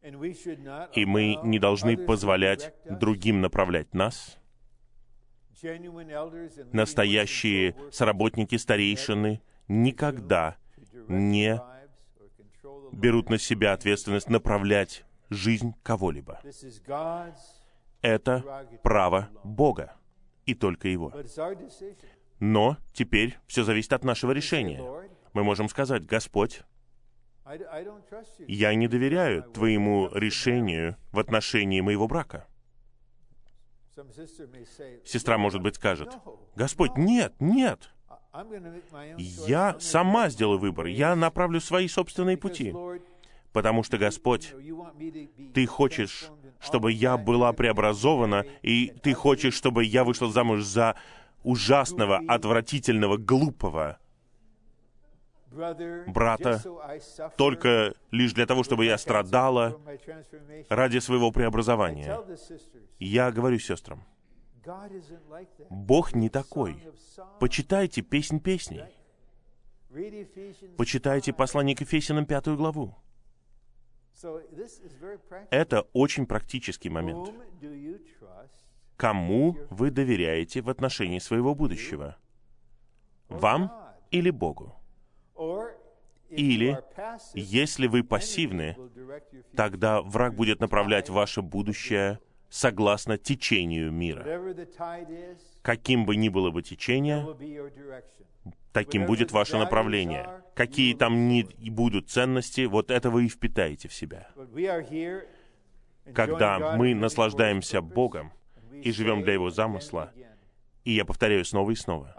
и 0.02 1.06
мы 1.06 1.38
не 1.44 1.58
должны 1.58 1.96
позволять 1.96 2.74
другим 2.84 3.40
направлять 3.40 3.94
нас. 3.94 4.38
Настоящие 6.72 7.76
сработники, 7.90 8.56
старейшины 8.56 9.40
никогда 9.68 10.56
не 11.08 11.60
берут 12.92 13.30
на 13.30 13.38
себя 13.38 13.72
ответственность 13.72 14.28
направлять 14.28 15.04
жизнь 15.30 15.74
кого-либо. 15.82 16.40
Это 18.00 18.66
право 18.82 19.28
Бога 19.44 19.94
и 20.46 20.54
только 20.54 20.88
Его. 20.88 21.12
Но 22.40 22.76
теперь 22.92 23.38
все 23.46 23.62
зависит 23.62 23.92
от 23.92 24.04
нашего 24.04 24.32
решения. 24.32 24.82
Мы 25.32 25.44
можем 25.44 25.68
сказать, 25.68 26.04
Господь, 26.04 26.62
я 28.46 28.74
не 28.74 28.88
доверяю 28.88 29.44
Твоему 29.44 30.08
решению 30.12 30.96
в 31.12 31.18
отношении 31.18 31.80
моего 31.80 32.08
брака. 32.08 32.46
Сестра, 35.04 35.38
может 35.38 35.62
быть, 35.62 35.76
скажет, 35.76 36.10
Господь, 36.56 36.96
нет, 36.96 37.34
нет, 37.40 37.90
я 39.18 39.76
сама 39.80 40.28
сделаю 40.30 40.58
выбор, 40.58 40.86
я 40.86 41.14
направлю 41.14 41.60
свои 41.60 41.88
собственные 41.88 42.36
пути, 42.36 42.74
потому 43.52 43.82
что, 43.82 43.98
Господь, 43.98 44.54
Ты 45.54 45.66
хочешь 45.66 46.30
чтобы 46.62 46.92
я 46.92 47.16
была 47.16 47.52
преобразована, 47.52 48.46
и 48.62 48.92
ты 49.02 49.14
хочешь, 49.14 49.54
чтобы 49.54 49.84
я 49.84 50.04
вышла 50.04 50.30
замуж 50.30 50.62
за 50.62 50.94
ужасного, 51.42 52.22
отвратительного, 52.28 53.16
глупого 53.16 53.98
брата, 56.06 56.62
только 57.36 57.94
лишь 58.10 58.32
для 58.32 58.46
того, 58.46 58.62
чтобы 58.62 58.84
я 58.84 58.98
страдала 58.98 59.80
ради 60.68 60.98
своего 60.98 61.30
преобразования. 61.30 62.18
Я 62.98 63.30
говорю 63.30 63.58
сестрам, 63.58 64.02
Бог 65.70 66.14
не 66.14 66.28
такой. 66.28 66.82
Почитайте 67.40 68.02
песнь 68.02 68.40
песней. 68.40 68.84
Почитайте 70.76 71.32
послание 71.32 71.76
к 71.76 71.80
Ефесянам 71.80 72.26
пятую 72.26 72.56
главу. 72.56 72.96
Это 75.50 75.82
очень 75.92 76.26
практический 76.26 76.88
момент. 76.88 77.32
Кому 78.96 79.56
вы 79.70 79.90
доверяете 79.90 80.62
в 80.62 80.70
отношении 80.70 81.18
своего 81.18 81.54
будущего? 81.54 82.16
Вам 83.28 83.72
или 84.10 84.30
Богу? 84.30 84.81
Или, 86.32 86.78
если 87.34 87.86
вы 87.86 88.02
пассивны, 88.02 88.76
тогда 89.54 90.00
враг 90.00 90.34
будет 90.34 90.60
направлять 90.60 91.10
ваше 91.10 91.42
будущее 91.42 92.20
согласно 92.48 93.18
течению 93.18 93.92
мира. 93.92 94.24
Каким 95.62 96.06
бы 96.06 96.16
ни 96.16 96.28
было 96.30 96.50
бы 96.50 96.62
течение, 96.62 97.26
таким 98.72 99.06
будет 99.06 99.30
ваше 99.30 99.58
направление. 99.58 100.42
Какие 100.54 100.94
там 100.94 101.28
ни 101.28 101.70
будут 101.70 102.08
ценности, 102.08 102.62
вот 102.66 102.90
это 102.90 103.10
вы 103.10 103.26
и 103.26 103.28
впитаете 103.28 103.88
в 103.88 103.94
себя. 103.94 104.28
Когда 106.14 106.76
мы 106.76 106.94
наслаждаемся 106.94 107.82
Богом 107.82 108.32
и 108.72 108.90
живем 108.90 109.22
для 109.22 109.34
Его 109.34 109.50
замысла, 109.50 110.12
и 110.84 110.92
я 110.92 111.04
повторяю 111.04 111.44
снова 111.44 111.70
и 111.70 111.74
снова, 111.74 112.16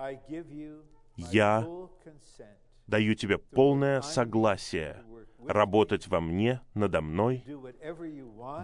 я 1.18 1.68
даю 2.88 3.16
тебе 3.16 3.38
полное 3.38 4.02
согласие 4.02 5.04
работать 5.48 6.08
во 6.08 6.20
мне, 6.20 6.62
надо 6.74 7.02
мной, 7.02 7.44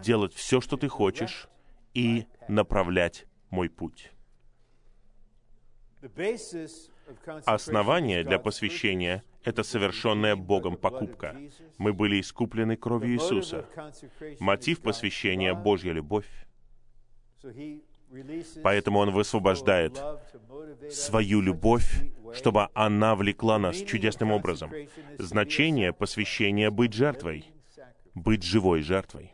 делать 0.03 0.33
все, 0.33 0.61
что 0.61 0.77
ты 0.77 0.87
хочешь, 0.87 1.49
и 1.93 2.25
направлять 2.47 3.25
мой 3.49 3.69
путь. 3.69 4.11
Основание 7.45 8.23
для 8.23 8.39
посвящения— 8.39 9.23
это 9.43 9.63
совершенная 9.63 10.35
Богом 10.35 10.77
покупка. 10.77 11.35
Мы 11.77 11.91
были 11.93 12.21
искуплены 12.21 12.77
кровью 12.77 13.15
Иисуса. 13.15 13.67
Мотив 14.39 14.81
посвящения— 14.81 15.53
Божья 15.55 15.91
любовь. 15.91 16.27
Поэтому 18.63 18.99
Он 18.99 19.11
высвобождает 19.11 20.01
свою 20.91 21.41
любовь, 21.41 22.03
чтобы 22.33 22.69
она 22.73 23.15
влекла 23.15 23.59
нас 23.59 23.77
чудесным 23.77 24.31
образом. 24.31 24.71
Значение 25.17 25.93
посвящения— 25.93 26.71
быть 26.71 26.93
жертвой, 26.93 27.45
быть 28.13 28.43
живой 28.43 28.81
жертвой. 28.81 29.33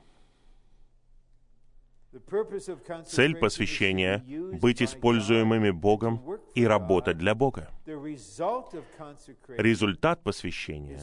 Цель 3.05 3.35
посвящения— 3.35 4.23
быть 4.61 4.81
используемыми 4.81 5.71
Богом 5.71 6.21
и 6.53 6.65
работать 6.65 7.17
для 7.17 7.35
Бога. 7.35 7.69
Результат 9.47 10.23
посвящения 10.23 11.01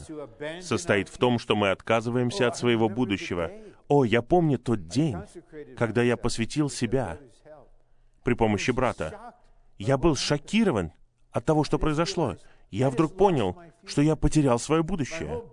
состоит 0.61 1.09
в 1.09 1.17
том, 1.17 1.37
что 1.37 1.55
мы 1.55 1.69
отказываемся 1.69 2.47
от 2.47 2.57
своего 2.57 2.89
будущего. 2.89 3.51
О, 3.87 4.05
я 4.05 4.21
помню 4.23 4.57
тот 4.57 4.87
день, 4.87 5.17
когда 5.77 6.01
я 6.01 6.17
посвятил 6.17 6.69
себя 6.69 7.19
при 8.23 8.33
помощи 8.33 8.71
брата. 8.71 9.35
Я 9.77 9.97
был 9.97 10.15
шокирован 10.15 10.91
от 11.31 11.45
того, 11.45 11.63
что 11.63 11.79
произошло. 11.79 12.37
Я 12.71 12.89
вдруг 12.89 13.15
понял, 13.15 13.57
что 13.85 14.01
я 14.01 14.15
потерял 14.15 14.59
свое 14.59 14.83
будущее. 14.83 15.43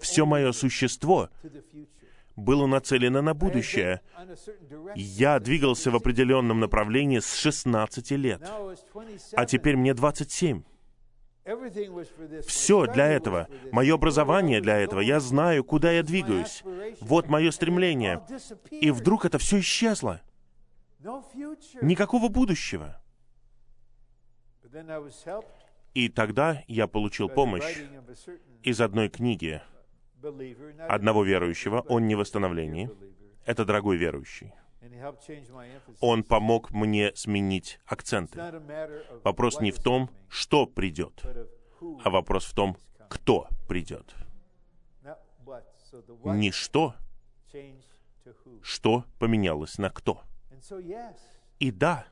Все 0.00 0.26
мое 0.26 0.52
существо 0.52 1.30
было 2.36 2.66
нацелено 2.66 3.22
на 3.22 3.34
будущее. 3.34 4.00
Я 4.94 5.38
двигался 5.38 5.90
в 5.90 5.96
определенном 5.96 6.60
направлении 6.60 7.18
с 7.18 7.34
16 7.34 8.10
лет, 8.12 8.42
а 9.34 9.46
теперь 9.46 9.76
мне 9.76 9.94
27. 9.94 10.62
Все 12.46 12.86
для 12.86 13.08
этого, 13.08 13.48
мое 13.72 13.94
образование 13.94 14.60
для 14.60 14.78
этого, 14.78 15.00
я 15.00 15.20
знаю, 15.20 15.64
куда 15.64 15.90
я 15.90 16.02
двигаюсь. 16.02 16.62
Вот 17.00 17.28
мое 17.28 17.50
стремление. 17.50 18.22
И 18.70 18.90
вдруг 18.90 19.24
это 19.24 19.38
все 19.38 19.60
исчезло. 19.60 20.20
Никакого 21.82 22.28
будущего. 22.28 23.00
И 25.94 26.08
тогда 26.08 26.62
я 26.68 26.86
получил 26.86 27.28
помощь 27.28 27.78
из 28.62 28.80
одной 28.80 29.08
книги, 29.08 29.62
одного 30.88 31.24
верующего, 31.24 31.80
он 31.88 32.06
не 32.06 32.14
в 32.14 32.18
восстановлении, 32.18 32.90
это 33.44 33.64
дорогой 33.64 33.96
верующий. 33.96 34.52
Он 36.00 36.22
помог 36.22 36.70
мне 36.70 37.12
сменить 37.14 37.80
акценты. 37.86 38.40
Вопрос 39.24 39.60
не 39.60 39.72
в 39.72 39.82
том, 39.82 40.10
что 40.28 40.66
придет, 40.66 41.22
а 42.04 42.10
вопрос 42.10 42.44
в 42.44 42.54
том, 42.54 42.76
кто 43.08 43.48
придет. 43.68 44.14
Не 46.24 46.52
что, 46.52 46.94
что 48.62 49.04
поменялось 49.18 49.78
на 49.78 49.90
кто. 49.90 50.22
И 51.58 51.70
да, 51.70 52.06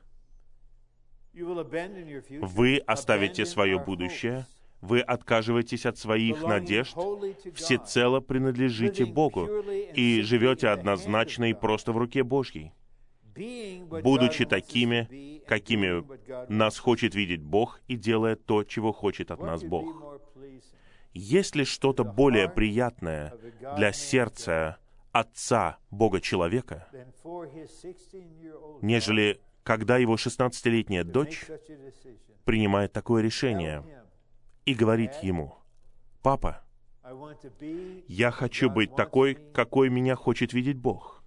вы 1.33 2.77
оставите 2.85 3.45
свое 3.45 3.79
будущее, 3.79 4.45
вы 4.81 5.01
откаживаетесь 5.01 5.85
от 5.85 5.97
своих 5.97 6.41
надежд, 6.43 6.95
всецело 7.53 8.19
принадлежите 8.19 9.05
Богу 9.05 9.47
и 9.93 10.21
живете 10.21 10.69
однозначно 10.69 11.49
и 11.49 11.53
просто 11.53 11.91
в 11.91 11.97
руке 11.97 12.23
Божьей. 12.23 12.73
Будучи 13.35 14.45
такими, 14.45 15.41
какими 15.45 16.03
нас 16.51 16.77
хочет 16.77 17.15
видеть 17.15 17.41
Бог 17.41 17.81
и 17.87 17.95
делая 17.95 18.35
то, 18.35 18.63
чего 18.63 18.91
хочет 18.91 19.31
от 19.31 19.41
нас 19.41 19.63
Бог. 19.63 20.19
Есть 21.13 21.55
ли 21.55 21.65
что-то 21.65 22.03
более 22.03 22.49
приятное 22.49 23.33
для 23.75 23.91
сердца 23.91 24.77
Отца 25.11 25.77
Бога-человека, 25.89 26.87
нежели 28.81 29.41
когда 29.63 29.97
его 29.97 30.15
16-летняя 30.15 31.03
дочь 31.03 31.45
принимает 32.45 32.93
такое 32.93 33.21
решение 33.21 33.83
и 34.65 34.73
говорит 34.73 35.13
ему, 35.21 35.55
«Папа, 36.21 36.63
я 38.07 38.31
хочу 38.31 38.69
быть 38.69 38.95
такой, 38.95 39.35
какой 39.53 39.89
меня 39.89 40.15
хочет 40.15 40.53
видеть 40.53 40.77
Бог, 40.77 41.23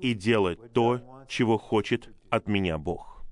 и 0.00 0.14
делать 0.14 0.72
то, 0.72 1.24
чего 1.28 1.58
хочет 1.58 2.08
от 2.30 2.48
меня 2.48 2.78
Бог». 2.78 3.24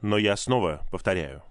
Но 0.00 0.18
я 0.18 0.36
снова 0.36 0.86
повторяю, 0.90 1.42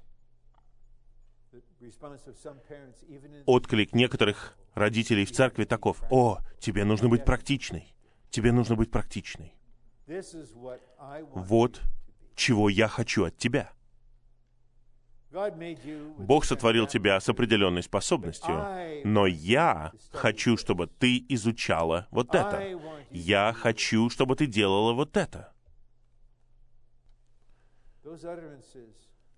отклик 3.46 3.94
некоторых 3.94 4.58
родителей 4.74 5.26
в 5.26 5.32
церкви 5.32 5.66
таков, 5.66 6.02
«О, 6.12 6.40
тебе 6.60 6.86
нужно 6.86 7.10
быть 7.10 7.26
практичной, 7.26 7.94
тебе 8.30 8.52
нужно 8.52 8.76
быть 8.76 8.92
практичной». 8.92 9.54
Вот 11.34 11.82
чего 12.36 12.70
я 12.70 12.88
хочу 12.88 13.26
от 13.26 13.38
тебя. 13.38 13.72
Бог 16.18 16.46
сотворил 16.46 16.86
тебя 16.86 17.20
с 17.20 17.28
определенной 17.28 17.82
способностью, 17.82 18.54
но 19.04 19.26
я 19.26 19.92
хочу, 20.12 20.58
чтобы 20.58 20.88
ты 20.88 21.26
изучала 21.30 22.08
вот 22.12 22.36
это. 22.36 22.80
Я 23.10 23.54
хочу, 23.54 24.10
чтобы 24.10 24.36
ты 24.36 24.46
делала 24.46 24.94
вот 24.94 25.18
это. 25.18 25.52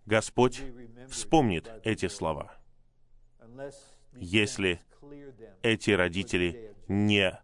Господь 0.06 0.62
вспомнит 1.10 1.72
эти 1.84 2.08
слова, 2.08 2.56
если 4.14 4.80
эти 5.64 5.92
родители 5.92 6.76
не 6.88 7.40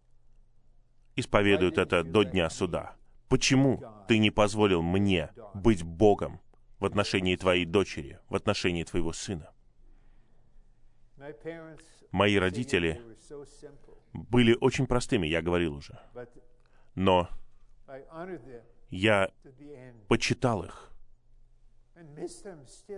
исповедуют 1.15 1.77
это 1.77 2.03
до 2.03 2.23
дня 2.23 2.49
суда. 2.49 2.95
Почему 3.29 3.83
ты 4.07 4.19
не 4.19 4.29
позволил 4.29 4.81
мне 4.81 5.31
быть 5.53 5.83
Богом 5.83 6.39
в 6.79 6.85
отношении 6.85 7.35
твоей 7.35 7.65
дочери, 7.65 8.19
в 8.29 8.35
отношении 8.35 8.83
твоего 8.83 9.11
сына? 9.11 9.51
Мои 12.11 12.35
родители 12.37 13.01
были 14.13 14.55
очень 14.59 14.85
простыми, 14.85 15.25
я 15.25 15.41
говорил 15.41 15.75
уже. 15.75 15.99
Но 16.93 17.27
я 18.89 19.31
почитал 20.07 20.63
их 20.63 20.90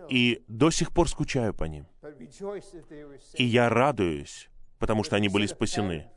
и 0.10 0.44
до 0.48 0.72
сих 0.72 0.92
пор 0.92 1.10
скучаю 1.10 1.54
по 1.54 1.66
ним. 1.66 1.88
И 3.36 3.44
я 3.44 3.70
радуюсь, 3.70 4.50
потому 4.80 5.04
что 5.04 5.16
они 5.16 5.30
были 5.30 5.46
спасены. 5.46 6.10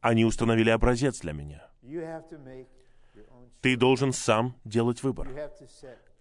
Они 0.00 0.24
установили 0.24 0.70
образец 0.70 1.20
для 1.20 1.32
меня. 1.32 1.68
Ты 3.60 3.76
должен 3.76 4.12
сам 4.12 4.56
делать 4.64 5.02
выбор. 5.02 5.28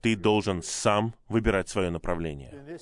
Ты 0.01 0.15
должен 0.15 0.61
сам 0.61 1.13
выбирать 1.27 1.69
свое 1.69 1.89
направление. 1.89 2.79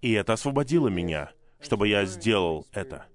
И 0.00 0.12
это 0.12 0.34
освободило 0.34 0.88
меня, 0.88 1.30
чтобы 1.60 1.88
я 1.88 2.04
сделал 2.04 2.66
это. 2.72 3.06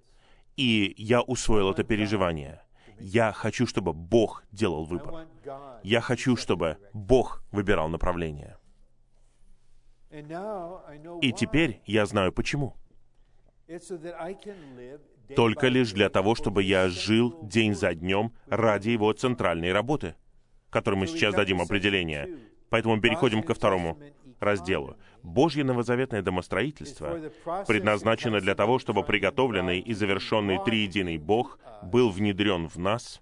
И 0.55 0.93
я 0.97 1.22
усвоил 1.22 1.72
это 1.72 1.84
переживание. 1.84 2.61
Я 2.99 3.32
хочу, 3.32 3.65
чтобы 3.65 3.93
Бог 3.93 4.43
делал 4.51 4.86
выбор. 4.86 5.28
Я 5.84 6.01
хочу, 6.01 6.36
чтобы 6.36 6.78
Бог 6.93 7.43
выбирал 7.51 7.88
направление. 7.88 8.57
И 11.22 11.32
теперь 11.34 11.82
я 11.86 12.05
знаю 12.05 12.32
почему. 12.32 12.76
Только 15.36 15.68
лишь 15.68 15.91
для 15.91 16.10
того, 16.10 16.34
чтобы 16.34 16.64
я 16.64 16.89
жил 16.89 17.39
день 17.43 17.76
за 17.76 17.93
днем 17.93 18.34
ради 18.47 18.89
его 18.89 19.14
центральной 19.14 19.72
работы, 19.72 20.16
которой 20.72 20.95
мы 20.95 21.07
сейчас 21.07 21.36
дадим 21.36 21.62
определение. 21.62 22.39
Поэтому 22.70 22.99
переходим 22.99 23.43
ко 23.43 23.53
второму. 23.53 23.97
разделу. 24.39 24.95
Божье 25.22 25.64
новозаветное 25.64 26.22
домостроительство 26.22 27.20
предназначено 27.68 28.39
для 28.39 28.55
того, 28.55 28.80
чтобы 28.80 29.03
приготовленный 29.03 29.80
и 29.80 29.93
завершенный 29.93 30.60
триединый 30.64 31.18
Бог 31.18 31.60
был 31.84 32.10
внедрен 32.10 32.68
в 32.68 32.78
нас 32.78 33.22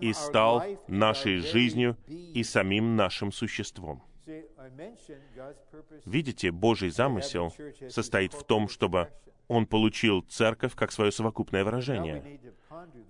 и 0.00 0.12
стал 0.12 0.62
нашей 0.86 1.38
жизнью 1.38 1.96
и 2.06 2.42
самим 2.44 2.96
нашим 2.96 3.32
существом. 3.32 4.02
Видите, 6.04 6.50
Божий 6.50 6.90
замысел 6.90 7.52
состоит 7.88 8.32
в 8.34 8.44
том, 8.44 8.68
чтобы 8.68 9.10
Он 9.48 9.66
получил 9.66 10.22
церковь 10.22 10.74
как 10.74 10.92
свое 10.92 11.12
совокупное 11.12 11.64
выражение. 11.64 12.40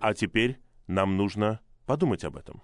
А 0.00 0.14
теперь 0.14 0.58
нам 0.86 1.16
нужно 1.16 1.60
подумать 1.86 2.24
об 2.24 2.36
этом. 2.36 2.62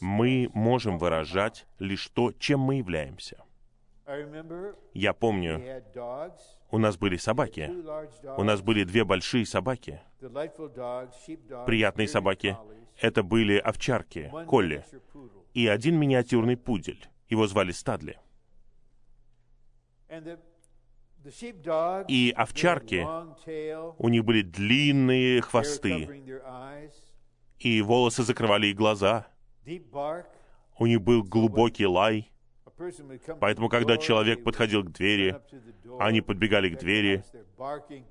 Мы 0.00 0.50
можем 0.54 0.98
выражать 0.98 1.66
лишь 1.78 2.08
то, 2.08 2.32
чем 2.32 2.60
мы 2.60 2.76
являемся. 2.76 3.44
Я 4.94 5.12
помню, 5.12 5.82
у 6.70 6.78
нас 6.78 6.96
были 6.96 7.16
собаки. 7.16 7.70
У 8.36 8.42
нас 8.42 8.62
были 8.62 8.84
две 8.84 9.04
большие 9.04 9.44
собаки. 9.44 10.00
Приятные 11.66 12.08
собаки. 12.08 12.56
Это 13.00 13.22
были 13.22 13.58
овчарки, 13.58 14.32
колли. 14.46 14.84
И 15.54 15.68
один 15.68 15.98
миниатюрный 15.98 16.56
пудель. 16.56 17.06
Его 17.28 17.46
звали 17.46 17.72
Стадли. 17.72 18.18
И 22.08 22.32
овчарки, 22.36 23.06
у 23.98 24.08
них 24.08 24.24
были 24.24 24.42
длинные 24.42 25.42
хвосты, 25.42 26.22
и 27.58 27.82
волосы 27.82 28.22
закрывали 28.22 28.68
их 28.68 28.76
глаза. 28.76 29.26
У 30.78 30.86
них 30.86 31.02
был 31.02 31.22
глубокий 31.24 31.86
лай. 31.86 32.30
Поэтому, 33.40 33.68
когда 33.68 33.96
человек 33.96 34.44
подходил 34.44 34.84
к 34.84 34.92
двери, 34.92 35.36
они 35.98 36.20
подбегали 36.20 36.68
к 36.70 36.78
двери 36.78 37.24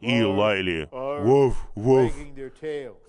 и 0.01 0.21
лаяли 0.21 0.89
«Вов! 0.91 1.69
Вов!» 1.75 2.13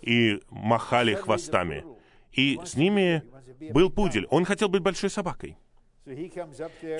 и 0.02 0.40
махали 0.48 1.14
хвостами. 1.14 1.84
И 2.30 2.60
с 2.64 2.76
ними 2.76 3.24
был 3.72 3.90
пудель. 3.90 4.26
Он 4.30 4.44
хотел 4.44 4.68
быть 4.68 4.82
большой 4.82 5.10
собакой. 5.10 5.58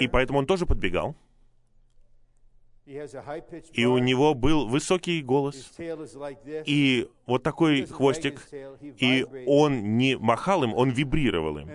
И 0.01 0.09
поэтому 0.09 0.39
он 0.41 0.47
тоже 0.47 0.67
подбегал. 0.67 1.17
И 3.75 3.85
у 3.85 3.99
него 3.99 4.33
был 4.33 4.67
высокий 4.67 5.21
голос, 5.21 5.75
и 5.79 7.07
вот 7.27 7.43
такой 7.43 7.85
хвостик, 7.85 8.49
и 8.81 9.27
он 9.47 9.99
не 9.99 10.17
махал 10.17 10.65
им, 10.65 10.73
он 10.73 10.89
вибрировал 10.89 11.59
им. 11.59 11.69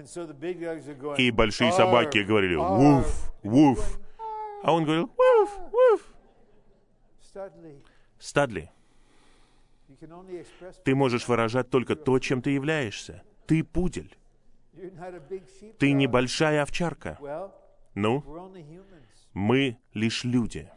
И 1.18 1.30
большие 1.30 1.72
собаки 1.72 2.18
говорили 2.18 2.56
«вуф, 2.56 3.32
вуф», 3.44 4.00
а 4.64 4.74
он 4.74 4.86
говорил 4.86 5.12
«вуф, 5.16 5.60
вуф». 5.72 6.02
Стадли, 8.18 8.72
ты 10.84 10.96
можешь 10.96 11.28
выражать 11.28 11.70
только 11.70 11.96
то, 11.96 12.18
чем 12.18 12.42
ты 12.42 12.50
являешься. 12.52 13.22
Ты 13.46 13.64
пудель. 13.64 14.18
Ты 15.80 15.92
небольшая 15.92 16.62
овчарка. 16.64 17.18
Ну, 17.96 18.24
мы 19.34 19.78
лишь 19.94 20.24
люди. 20.24 20.70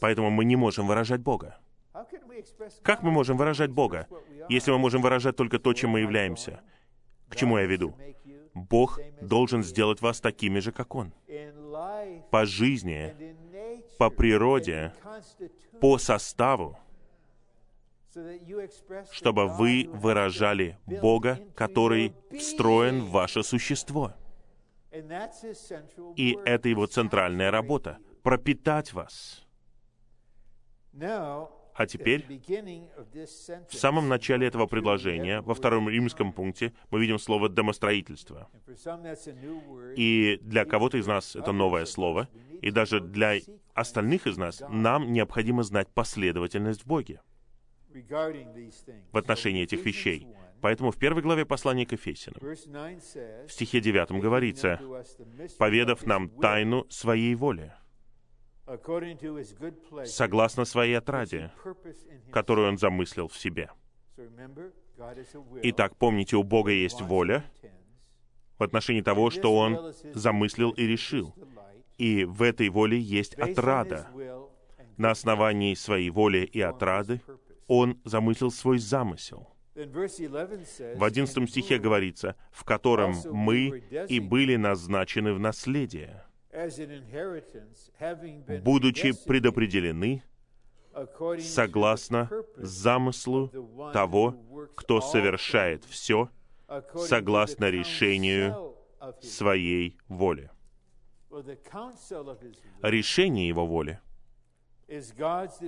Поэтому 0.00 0.30
мы 0.30 0.44
не 0.44 0.56
можем 0.56 0.86
выражать 0.86 1.20
Бога. 1.20 1.58
Как 2.82 3.02
мы 3.02 3.10
можем 3.10 3.36
выражать 3.36 3.70
Бога, 3.70 4.08
если 4.48 4.70
мы 4.70 4.78
можем 4.78 5.02
выражать 5.02 5.36
только 5.36 5.58
то, 5.58 5.72
чем 5.74 5.90
мы 5.90 6.00
являемся? 6.00 6.60
К 7.28 7.36
чему 7.36 7.58
я 7.58 7.66
веду? 7.66 7.94
Бог 8.54 8.98
должен 9.20 9.62
сделать 9.62 10.00
вас 10.00 10.20
такими 10.20 10.58
же, 10.58 10.72
как 10.72 10.94
Он. 10.94 11.12
По 12.30 12.44
жизни, 12.44 13.14
по 13.98 14.10
природе, 14.10 14.92
по 15.80 15.98
составу, 15.98 16.78
чтобы 19.12 19.48
вы 19.48 19.88
выражали 19.92 20.78
Бога, 20.86 21.38
который 21.54 22.14
встроен 22.38 23.02
в 23.02 23.10
ваше 23.10 23.42
существо. 23.42 24.12
И 26.16 26.38
это 26.44 26.68
его 26.68 26.86
центральная 26.86 27.50
работа— 27.50 27.98
пропитать 28.22 28.92
вас. 28.92 29.46
А 31.74 31.86
теперь, 31.86 32.26
в 33.70 33.74
самом 33.74 34.08
начале 34.08 34.46
этого 34.46 34.66
предложения, 34.66 35.40
во 35.40 35.54
втором 35.54 35.88
римском 35.88 36.34
пункте, 36.34 36.74
мы 36.90 37.00
видим 37.00 37.18
слово 37.18 37.48
«домостроительство». 37.48 38.50
И 39.96 40.38
для 40.42 40.66
кого-то 40.66 40.98
из 40.98 41.06
нас 41.06 41.34
это 41.34 41.52
новое 41.52 41.86
слово, 41.86 42.28
и 42.60 42.70
даже 42.70 43.00
для 43.00 43.38
остальных 43.72 44.26
из 44.26 44.36
нас 44.36 44.62
нам 44.68 45.12
необходимо 45.14 45.62
знать 45.62 45.88
последовательность 45.88 46.82
в 46.82 46.86
Боге 46.86 47.22
в 49.12 49.16
отношении 49.16 49.62
этих 49.62 49.84
вещей. 49.84 50.26
Поэтому 50.60 50.92
в 50.92 50.96
первой 50.96 51.22
главе 51.22 51.44
послания 51.44 51.84
к 51.84 51.92
Ефесянам, 51.92 52.40
в 52.40 53.52
стихе 53.52 53.80
9 53.80 54.20
говорится, 54.20 54.80
«Поведав 55.58 56.06
нам 56.06 56.28
тайну 56.28 56.86
своей 56.88 57.34
воли, 57.34 57.72
согласно 60.04 60.64
своей 60.64 60.94
отраде, 60.94 61.50
которую 62.30 62.68
Он 62.68 62.78
замыслил 62.78 63.26
в 63.26 63.36
себе». 63.36 63.70
Итак, 65.62 65.96
помните, 65.96 66.36
у 66.36 66.44
Бога 66.44 66.70
есть 66.70 67.00
воля 67.00 67.44
в 68.58 68.62
отношении 68.62 69.00
того, 69.00 69.30
что 69.30 69.56
Он 69.56 69.92
замыслил 70.14 70.70
и 70.70 70.86
решил. 70.86 71.34
И 71.98 72.24
в 72.24 72.42
этой 72.42 72.68
воле 72.68 72.98
есть 73.00 73.34
отрада. 73.34 74.08
На 74.96 75.10
основании 75.10 75.74
своей 75.74 76.10
воли 76.10 76.44
и 76.44 76.60
отрады 76.60 77.20
Он 77.68 78.00
замыслил 78.04 78.50
свой 78.50 78.78
замысел. 78.78 79.48
В 79.74 81.04
одиннадцатом 81.04 81.48
стихе 81.48 81.78
говорится, 81.78 82.36
в 82.50 82.64
котором 82.64 83.14
мы 83.30 83.82
и 84.08 84.20
были 84.20 84.56
назначены 84.56 85.32
в 85.32 85.38
наследие, 85.38 86.24
будучи 88.62 89.12
предопределены 89.26 90.22
согласно 91.40 92.30
замыслу 92.56 93.50
того, 93.94 94.36
кто 94.74 95.00
совершает 95.00 95.84
все 95.84 96.28
согласно 96.94 97.70
решению 97.70 98.76
своей 99.22 99.96
воли. 100.08 100.50
Решение 102.82 103.48
его 103.48 103.66
воли— 103.66 104.00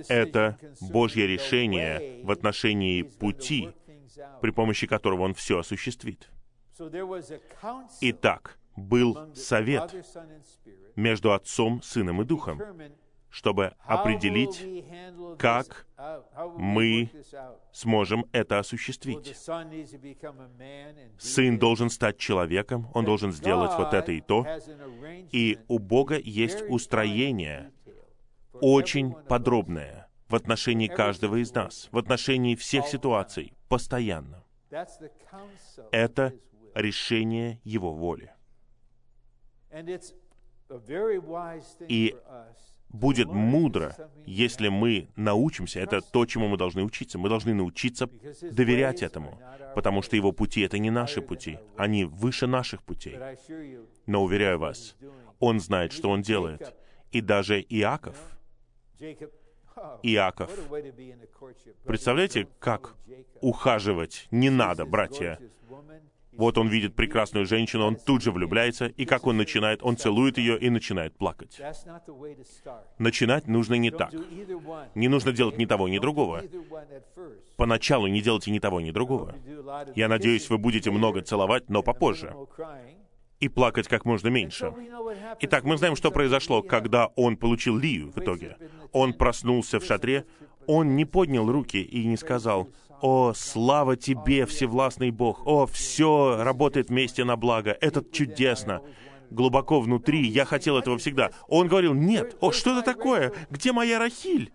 это 0.07 0.57
Божье 0.81 1.27
решение 1.27 2.23
в 2.23 2.31
отношении 2.31 3.03
пути, 3.03 3.69
при 4.41 4.51
помощи 4.51 4.87
которого 4.87 5.23
он 5.23 5.33
все 5.33 5.59
осуществит. 5.59 6.29
Итак, 8.01 8.59
был 8.75 9.33
совет 9.35 9.93
между 10.95 11.33
Отцом, 11.33 11.81
Сыном 11.81 12.21
и 12.21 12.25
Духом, 12.25 12.61
чтобы 13.29 13.73
определить, 13.83 14.65
как 15.37 15.87
мы 16.57 17.09
сможем 17.71 18.25
это 18.31 18.59
осуществить. 18.59 19.35
Сын 21.17 21.59
должен 21.59 21.89
стать 21.89 22.17
человеком, 22.17 22.87
он 22.93 23.05
должен 23.05 23.31
сделать 23.33 23.71
вот 23.77 23.93
это 23.93 24.11
и 24.11 24.21
то. 24.21 24.45
И 25.31 25.59
у 25.67 25.79
Бога 25.79 26.17
есть 26.17 26.63
устроение, 26.69 27.71
очень 28.61 29.13
подробное, 29.27 30.07
в 30.27 30.35
отношении 30.35 30.87
каждого 30.87 31.41
из 31.41 31.53
нас, 31.53 31.87
в 31.91 31.97
отношении 31.97 32.55
всех 32.55 32.87
ситуаций, 32.87 33.53
постоянно. 33.69 34.43
Это 35.91 36.33
решение 36.73 37.59
Его 37.63 37.93
воли. 37.93 38.31
И 41.87 42.15
будет 42.89 43.27
мудро, 43.27 43.95
если 44.25 44.69
мы 44.69 45.09
научимся, 45.15 45.79
это 45.79 46.01
то, 46.01 46.25
чему 46.25 46.47
мы 46.47 46.57
должны 46.57 46.83
учиться. 46.83 47.17
Мы 47.19 47.29
должны 47.29 47.53
научиться 47.53 48.07
доверять 48.41 49.03
этому, 49.03 49.39
потому 49.75 50.01
что 50.01 50.15
его 50.15 50.31
пути— 50.31 50.61
это 50.61 50.77
не 50.79 50.89
наши 50.89 51.21
пути, 51.21 51.59
они 51.77 52.05
выше 52.05 52.47
наших 52.47 52.83
путей. 52.83 53.17
Но, 54.05 54.23
уверяю 54.23 54.59
вас, 54.59 54.95
он 55.39 55.59
знает, 55.59 55.93
что 55.93 56.09
он 56.09 56.21
делает. 56.21 56.73
И 57.11 57.21
даже 57.21 57.61
Иаков, 57.61 58.17
Иаков. 60.03 60.49
Представляете, 61.85 62.47
как 62.59 62.95
ухаживать 63.41 64.27
не 64.31 64.49
надо, 64.49 64.85
братья? 64.85 65.39
Вот 66.37 66.57
он 66.57 66.67
видит 66.67 66.95
прекрасную 66.95 67.45
женщину, 67.45 67.85
он 67.85 67.95
тут 67.95 68.21
же 68.21 68.31
влюбляется, 68.31 68.87
и 68.87 69.05
как 69.05 69.25
он 69.25 69.37
начинает, 69.37 69.81
он 69.83 69.95
целует 69.95 70.37
ее 70.37 70.59
и 70.59 70.69
начинает 70.69 71.15
плакать. 71.15 71.61
Начинать 72.97 73.47
нужно 73.47 73.75
не 73.75 73.89
так. 73.89 74.13
Не 74.95 75.07
нужно 75.07 75.31
делать 75.31 75.57
ни 75.57 75.65
того, 75.65 75.87
ни 75.87 75.97
другого. 75.97 76.43
Поначалу 77.55 78.07
не 78.07 78.21
делайте 78.21 78.51
ни 78.51 78.59
того, 78.59 78.81
ни 78.81 78.91
другого. 78.91 79.35
Я 79.95 80.09
надеюсь, 80.09 80.49
вы 80.49 80.57
будете 80.57 80.91
много 80.91 81.21
целовать, 81.21 81.69
но 81.69 81.81
попозже. 81.81 82.35
И 83.39 83.49
плакать 83.49 83.87
как 83.87 84.05
можно 84.05 84.29
меньше. 84.29 84.73
Итак, 85.41 85.63
мы 85.63 85.77
знаем, 85.77 85.95
что 85.95 86.11
произошло, 86.11 86.61
когда 86.61 87.07
он 87.15 87.37
получил 87.37 87.77
Лию 87.77 88.11
в 88.11 88.19
итоге. 88.19 88.57
Он 88.91 89.13
проснулся 89.13 89.79
в 89.79 89.85
шатре, 89.85 90.25
он 90.67 90.95
не 90.95 91.05
поднял 91.05 91.51
руки 91.51 91.81
и 91.81 92.05
не 92.05 92.17
сказал, 92.17 92.69
«О, 93.01 93.33
слава 93.35 93.97
тебе, 93.97 94.45
всевластный 94.45 95.11
Бог! 95.11 95.45
О, 95.45 95.65
все 95.65 96.37
работает 96.41 96.89
вместе 96.89 97.23
на 97.23 97.35
благо! 97.35 97.77
Это 97.81 98.03
чудесно!» 98.09 98.81
Глубоко 99.31 99.81
внутри 99.81 100.25
я 100.27 100.45
хотел 100.45 100.77
этого 100.77 100.97
всегда. 100.97 101.31
Он 101.47 101.67
говорил, 101.67 101.93
«Нет! 101.93 102.37
О, 102.41 102.51
что 102.51 102.71
это 102.71 102.93
такое? 102.93 103.33
Где 103.49 103.73
моя 103.73 103.99
Рахиль? 103.99 104.51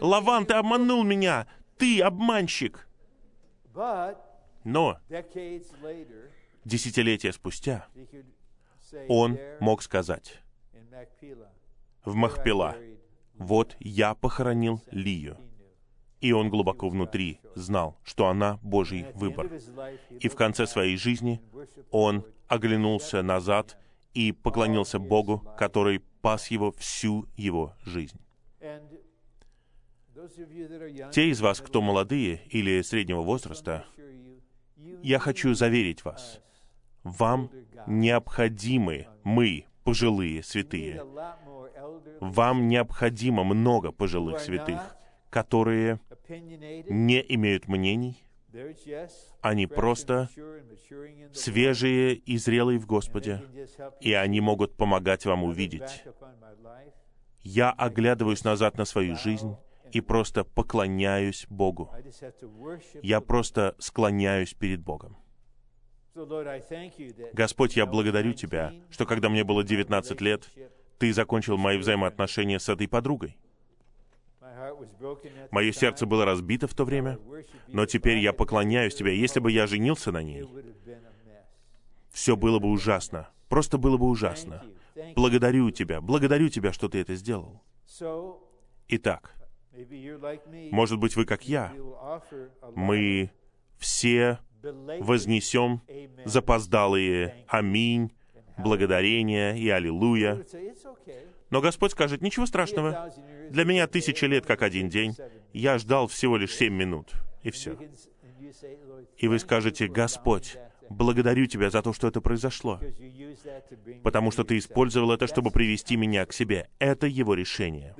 Лаван, 0.00 0.44
ты 0.44 0.54
обманул 0.54 1.02
меня! 1.02 1.46
Ты 1.78 2.00
обманщик!» 2.02 2.86
Но 4.64 4.98
десятилетия 6.64 7.32
спустя 7.32 7.86
он 9.08 9.38
мог 9.60 9.82
сказать 9.82 10.40
в 12.04 12.14
Махпела, 12.14 12.76
«Вот 13.34 13.76
я 13.80 14.14
похоронил 14.14 14.82
Лию». 14.90 15.36
И 16.20 16.32
он 16.32 16.50
глубоко 16.50 16.88
внутри 16.88 17.40
знал, 17.54 17.96
что 18.04 18.28
она 18.28 18.58
Божий 18.62 19.06
выбор. 19.14 19.50
И 20.20 20.28
в 20.28 20.36
конце 20.36 20.66
своей 20.66 20.98
жизни 20.98 21.40
он 21.90 22.26
оглянулся 22.46 23.22
назад 23.22 23.78
и 24.12 24.32
поклонился 24.32 24.98
Богу, 24.98 25.38
который 25.56 26.00
пас 26.20 26.50
его 26.50 26.72
всю 26.72 27.26
его 27.36 27.74
жизнь. 27.84 28.20
Те 31.12 31.30
из 31.30 31.40
вас, 31.40 31.60
кто 31.60 31.80
молодые 31.80 32.42
или 32.50 32.82
среднего 32.82 33.22
возраста, 33.22 33.86
я 35.02 35.18
хочу 35.18 35.54
заверить 35.54 36.04
вас, 36.04 36.42
вам 37.04 37.50
необходимы 37.86 39.06
мы, 39.24 39.66
пожилые 39.84 40.42
святые. 40.42 41.02
Вам 42.20 42.68
необходимо 42.68 43.44
много 43.44 43.92
пожилых 43.92 44.40
святых, 44.40 44.96
которые 45.30 46.00
не 46.88 47.24
имеют 47.28 47.68
мнений, 47.68 48.22
они 49.40 49.66
просто 49.66 50.28
свежие 51.32 52.14
и 52.14 52.36
зрелые 52.36 52.78
в 52.78 52.86
Господе, 52.86 53.42
и 54.00 54.12
они 54.12 54.40
могут 54.40 54.76
помогать 54.76 55.24
вам 55.24 55.44
увидеть. 55.44 56.04
Я 57.42 57.70
оглядываюсь 57.70 58.44
назад 58.44 58.76
на 58.76 58.84
свою 58.84 59.16
жизнь 59.16 59.56
и 59.92 60.00
просто 60.00 60.44
поклоняюсь 60.44 61.46
Богу. 61.48 61.90
Я 63.02 63.20
просто 63.20 63.74
склоняюсь 63.78 64.54
перед 64.54 64.80
Богом. 64.80 65.16
Господь, 67.32 67.76
я 67.76 67.86
благодарю 67.86 68.32
Тебя, 68.32 68.72
что 68.90 69.06
когда 69.06 69.28
мне 69.28 69.44
было 69.44 69.62
19 69.64 70.20
лет, 70.20 70.50
Ты 70.98 71.12
закончил 71.12 71.56
мои 71.56 71.78
взаимоотношения 71.78 72.58
с 72.58 72.68
этой 72.68 72.88
подругой. 72.88 73.36
Мое 75.50 75.72
сердце 75.72 76.06
было 76.06 76.24
разбито 76.24 76.66
в 76.66 76.74
то 76.74 76.84
время, 76.84 77.18
но 77.68 77.86
теперь 77.86 78.18
я 78.18 78.32
поклоняюсь 78.32 78.94
Тебе. 78.94 79.18
Если 79.18 79.40
бы 79.40 79.50
я 79.50 79.66
женился 79.66 80.12
на 80.12 80.22
ней, 80.22 80.46
все 82.10 82.36
было 82.36 82.58
бы 82.58 82.68
ужасно. 82.68 83.28
Просто 83.48 83.78
было 83.78 83.96
бы 83.96 84.06
ужасно. 84.06 84.62
Благодарю 85.14 85.70
Тебя, 85.70 86.00
благодарю 86.00 86.48
Тебя, 86.48 86.72
что 86.72 86.88
Ты 86.88 86.98
это 86.98 87.14
сделал. 87.14 87.62
Итак, 88.88 89.34
может 90.72 90.98
быть, 90.98 91.16
вы, 91.16 91.24
как 91.24 91.46
я, 91.46 91.72
мы 92.74 93.30
все 93.78 94.38
вознесем 94.62 95.82
запоздалые 96.24 97.44
«Аминь», 97.48 98.12
благодарение 98.58 99.58
и 99.58 99.68
«Аллилуйя». 99.68 100.44
Но 101.50 101.60
Господь 101.60 101.92
скажет, 101.92 102.22
ничего 102.22 102.46
страшного. 102.46 103.12
Для 103.50 103.64
меня 103.64 103.86
тысяча 103.86 104.26
лет 104.26 104.46
как 104.46 104.62
один 104.62 104.88
день. 104.88 105.16
Я 105.52 105.78
ждал 105.78 106.06
всего 106.06 106.36
лишь 106.36 106.54
семь 106.54 106.74
минут, 106.74 107.12
и 107.42 107.50
все. 107.50 107.76
И 109.18 109.28
вы 109.28 109.38
скажете, 109.38 109.88
Господь, 109.88 110.56
благодарю 110.88 111.46
Тебя 111.46 111.70
за 111.70 111.82
то, 111.82 111.92
что 111.92 112.08
это 112.08 112.20
произошло, 112.20 112.80
потому 114.02 114.30
что 114.30 114.44
Ты 114.44 114.58
использовал 114.58 115.12
это, 115.12 115.26
чтобы 115.26 115.50
привести 115.50 115.96
меня 115.96 116.24
к 116.26 116.32
себе. 116.32 116.68
Это 116.78 117.06
Его 117.06 117.34
решение. 117.34 117.94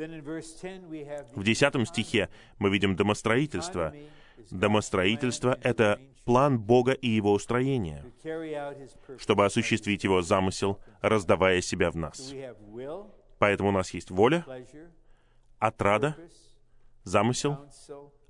В 1.35 1.43
десятом 1.43 1.87
стихе 1.87 2.29
мы 2.59 2.71
видим 2.71 2.97
домостроительство. 2.97 3.93
Домостроительство— 4.51 5.59
это 5.63 6.01
план 6.25 6.59
Бога 6.59 6.93
и 6.93 7.09
Его 7.09 7.33
устроение, 7.33 8.05
чтобы 9.19 9.45
осуществить 9.45 10.05
Его 10.05 10.23
замысел, 10.23 10.79
раздавая 11.01 11.61
себя 11.61 11.91
в 11.91 11.97
нас. 11.97 12.33
Поэтому 13.39 13.71
у 13.71 13.73
нас 13.73 13.93
есть 13.95 14.11
воля, 14.11 14.45
отрада, 15.59 16.17
замысел, 17.05 17.59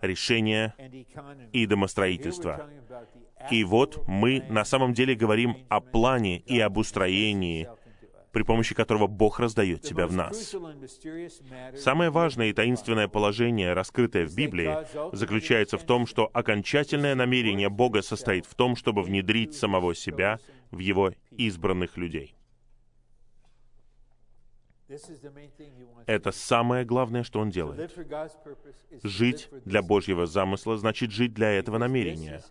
решение 0.00 0.74
и 1.52 1.66
домостроительство. 1.66 2.68
И 3.50 3.64
вот 3.64 4.06
мы 4.06 4.44
на 4.48 4.64
самом 4.64 4.94
деле 4.94 5.14
говорим 5.14 5.56
о 5.68 5.80
плане 5.80 6.38
и 6.38 6.60
об 6.60 6.76
устроении, 6.76 7.68
при 8.32 8.42
помощи 8.42 8.74
которого 8.74 9.06
Бог 9.06 9.40
раздает 9.40 9.84
себя 9.84 10.06
в 10.06 10.12
нас. 10.12 10.54
Самое 11.76 12.10
важное 12.10 12.48
и 12.48 12.52
таинственное 12.52 13.08
положение, 13.08 13.72
раскрытое 13.72 14.26
в 14.26 14.34
Библии, 14.34 14.76
заключается 15.14 15.78
в 15.78 15.84
том, 15.84 16.06
что 16.06 16.30
окончательное 16.32 17.14
намерение 17.14 17.68
Бога 17.68 18.02
состоит 18.02 18.46
в 18.46 18.54
том, 18.54 18.76
чтобы 18.76 19.02
внедрить 19.02 19.54
самого 19.54 19.94
себя 19.94 20.38
в 20.70 20.78
Его 20.78 21.12
избранных 21.30 21.96
людей. 21.96 22.34
Это 26.06 26.32
самое 26.32 26.84
главное, 26.84 27.22
что 27.22 27.38
он 27.38 27.50
делает. 27.50 27.96
Жить 29.04 29.48
для 29.64 29.82
Божьего 29.82 30.26
замысла 30.26 30.76
значит 30.78 31.12
жить 31.12 31.32
для 31.32 31.52
этого 31.52 31.78
намерения, 31.78 32.42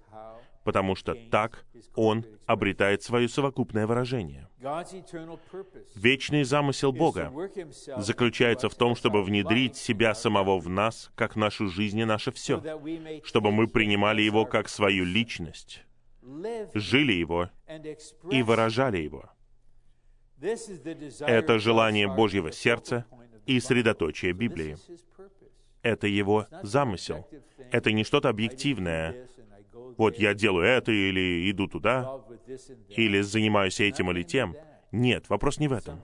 потому 0.64 0.96
что 0.96 1.16
так 1.30 1.66
он 1.96 2.26
обретает 2.46 3.04
свое 3.04 3.28
совокупное 3.28 3.88
выражение. 3.88 4.48
Вечный 5.96 6.44
замысел 6.44 6.92
Бога 6.92 7.32
заключается 7.98 8.70
в 8.70 8.76
том, 8.76 8.96
чтобы 8.96 9.24
внедрить 9.24 9.76
себя 9.76 10.14
самого 10.14 10.60
в 10.60 10.70
нас, 10.70 11.12
как 11.16 11.36
нашу 11.36 11.68
жизнь 11.68 12.00
и 12.00 12.06
наше 12.06 12.32
все, 12.32 12.62
чтобы 13.24 13.52
мы 13.52 13.68
принимали 13.68 14.22
Его 14.22 14.46
как 14.46 14.70
свою 14.70 15.06
личность, 15.06 15.84
жили 16.74 17.14
Его 17.14 17.50
и 18.30 18.44
выражали 18.44 18.98
Его. 18.98 19.30
Это 21.22 21.60
желание 21.60 22.08
Божьего 22.08 22.52
сердца 22.52 23.06
и 23.46 23.60
средоточие 23.60 24.34
Библии. 24.34 24.78
Это 25.82 26.08
его 26.08 26.48
замысел. 26.62 27.28
Это 27.72 27.92
не 27.92 28.04
что-то 28.04 28.30
объективное. 28.30 29.28
Вот 29.98 30.18
я 30.18 30.34
делаю 30.34 30.66
это, 30.66 30.92
или 30.92 31.50
иду 31.50 31.68
туда, 31.68 32.22
или 32.90 33.22
занимаюсь 33.22 33.80
этим 33.80 34.12
или 34.12 34.24
тем. 34.24 34.56
Нет, 34.92 35.30
вопрос 35.30 35.60
не 35.60 35.68
в 35.68 35.74
этом. 35.74 36.02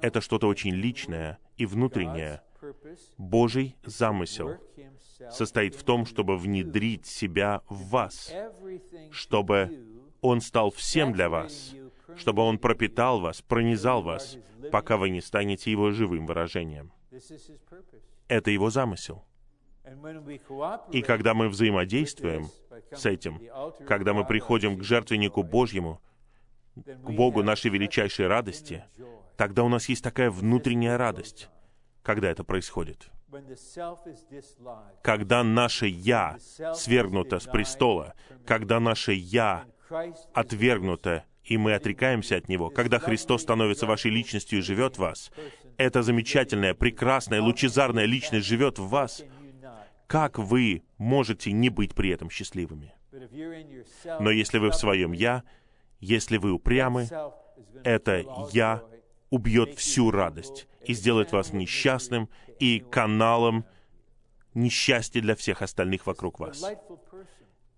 Это 0.00 0.20
что-то 0.20 0.46
очень 0.48 0.74
личное 0.74 1.38
и 1.56 1.66
внутреннее. 1.66 2.42
Божий 3.18 3.76
замысел 3.84 4.56
состоит 5.30 5.74
в 5.74 5.82
том, 5.82 6.06
чтобы 6.06 6.36
внедрить 6.36 7.06
себя 7.06 7.62
в 7.68 7.88
вас, 7.88 8.32
чтобы 9.10 9.70
Он 10.20 10.40
стал 10.40 10.70
всем 10.70 11.12
для 11.12 11.28
вас, 11.28 11.74
чтобы 12.16 12.42
Он 12.42 12.58
пропитал 12.58 13.20
вас, 13.20 13.42
пронизал 13.42 14.02
вас, 14.02 14.38
пока 14.70 14.96
вы 14.96 15.10
не 15.10 15.20
станете 15.20 15.70
Его 15.70 15.90
живым 15.90 16.26
выражением. 16.26 16.92
Это 18.28 18.50
Его 18.50 18.70
замысел. 18.70 19.24
И 20.92 21.02
когда 21.02 21.34
мы 21.34 21.48
взаимодействуем 21.48 22.48
с 22.92 23.06
этим, 23.06 23.40
когда 23.86 24.12
мы 24.12 24.24
приходим 24.24 24.78
к 24.78 24.82
жертвеннику 24.82 25.42
Божьему, 25.42 26.00
к 26.74 27.10
Богу 27.10 27.42
нашей 27.42 27.70
величайшей 27.70 28.26
радости, 28.26 28.84
тогда 29.36 29.62
у 29.62 29.68
нас 29.68 29.88
есть 29.88 30.02
такая 30.02 30.30
внутренняя 30.30 30.96
радость, 30.98 31.48
когда 32.02 32.30
это 32.30 32.44
происходит. 32.44 33.10
Когда 35.02 35.42
наше 35.42 35.86
«я» 35.86 36.36
свергнуто 36.74 37.40
с 37.40 37.44
престола, 37.44 38.14
когда 38.46 38.80
наше 38.80 39.12
«я» 39.12 39.64
отвергнуто 40.32 41.24
и 41.44 41.58
мы 41.58 41.74
отрекаемся 41.74 42.36
от 42.36 42.48
Него, 42.48 42.70
когда 42.70 42.98
Христос 42.98 43.42
становится 43.42 43.86
вашей 43.86 44.10
личностью 44.10 44.60
и 44.60 44.62
живет 44.62 44.96
в 44.96 45.00
вас, 45.00 45.30
эта 45.76 46.02
замечательная, 46.02 46.74
прекрасная, 46.74 47.42
лучезарная 47.42 48.06
личность 48.06 48.46
живет 48.46 48.78
в 48.78 48.88
вас, 48.88 49.22
как 50.06 50.38
вы 50.38 50.82
можете 50.98 51.52
не 51.52 51.68
быть 51.68 51.94
при 51.94 52.10
этом 52.10 52.30
счастливыми? 52.30 52.94
Но 54.20 54.30
если 54.30 54.58
вы 54.58 54.70
в 54.70 54.74
своем 54.74 55.12
«я», 55.12 55.44
если 56.00 56.36
вы 56.36 56.52
упрямы, 56.52 57.08
это 57.84 58.24
«я» 58.52 58.82
убьет 59.30 59.74
всю 59.78 60.10
радость 60.10 60.68
и 60.84 60.94
сделает 60.94 61.32
вас 61.32 61.52
несчастным 61.52 62.28
и 62.60 62.80
каналом 62.80 63.64
несчастья 64.54 65.20
для 65.20 65.34
всех 65.34 65.62
остальных 65.62 66.06
вокруг 66.06 66.38
вас. 66.38 66.64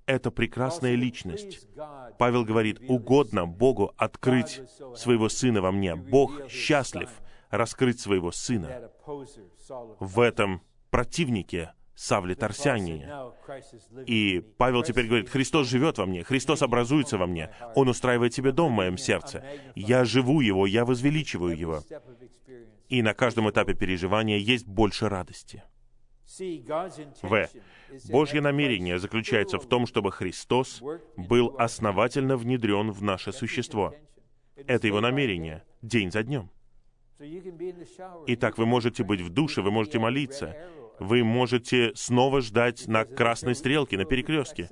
это 0.06 0.30
прекрасная 0.30 0.94
личность. 0.94 1.66
Павел 2.18 2.44
говорит, 2.44 2.78
угодно 2.88 3.46
Богу 3.46 3.92
открыть 3.96 4.60
своего 4.94 5.28
Сына 5.28 5.60
во 5.60 5.72
мне. 5.72 5.96
Бог 5.96 6.48
счастлив 6.48 7.10
раскрыть 7.50 8.00
своего 8.00 8.30
Сына 8.32 8.90
в 9.98 10.20
этом 10.20 10.62
противнике 10.90 11.72
Савле 11.96 12.34
Тарсянине. 12.34 13.10
И 14.06 14.44
Павел 14.58 14.82
теперь 14.82 15.06
говорит, 15.06 15.30
Христос 15.30 15.66
живет 15.66 15.96
во 15.96 16.04
мне, 16.04 16.22
Христос 16.22 16.60
образуется 16.60 17.16
во 17.16 17.26
мне, 17.26 17.50
Он 17.74 17.88
устраивает 17.88 18.34
себе 18.34 18.52
дом 18.52 18.72
в 18.72 18.76
моем 18.76 18.98
сердце. 18.98 19.42
Я 19.74 20.04
живу 20.04 20.42
Его, 20.42 20.66
я 20.66 20.84
возвеличиваю 20.84 21.56
Его. 21.56 21.82
И 22.90 23.02
на 23.02 23.14
каждом 23.14 23.50
этапе 23.50 23.74
переживания 23.74 24.36
есть 24.36 24.66
больше 24.66 25.08
радости. 25.08 25.64
В. 27.22 27.48
Божье 28.10 28.40
намерение 28.40 28.98
заключается 28.98 29.58
в 29.58 29.66
том, 29.66 29.86
чтобы 29.86 30.12
Христос 30.12 30.82
был 31.16 31.54
основательно 31.58 32.36
внедрен 32.36 32.90
в 32.90 33.02
наше 33.02 33.32
существо. 33.32 33.94
Это 34.54 34.86
Его 34.86 35.00
намерение, 35.00 35.64
день 35.80 36.10
за 36.10 36.22
днем. 36.24 36.50
Итак, 38.26 38.58
вы 38.58 38.66
можете 38.66 39.02
быть 39.02 39.22
в 39.22 39.30
душе, 39.30 39.62
вы 39.62 39.70
можете 39.70 39.98
молиться, 39.98 40.54
вы 40.98 41.24
можете 41.24 41.92
снова 41.94 42.40
ждать 42.40 42.86
на 42.88 43.04
красной 43.04 43.54
стрелке, 43.54 43.96
на 43.96 44.04
перекрестке. 44.04 44.70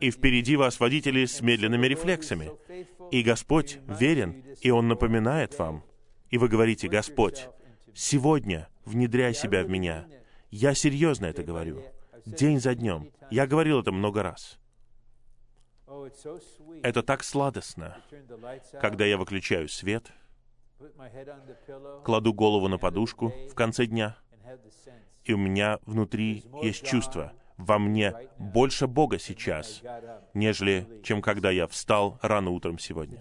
И 0.00 0.10
впереди 0.10 0.56
вас 0.56 0.80
водители 0.80 1.24
с 1.24 1.40
медленными 1.40 1.86
рефлексами. 1.86 2.50
И 3.10 3.22
Господь 3.22 3.78
верен, 3.86 4.44
и 4.60 4.70
Он 4.70 4.88
напоминает 4.88 5.58
вам. 5.58 5.84
И 6.30 6.38
вы 6.38 6.48
говорите, 6.48 6.88
Господь, 6.88 7.48
сегодня 7.94 8.68
внедряй 8.84 9.34
себя 9.34 9.62
в 9.62 9.70
меня. 9.70 10.06
Я 10.50 10.74
серьезно 10.74 11.26
это 11.26 11.42
говорю. 11.42 11.82
День 12.24 12.60
за 12.60 12.74
днем. 12.74 13.10
Я 13.30 13.46
говорил 13.46 13.80
это 13.80 13.92
много 13.92 14.22
раз. 14.22 14.58
Это 16.82 17.02
так 17.02 17.22
сладостно, 17.22 17.96
когда 18.80 19.04
я 19.04 19.16
выключаю 19.16 19.68
свет, 19.68 20.12
кладу 22.04 22.34
голову 22.34 22.68
на 22.68 22.78
подушку 22.78 23.32
в 23.50 23.54
конце 23.54 23.86
дня, 23.86 24.16
и 25.26 25.32
у 25.32 25.36
меня 25.36 25.80
внутри 25.84 26.44
есть 26.62 26.86
чувство, 26.86 27.32
во 27.56 27.78
мне 27.78 28.14
больше 28.38 28.86
Бога 28.86 29.18
сейчас, 29.18 29.82
нежели 30.34 30.86
чем 31.02 31.20
когда 31.20 31.50
я 31.50 31.66
встал 31.66 32.18
рано 32.22 32.50
утром 32.50 32.78
сегодня. 32.78 33.18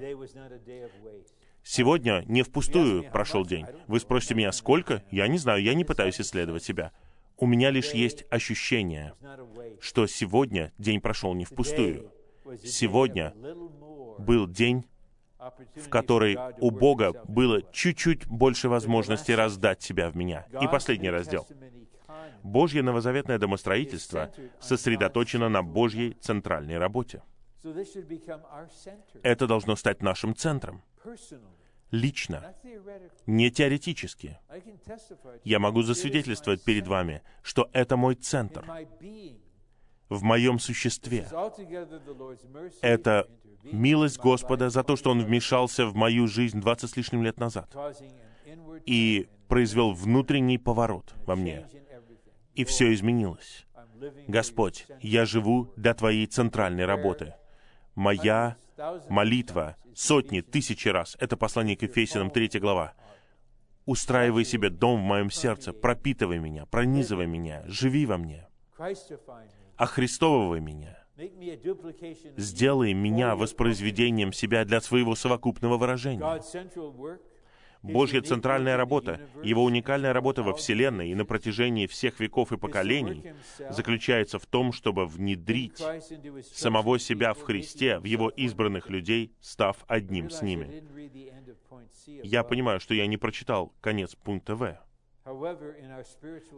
Сегодня 1.64 2.23
не 2.27 2.44
впустую 2.44 3.10
прошел 3.10 3.44
день. 3.44 3.65
Вы 3.88 3.99
спросите 3.99 4.36
меня, 4.36 4.52
сколько? 4.52 5.03
Я 5.10 5.27
не 5.27 5.40
знаю, 5.40 5.64
я 5.64 5.73
не 5.73 5.84
пытаюсь 5.84 6.22
исследовать 6.22 6.64
себя. 6.64 6.91
У 7.38 7.48
меня 7.48 7.72
лишь 7.72 7.91
есть 7.94 8.23
ощущение, 8.30 9.14
что 9.82 10.06
сегодня 10.06 10.72
день 10.77 11.02
прошел 11.02 11.34
не 11.34 11.44
впустую. 11.44 12.11
Сегодня 12.64 13.34
был 14.19 14.48
день, 14.48 14.86
в 15.76 15.90
который 15.90 16.38
у 16.60 16.69
Бога 16.69 17.14
было 17.27 17.61
чуть-чуть 17.72 18.27
больше 18.27 18.69
возможности 18.69 19.32
раздать 19.32 19.82
себя 19.82 20.10
в 20.10 20.15
меня. 20.15 20.45
И 20.61 20.68
последний 20.68 21.10
раздел. 21.10 21.48
Божье 22.45 22.84
новозаветное 22.84 23.39
домостроительство 23.39 24.31
сосредоточено 24.59 25.49
на 25.49 25.63
Божьей 25.63 26.13
центральной 26.22 26.77
работе. 26.77 27.23
Это 29.23 29.47
должно 29.47 29.76
стать 29.76 30.03
нашим 30.03 30.35
центром. 30.35 30.84
Лично, 31.89 32.53
не 33.26 33.49
теоретически. 33.49 34.38
Я 35.43 35.59
могу 35.59 35.81
засвидетельствовать 35.81 36.63
перед 36.63 36.88
вами, 36.88 37.23
что 37.41 37.67
это 37.73 37.97
мой 37.97 38.13
центр 38.13 38.63
в 40.09 40.22
моем 40.22 40.59
существе. 40.59 41.27
Это 42.81 43.27
милость 43.63 44.19
Господа 44.19 44.69
за 44.69 44.84
то, 44.84 44.95
что 44.95 45.09
Он 45.09 45.23
вмешался 45.23 45.88
в 45.88 45.95
мою 45.95 46.27
жизнь 46.27 46.61
двадцать 46.61 46.91
с 46.91 46.97
лишним 46.97 47.23
лет 47.23 47.39
назад 47.39 47.76
и 48.85 49.27
произвел 49.47 49.93
внутренний 49.93 50.59
поворот 50.59 51.15
во 51.26 51.35
мне 51.35 51.67
и 52.56 52.64
все 52.64 52.94
изменилось. 52.94 53.65
Господь, 54.27 54.88
я 55.02 55.26
живу 55.26 55.72
для 55.76 55.94
Твоей 55.94 56.26
центральной 56.26 56.86
работы. 56.86 57.34
Моя 57.95 58.57
молитва 59.10 59.77
сотни, 59.94 60.41
тысячи 60.41 60.88
раз. 60.90 61.15
Это 61.19 61.38
послание 61.38 61.77
к 61.77 61.84
Ефесянам, 61.84 62.30
3 62.30 62.60
глава. 62.60 62.94
Устраивай 63.86 64.45
себе 64.45 64.69
дом 64.69 65.02
в 65.02 65.03
моем 65.03 65.30
сердце, 65.30 65.72
пропитывай 65.72 66.40
меня, 66.40 66.65
пронизывай 66.65 67.27
меня, 67.27 67.64
живи 67.68 68.06
во 68.06 68.18
мне, 68.18 68.48
охристовывай 69.77 70.60
меня. 70.60 70.98
Сделай 72.36 72.94
меня 72.94 73.36
воспроизведением 73.36 74.34
себя 74.34 74.65
для 74.65 74.82
своего 74.82 75.15
совокупного 75.15 75.77
выражения. 75.77 76.41
Божья 77.94 78.22
центральная 78.22 78.78
работа, 78.78 79.22
Его 79.44 79.64
уникальная 79.64 80.14
работа 80.14 80.44
во 80.44 80.53
Вселенной 80.53 81.10
и 81.10 81.16
на 81.16 81.26
протяжении 81.26 81.88
всех 81.88 82.20
веков 82.20 82.52
и 82.52 82.57
поколений 82.57 83.34
заключается 83.70 84.40
в 84.40 84.45
том, 84.45 84.72
чтобы 84.72 85.06
внедрить 85.06 85.84
самого 86.53 86.99
себя 86.99 87.34
в 87.34 87.41
Христе, 87.41 87.99
в 87.99 88.06
Его 88.06 88.30
избранных 88.30 88.90
людей, 88.90 89.32
став 89.40 89.78
одним 89.88 90.30
с 90.30 90.41
ними. 90.41 90.84
Я 92.24 92.44
понимаю, 92.44 92.80
что 92.80 92.94
я 92.94 93.07
не 93.07 93.18
прочитал 93.18 93.74
конец 93.82 94.16
пункта 94.16 94.56
В. 94.56 94.78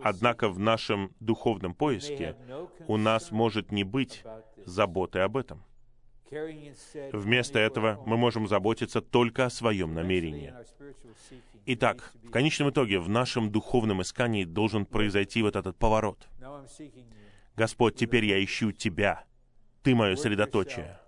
Однако 0.04 0.50
в 0.50 0.60
нашем 0.60 1.14
духовном 1.20 1.74
поиске 1.74 2.36
у 2.88 2.98
нас 2.98 3.32
может 3.32 3.72
не 3.72 3.84
быть 3.84 4.24
заботы 4.66 5.20
об 5.20 5.38
этом. 5.38 5.64
Вместо 7.12 7.60
этого 7.60 8.02
мы 8.06 8.18
можем 8.18 8.48
заботиться 8.48 9.02
только 9.02 9.46
о 9.46 9.50
своем 9.50 9.94
намерении. 9.94 10.54
Итак, 11.66 12.14
в 12.24 12.30
конечном 12.30 12.70
итоге 12.70 13.00
в 13.00 13.10
нашем 13.10 13.52
духовном 13.52 14.02
искании 14.02 14.44
должен 14.44 14.86
произойти 14.86 15.42
вот 15.42 15.56
этот 15.56 15.78
поворот. 15.78 16.28
Господь, 17.56 17.96
теперь 17.96 18.26
я 18.26 18.44
ищу 18.44 18.72
Тебя. 18.72 19.26
Ты 19.84 19.96
мое 19.96 20.16
средоточие. 20.16 21.00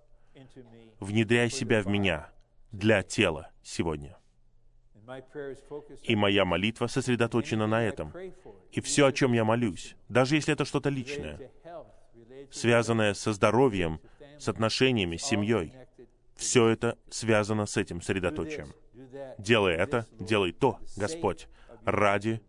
Внедряй 0.99 1.49
себя 1.49 1.81
в 1.81 1.87
меня 1.87 2.31
для 2.71 3.03
тела 3.03 3.51
сегодня. 3.63 4.17
И 6.03 6.15
моя 6.15 6.45
молитва 6.45 6.87
сосредоточена 6.87 7.67
на 7.67 7.83
этом. 7.83 8.13
И 8.71 8.81
все, 8.81 9.07
о 9.07 9.11
чем 9.11 9.33
я 9.33 9.43
молюсь, 9.43 9.95
даже 10.07 10.35
если 10.35 10.53
это 10.53 10.65
что-то 10.65 10.89
личное, 10.89 11.51
связанное 12.51 13.13
со 13.13 13.33
здоровьем, 13.33 13.99
с 14.39 14.47
отношениями, 14.47 15.17
с 15.17 15.23
семьей. 15.23 15.73
Все 16.35 16.67
это 16.67 16.97
связано 17.09 17.65
с 17.65 17.77
этим 17.77 18.01
средоточием. 18.01 18.73
Делай 19.37 19.73
это, 19.73 20.07
делай 20.19 20.51
то, 20.51 20.79
Господь, 20.95 21.47
ради 21.85 22.41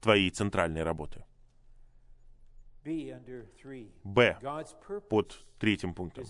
Твоей 0.00 0.30
центральной 0.30 0.82
работы. 0.82 1.24
Б. 4.04 4.38
Под 5.10 5.44
третьим 5.58 5.94
пунктом. 5.94 6.24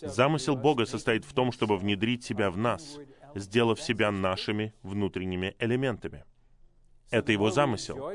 Замысел 0.00 0.56
Бога 0.56 0.86
состоит 0.86 1.24
в 1.24 1.32
том, 1.32 1.52
чтобы 1.52 1.76
внедрить 1.76 2.24
себя 2.24 2.50
в 2.50 2.56
нас, 2.56 2.98
сделав 3.34 3.80
себя 3.80 4.10
нашими 4.10 4.74
внутренними 4.82 5.56
элементами. 5.58 6.24
Это 7.10 7.32
его 7.32 7.50
замысел. 7.50 8.12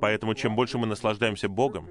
Поэтому 0.00 0.34
чем 0.34 0.56
больше 0.56 0.78
мы 0.78 0.86
наслаждаемся 0.86 1.48
Богом, 1.48 1.88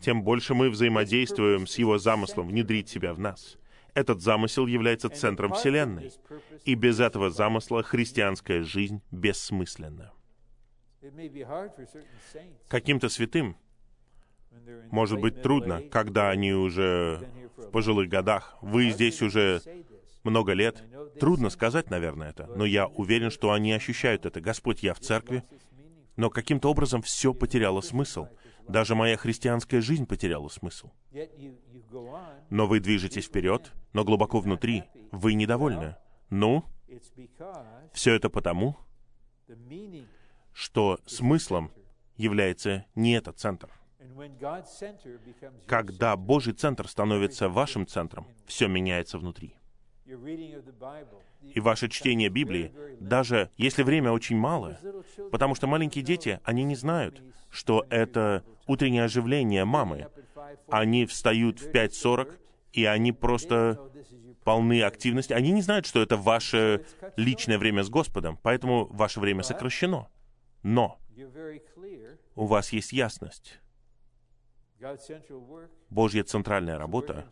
тем 0.00 0.22
больше 0.22 0.54
мы 0.54 0.70
взаимодействуем 0.70 1.66
с 1.66 1.78
Его 1.78 1.98
замыслом 1.98 2.48
внедрить 2.48 2.88
себя 2.88 3.12
в 3.12 3.18
нас. 3.18 3.58
Этот 3.94 4.22
замысел 4.22 4.66
является 4.66 5.08
центром 5.10 5.52
Вселенной. 5.52 6.12
И 6.64 6.74
без 6.74 7.00
этого 7.00 7.30
замысла 7.30 7.82
христианская 7.82 8.62
жизнь 8.62 9.02
бессмысленна. 9.10 10.12
Каким-то 12.68 13.08
святым 13.08 13.56
может 14.90 15.20
быть 15.20 15.42
трудно, 15.42 15.82
когда 15.90 16.30
они 16.30 16.52
уже 16.52 17.28
в 17.56 17.70
пожилых 17.70 18.08
годах. 18.08 18.56
Вы 18.62 18.90
здесь 18.90 19.20
уже 19.20 19.60
много 20.24 20.52
лет. 20.52 20.82
Трудно 21.18 21.50
сказать, 21.50 21.90
наверное, 21.90 22.30
это, 22.30 22.46
но 22.46 22.64
я 22.64 22.86
уверен, 22.86 23.30
что 23.30 23.52
они 23.52 23.72
ощущают 23.72 24.26
это. 24.26 24.40
Господь, 24.40 24.82
я 24.82 24.94
в 24.94 25.00
церкви, 25.00 25.44
но 26.16 26.30
каким-то 26.30 26.70
образом 26.70 27.02
все 27.02 27.34
потеряло 27.34 27.80
смысл. 27.80 28.28
Даже 28.68 28.94
моя 28.94 29.16
христианская 29.16 29.80
жизнь 29.80 30.06
потеряла 30.06 30.48
смысл. 30.48 30.90
Но 32.50 32.66
вы 32.66 32.80
движетесь 32.80 33.26
вперед, 33.26 33.72
но 33.92 34.04
глубоко 34.04 34.40
внутри 34.40 34.84
вы 35.10 35.34
недовольны. 35.34 35.96
Ну, 36.30 36.64
все 37.92 38.14
это 38.14 38.30
потому, 38.30 38.76
что 40.52 40.98
смыслом 41.06 41.72
является 42.16 42.86
не 42.94 43.14
этот 43.14 43.38
центр. 43.38 43.70
Когда 45.66 46.16
Божий 46.16 46.52
центр 46.52 46.86
становится 46.86 47.48
вашим 47.48 47.86
центром, 47.86 48.26
все 48.46 48.68
меняется 48.68 49.18
внутри 49.18 49.56
и 50.04 51.60
ваше 51.60 51.88
чтение 51.88 52.28
Библии, 52.28 52.72
даже 53.00 53.50
если 53.56 53.82
время 53.82 54.12
очень 54.12 54.36
мало, 54.36 54.78
потому 55.30 55.54
что 55.54 55.66
маленькие 55.66 56.04
дети, 56.04 56.40
они 56.44 56.64
не 56.64 56.74
знают, 56.74 57.22
что 57.50 57.86
это 57.90 58.44
утреннее 58.66 59.04
оживление 59.04 59.64
мамы. 59.64 60.08
Они 60.68 61.06
встают 61.06 61.60
в 61.60 61.70
5.40, 61.70 62.38
и 62.72 62.84
они 62.84 63.12
просто 63.12 63.78
полны 64.44 64.82
активности. 64.82 65.32
Они 65.32 65.52
не 65.52 65.62
знают, 65.62 65.86
что 65.86 66.02
это 66.02 66.16
ваше 66.16 66.84
личное 67.16 67.58
время 67.58 67.82
с 67.82 67.90
Господом, 67.90 68.38
поэтому 68.42 68.86
ваше 68.86 69.20
время 69.20 69.42
сокращено. 69.42 70.08
Но 70.62 70.98
у 72.34 72.46
вас 72.46 72.72
есть 72.72 72.92
ясность. 72.92 73.60
Божья 75.90 76.24
центральная 76.24 76.78
работа 76.78 77.26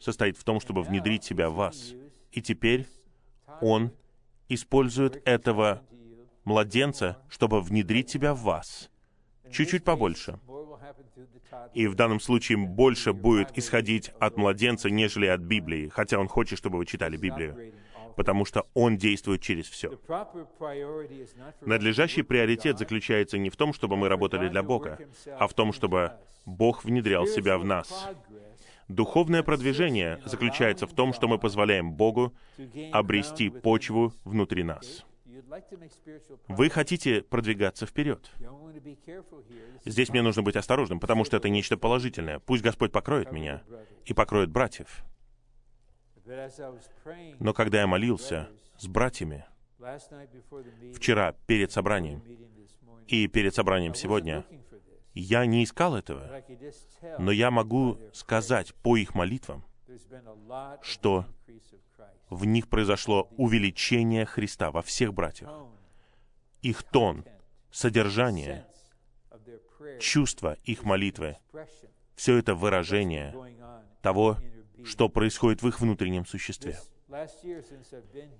состоит 0.00 0.36
в 0.36 0.44
том, 0.44 0.60
чтобы 0.60 0.82
внедрить 0.82 1.24
себя 1.24 1.48
в 1.50 1.54
вас. 1.54 1.94
И 2.32 2.42
теперь 2.42 2.86
Он 3.60 3.92
использует 4.48 5.26
этого 5.26 5.82
младенца, 6.44 7.18
чтобы 7.28 7.60
внедрить 7.60 8.10
себя 8.10 8.34
в 8.34 8.40
вас. 8.40 8.90
Чуть-чуть 9.50 9.84
побольше. 9.84 10.38
И 11.74 11.86
в 11.86 11.94
данном 11.94 12.20
случае 12.20 12.58
больше 12.58 13.12
будет 13.12 13.56
исходить 13.56 14.10
от 14.18 14.36
младенца, 14.36 14.90
нежели 14.90 15.26
от 15.26 15.40
Библии, 15.40 15.88
хотя 15.88 16.18
он 16.18 16.28
хочет, 16.28 16.58
чтобы 16.58 16.78
вы 16.78 16.86
читали 16.86 17.16
Библию, 17.16 17.72
потому 18.16 18.44
что 18.44 18.66
он 18.74 18.96
действует 18.96 19.42
через 19.42 19.68
все. 19.68 19.98
Надлежащий 21.60 22.22
приоритет 22.22 22.78
заключается 22.78 23.38
не 23.38 23.50
в 23.50 23.56
том, 23.56 23.72
чтобы 23.72 23.96
мы 23.96 24.08
работали 24.08 24.48
для 24.48 24.62
Бога, 24.62 24.98
а 25.38 25.46
в 25.46 25.54
том, 25.54 25.72
чтобы 25.72 26.12
Бог 26.44 26.84
внедрял 26.84 27.26
себя 27.26 27.58
в 27.58 27.64
нас. 27.64 28.08
Духовное 28.88 29.42
продвижение 29.42 30.20
заключается 30.24 30.86
в 30.86 30.94
том, 30.94 31.12
что 31.12 31.26
мы 31.28 31.38
позволяем 31.38 31.92
Богу 31.92 32.32
обрести 32.92 33.50
почву 33.50 34.12
внутри 34.24 34.62
нас. 34.62 35.04
Вы 36.48 36.70
хотите 36.70 37.22
продвигаться 37.22 37.86
вперед. 37.86 38.30
Здесь 39.84 40.08
мне 40.10 40.22
нужно 40.22 40.42
быть 40.42 40.56
осторожным, 40.56 41.00
потому 41.00 41.24
что 41.24 41.36
это 41.36 41.48
нечто 41.48 41.76
положительное. 41.76 42.38
Пусть 42.38 42.62
Господь 42.62 42.92
покроет 42.92 43.32
меня 43.32 43.62
и 44.04 44.14
покроет 44.14 44.50
братьев. 44.50 45.04
Но 47.38 47.54
когда 47.54 47.80
я 47.80 47.86
молился 47.86 48.48
с 48.78 48.86
братьями 48.86 49.44
вчера 50.94 51.32
перед 51.46 51.70
собранием 51.70 52.22
и 53.06 53.28
перед 53.28 53.54
собранием 53.54 53.94
сегодня, 53.94 54.44
я 55.14 55.46
не 55.46 55.64
искал 55.64 55.96
этого, 55.96 56.42
но 57.18 57.30
я 57.30 57.50
могу 57.50 57.98
сказать 58.12 58.74
по 58.74 58.96
их 58.96 59.14
молитвам, 59.14 59.64
что 60.82 61.26
в 62.28 62.44
них 62.44 62.68
произошло 62.68 63.28
увеличение 63.36 64.26
Христа 64.26 64.70
во 64.70 64.82
всех 64.82 65.14
братьях. 65.14 65.50
Их 66.62 66.82
тон, 66.82 67.24
содержание, 67.70 68.66
чувство 70.00 70.56
их 70.64 70.82
молитвы, 70.82 71.38
все 72.16 72.36
это 72.38 72.54
выражение 72.54 73.34
того, 74.02 74.38
что 74.86 75.08
происходит 75.08 75.62
в 75.62 75.68
их 75.68 75.80
внутреннем 75.80 76.24
существе. 76.24 76.78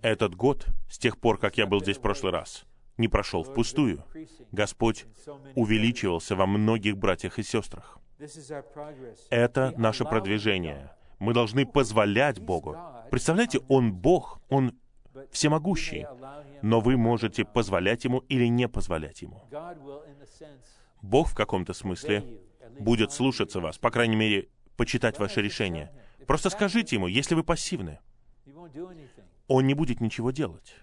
Этот 0.03 0.35
год, 0.35 0.67
с 0.89 0.99
тех 0.99 1.19
пор, 1.19 1.39
как 1.39 1.59
я 1.59 1.67
был 1.67 1.81
здесь 1.81 1.99
в 1.99 2.01
прошлый 2.01 2.33
раз, 2.33 2.65
не 2.97 3.09
прошел 3.09 3.43
впустую. 3.43 4.05
Господь 4.53 5.07
увеличивался 5.55 6.35
во 6.35 6.47
многих 6.47 6.97
братьях 6.97 7.39
и 7.39 7.43
сестрах. 7.43 7.99
Это 9.31 9.75
наше 9.77 10.05
продвижение. 10.05 10.93
Мы 11.19 11.35
должны 11.35 11.67
позволять 11.67 12.41
Богу. 12.41 12.77
Представляете, 13.11 13.61
Он 13.69 13.93
Бог, 13.93 14.41
Он 14.49 14.73
всемогущий, 15.31 16.07
но 16.63 16.81
вы 16.81 16.97
можете 16.97 17.45
позволять 17.45 18.05
Ему 18.05 18.19
или 18.29 18.47
не 18.47 18.69
позволять 18.69 19.23
Ему. 19.23 19.43
Бог 21.03 21.29
в 21.29 21.35
каком-то 21.35 21.73
смысле 21.73 22.41
будет 22.79 23.13
слушаться 23.13 23.61
вас, 23.61 23.79
по 23.79 23.91
крайней 23.91 24.17
мере, 24.17 24.49
почитать 24.77 25.19
ваше 25.19 25.41
решение. 25.43 25.91
Просто 26.27 26.51
скажите 26.51 26.97
Ему, 26.97 27.07
если 27.07 27.35
вы 27.35 27.45
пассивны, 27.45 27.99
Он 29.49 29.67
не 29.67 29.75
будет 29.75 30.01
ничего 30.01 30.31
делать. 30.31 30.75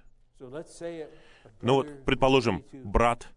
Ну 1.61 1.75
вот, 1.75 2.05
предположим, 2.05 2.63
брат 2.83 3.27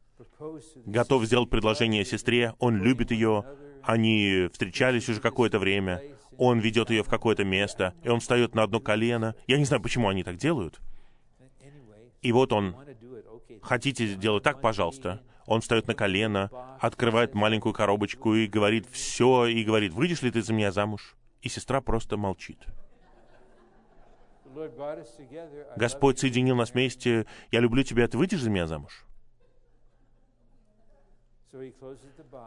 готов 0.87 1.25
сделать 1.25 1.51
предложение 1.51 2.05
сестре, 2.05 2.55
он 2.59 2.83
любит 2.83 3.11
ее, 3.11 3.45
они 3.83 4.49
встречались 4.53 5.09
уже 5.09 5.21
какое-то 5.21 5.59
время, 5.59 6.03
он 6.39 6.59
ведет 6.59 6.91
ее 6.91 7.03
в 7.03 7.09
какое-то 7.09 7.45
место, 7.45 7.95
и 8.03 8.09
он 8.09 8.21
встает 8.21 8.55
на 8.55 8.63
одно 8.63 8.81
колено. 8.81 9.35
Я 9.47 9.59
не 9.59 9.65
знаю, 9.65 9.83
почему 9.83 10.09
они 10.09 10.23
так 10.23 10.37
делают. 10.37 10.81
И 12.23 12.33
вот 12.33 12.53
он, 12.53 12.77
хотите 13.63 14.07
сделать 14.07 14.43
так, 14.43 14.61
пожалуйста. 14.61 15.23
Он 15.47 15.61
встает 15.61 15.87
на 15.87 15.95
колено, 15.95 16.51
открывает 16.81 17.35
маленькую 17.35 17.73
коробочку 17.73 18.35
и 18.35 18.49
говорит 18.49 18.87
все, 18.91 19.47
и 19.47 19.63
говорит, 19.63 19.93
выйдешь 19.93 20.23
ли 20.23 20.31
ты 20.33 20.43
за 20.43 20.53
меня 20.53 20.73
замуж? 20.73 21.17
И 21.47 21.49
сестра 21.49 21.81
просто 21.81 22.17
молчит. 22.17 22.67
Господь 25.77 26.19
соединил 26.19 26.57
нас 26.57 26.73
вместе, 26.73 27.25
я 27.53 27.61
люблю 27.61 27.85
тебя, 27.85 28.09
ты 28.09 28.19
выйдешь 28.19 28.41
за 28.41 28.51
меня 28.51 28.67
замуж? 28.67 29.07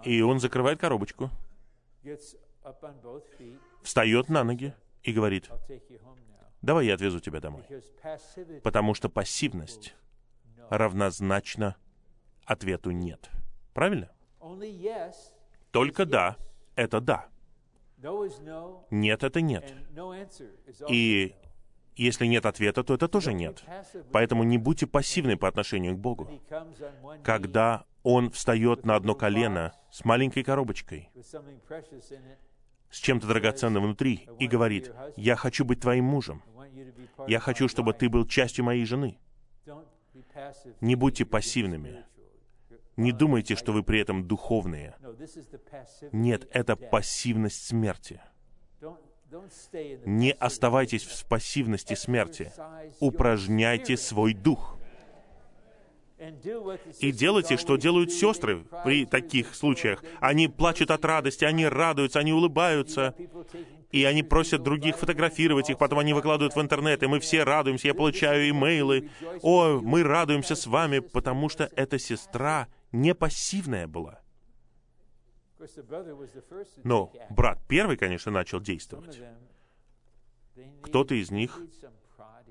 И 0.03 0.21
он 0.21 0.41
закрывает 0.41 0.81
коробочку, 0.81 1.30
встает 3.84 4.27
на 4.27 4.43
ноги 4.43 4.73
и 5.03 5.13
говорит, 5.13 5.49
давай 6.61 6.88
я 6.88 6.95
отвезу 6.95 7.21
тебя 7.21 7.39
домой. 7.39 7.63
Потому 8.65 8.95
что 8.95 9.07
пассивность 9.07 9.95
равнозначна 10.69 11.77
ответу 12.43 12.91
«нет». 12.91 13.30
Правильно? 13.73 14.11
Только 15.71 16.05
«да»— 16.05 16.35
это 16.76 16.99
«да». 16.99 17.30
«Нет»— 18.89 19.23
это 19.26 19.41
«нет». 19.41 19.73
И 20.89 21.35
если 21.95 22.27
нет 22.27 22.45
ответа, 22.45 22.84
то 22.84 22.93
это 22.93 23.09
тоже 23.09 23.34
нет. 23.34 23.63
Поэтому 24.13 24.43
не 24.43 24.57
будьте 24.57 24.88
пассивны 24.88 25.35
по 25.35 25.47
отношению 25.47 25.95
к 25.95 25.99
Богу. 25.99 26.41
Когда 27.23 27.85
Он 28.03 28.31
встает 28.31 28.85
на 28.85 28.95
одно 28.95 29.15
колено 29.15 29.73
с 29.91 30.05
маленькой 30.05 30.43
коробочкой, 30.43 31.09
с 32.89 32.97
чем-то 32.97 33.27
драгоценным 33.27 33.84
внутри 33.84 34.27
и 34.39 34.47
говорит, 34.47 34.93
«Я 35.17 35.35
хочу 35.35 35.65
быть 35.65 35.81
твоим 35.81 36.05
мужем. 36.05 36.41
Я 37.27 37.39
хочу, 37.39 37.67
чтобы 37.67 37.93
ты 37.93 38.09
был 38.09 38.26
частью 38.26 38.63
моей 38.63 38.85
жены». 38.85 39.19
Не 40.81 40.95
будьте 40.95 41.26
пассивными. 41.26 42.05
Не 42.99 43.13
думайте, 43.13 43.55
что 43.55 43.71
вы 43.71 43.81
при 43.81 44.01
этом 44.01 44.27
духовные. 44.27 44.93
Нет, 46.11 46.49
это 46.51 46.76
пассивность 46.76 47.65
смерти. 47.65 48.19
Не 50.05 50.34
оставайтесь 50.34 51.03
в 51.03 51.26
пассивности 51.26 51.93
смерти. 51.93 52.51
Упражняйте 52.99 53.95
свой 53.95 54.34
дух. 54.34 54.77
И 56.99 57.13
делайте, 57.13 57.55
что 57.55 57.77
делают 57.77 58.11
сестры 58.11 58.65
при 58.84 59.05
таких 59.05 59.55
случаях. 59.55 60.03
Они 60.19 60.49
плачут 60.49 60.91
от 60.91 61.05
радости, 61.05 61.45
они 61.45 61.65
радуются, 61.65 62.19
они 62.19 62.34
улыбаются, 62.34 63.15
и 63.91 64.03
они 64.03 64.23
просят 64.23 64.61
других 64.61 64.97
фотографировать 64.97 65.69
их, 65.69 65.77
потом 65.77 65.99
они 65.99 66.13
выкладывают 66.13 66.57
в 66.57 66.59
интернет, 66.59 67.01
и 67.01 67.07
мы 67.07 67.21
все 67.21 67.45
радуемся, 67.45 67.88
я 67.88 67.93
получаю 67.93 68.49
имейлы. 68.49 69.09
О, 69.41 69.80
мы 69.81 70.03
радуемся 70.03 70.55
с 70.55 70.67
вами, 70.67 70.99
потому 70.99 71.47
что 71.47 71.69
эта 71.77 71.97
сестра 71.97 72.67
не 72.91 73.13
пассивная 73.13 73.87
была. 73.87 74.21
Но 76.83 77.11
брат 77.29 77.59
первый, 77.67 77.97
конечно, 77.97 78.31
начал 78.31 78.59
действовать. 78.59 79.19
Кто-то 80.81 81.15
из 81.15 81.31
них 81.31 81.61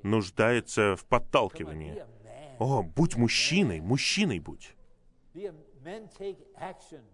нуждается 0.02 0.96
в 0.96 1.04
подталкивании. 1.06 2.04
О, 2.58 2.82
будь 2.82 3.16
мужчиной, 3.16 3.80
мужчиной 3.80 4.40
будь. 4.40 4.74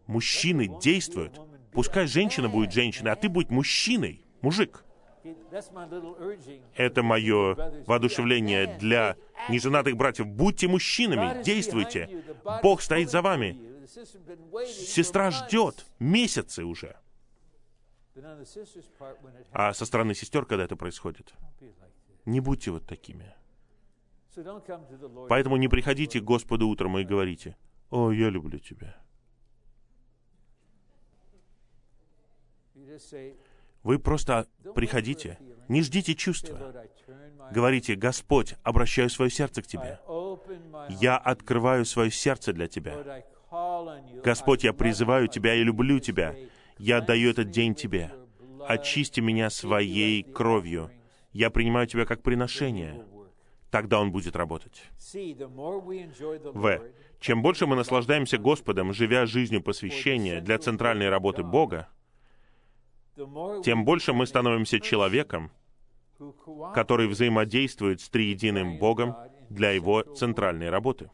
Мужчины 0.06 0.80
действуют. 0.80 1.40
Пускай 1.72 2.06
женщина 2.06 2.48
будет 2.48 2.72
женщиной, 2.72 3.12
а 3.12 3.16
ты 3.16 3.28
будь 3.28 3.50
мужчиной, 3.50 4.24
мужик. 4.40 4.84
Это 6.74 7.02
мое 7.02 7.54
воодушевление 7.86 8.78
для 8.78 9.16
неженатых 9.48 9.96
братьев. 9.96 10.26
Будьте 10.26 10.68
мужчинами, 10.68 11.42
действуйте. 11.42 12.22
Бог 12.62 12.82
стоит 12.82 13.10
за 13.10 13.22
вами. 13.22 13.58
Сестра 14.66 15.30
ждет 15.30 15.86
месяцы 15.98 16.64
уже. 16.64 16.96
А 19.52 19.72
со 19.72 19.86
стороны 19.86 20.14
сестер, 20.14 20.46
когда 20.46 20.64
это 20.64 20.76
происходит, 20.76 21.32
не 22.24 22.40
будьте 22.40 22.70
вот 22.70 22.86
такими. 22.86 23.34
Поэтому 25.28 25.56
не 25.56 25.68
приходите 25.68 26.20
к 26.20 26.24
Господу 26.24 26.68
утром 26.68 26.98
и 26.98 27.04
говорите, 27.04 27.56
«О, 27.90 28.10
я 28.10 28.30
люблю 28.30 28.58
тебя». 28.58 28.96
Вы 33.84 33.98
просто 33.98 34.48
приходите 34.74 35.38
Не 35.68 35.82
ждите 35.82 36.14
чувства. 36.14 36.74
Говорите, 37.52 37.94
Господь, 37.94 38.54
обращаю 38.62 39.10
свое 39.10 39.30
сердце 39.30 39.62
к 39.62 39.66
Тебе. 39.66 40.00
Я 40.88 41.16
открываю 41.16 41.84
свое 41.84 42.10
сердце 42.10 42.52
для 42.52 42.66
Тебя. 42.66 43.22
Господь, 44.24 44.64
я 44.64 44.72
призываю 44.72 45.28
Тебя 45.28 45.54
и 45.54 45.62
люблю 45.62 46.00
Тебя. 46.00 46.34
Я 46.78 46.98
отдаю 46.98 47.30
этот 47.30 47.50
день 47.50 47.74
Тебе. 47.74 48.10
Очисти 48.66 49.20
меня 49.20 49.50
своей 49.50 50.22
кровью. 50.22 50.90
Я 51.32 51.50
принимаю 51.50 51.86
Тебя 51.86 52.06
как 52.06 52.22
приношение. 52.22 53.04
Тогда 53.70 54.00
Он 54.00 54.12
будет 54.12 54.36
работать. 54.36 54.82
В. 56.52 56.80
Чем 57.20 57.42
больше 57.42 57.66
мы 57.66 57.76
наслаждаемся 57.76 58.38
Господом, 58.38 58.92
живя 58.92 59.26
жизнью 59.26 59.62
посвящения 59.62 60.40
для 60.40 60.58
центральной 60.58 61.08
работы 61.08 61.42
Бога, 61.42 61.88
тем 63.62 63.84
больше 63.84 64.12
мы 64.12 64.26
становимся 64.26 64.80
человеком, 64.80 65.50
который 66.74 67.06
взаимодействует 67.08 68.00
с 68.00 68.08
триединым 68.08 68.78
Богом 68.78 69.16
для 69.50 69.70
Его 69.70 70.02
центральной 70.02 70.70
работы. 70.70 71.10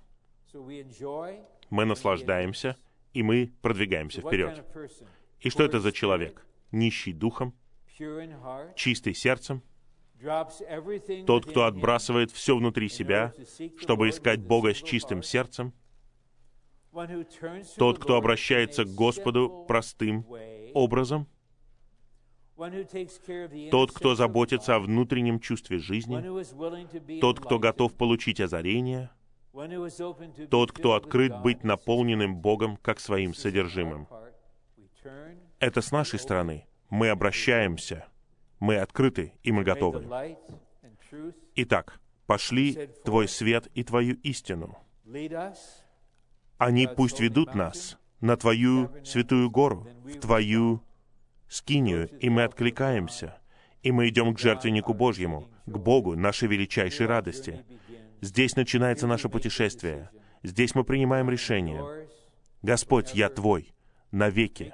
Мы 1.71 1.85
наслаждаемся, 1.85 2.77
и 3.13 3.23
мы 3.23 3.53
продвигаемся 3.63 4.21
вперед. 4.21 4.65
И 5.41 5.51
что 5.51 5.65
это 5.65 5.81
за 5.81 5.93
человек? 5.93 6.47
Нищий 6.73 7.13
духом, 7.13 7.55
чистый 8.77 9.15
сердцем, 9.15 9.63
тот, 11.27 11.47
кто 11.47 11.65
отбрасывает 11.65 12.31
все 12.31 12.57
внутри 12.57 12.89
себя, 12.89 13.33
чтобы 13.79 14.11
искать 14.11 14.41
Бога 14.41 14.75
с 14.75 14.77
чистым 14.77 15.23
сердцем, 15.23 15.73
тот, 17.77 17.99
кто 17.99 18.17
обращается 18.17 18.85
к 18.85 18.95
Господу 18.95 19.65
простым 19.67 20.27
образом, 20.75 21.27
тот, 23.71 23.93
кто 23.93 24.15
заботится 24.15 24.77
о 24.77 24.81
внутреннем 24.81 25.41
чувстве 25.41 25.79
жизни, 25.79 27.21
тот, 27.21 27.41
кто 27.41 27.59
готов 27.59 27.95
получить 27.95 28.41
озарение, 28.41 29.11
тот, 30.51 30.73
кто 30.73 30.95
открыт 30.95 31.41
быть 31.43 31.65
наполненным 31.65 32.37
Богом 32.37 32.77
как 32.77 33.01
своим 33.01 33.35
содержимым. 33.35 34.07
Это 35.59 35.81
с 35.81 35.91
нашей 35.91 36.19
стороны. 36.19 36.67
Мы 36.91 37.09
обращаемся, 37.09 38.07
мы 38.59 38.77
открыты 38.77 39.33
и 39.43 39.53
мы 39.53 39.63
готовы. 39.63 40.07
Итак, 41.55 42.01
пошли 42.27 42.89
Твой 43.05 43.29
свет 43.29 43.69
и 43.75 43.85
Твою 43.85 44.17
истину. 44.17 44.79
Они 46.59 46.89
пусть 46.89 47.21
ведут 47.21 47.55
нас 47.55 47.99
на 48.21 48.37
Твою 48.37 48.91
святую 49.05 49.51
гору, 49.51 49.87
в 50.05 50.21
Твою 50.21 50.83
скинию, 51.51 52.09
и 52.21 52.31
мы 52.31 52.45
откликаемся, 52.45 53.37
и 53.83 53.93
мы 53.93 54.09
идем 54.09 54.35
к 54.35 54.39
жертвеннику 54.39 54.95
Божьему, 54.95 55.51
к 55.67 55.77
Богу, 55.77 56.17
нашей 56.17 56.49
величайшей 56.49 57.07
радости. 57.07 57.65
Здесь 58.21 58.57
начинается 58.57 59.07
наше 59.07 59.29
путешествие. 59.29 60.11
Здесь 60.43 60.75
мы 60.75 60.85
принимаем 60.85 61.29
решение. 61.29 62.09
Господь, 62.63 63.15
я 63.15 63.29
Твой, 63.29 63.75
навеки. 64.13 64.73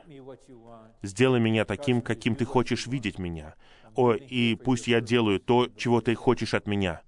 Сделай 1.03 1.41
меня 1.41 1.65
таким, 1.65 2.03
каким 2.03 2.37
Ты 2.37 2.45
хочешь 2.45 2.87
видеть 2.87 3.19
меня. 3.19 3.55
О, 3.95 4.13
и 4.13 4.55
пусть 4.55 4.87
я 4.87 5.01
делаю 5.01 5.41
то, 5.41 5.69
чего 5.77 6.01
Ты 6.01 6.15
хочешь 6.15 6.53
от 6.53 6.67
меня, 6.67 7.01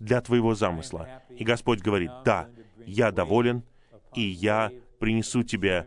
для 0.00 0.20
Твоего 0.20 0.54
замысла. 0.54 1.22
И 1.30 1.44
Господь 1.44 1.80
говорит, 1.80 2.10
да, 2.24 2.48
я 2.84 3.12
доволен, 3.12 3.62
и 4.14 4.22
я 4.22 4.72
принесу 4.98 5.42
Тебе 5.42 5.86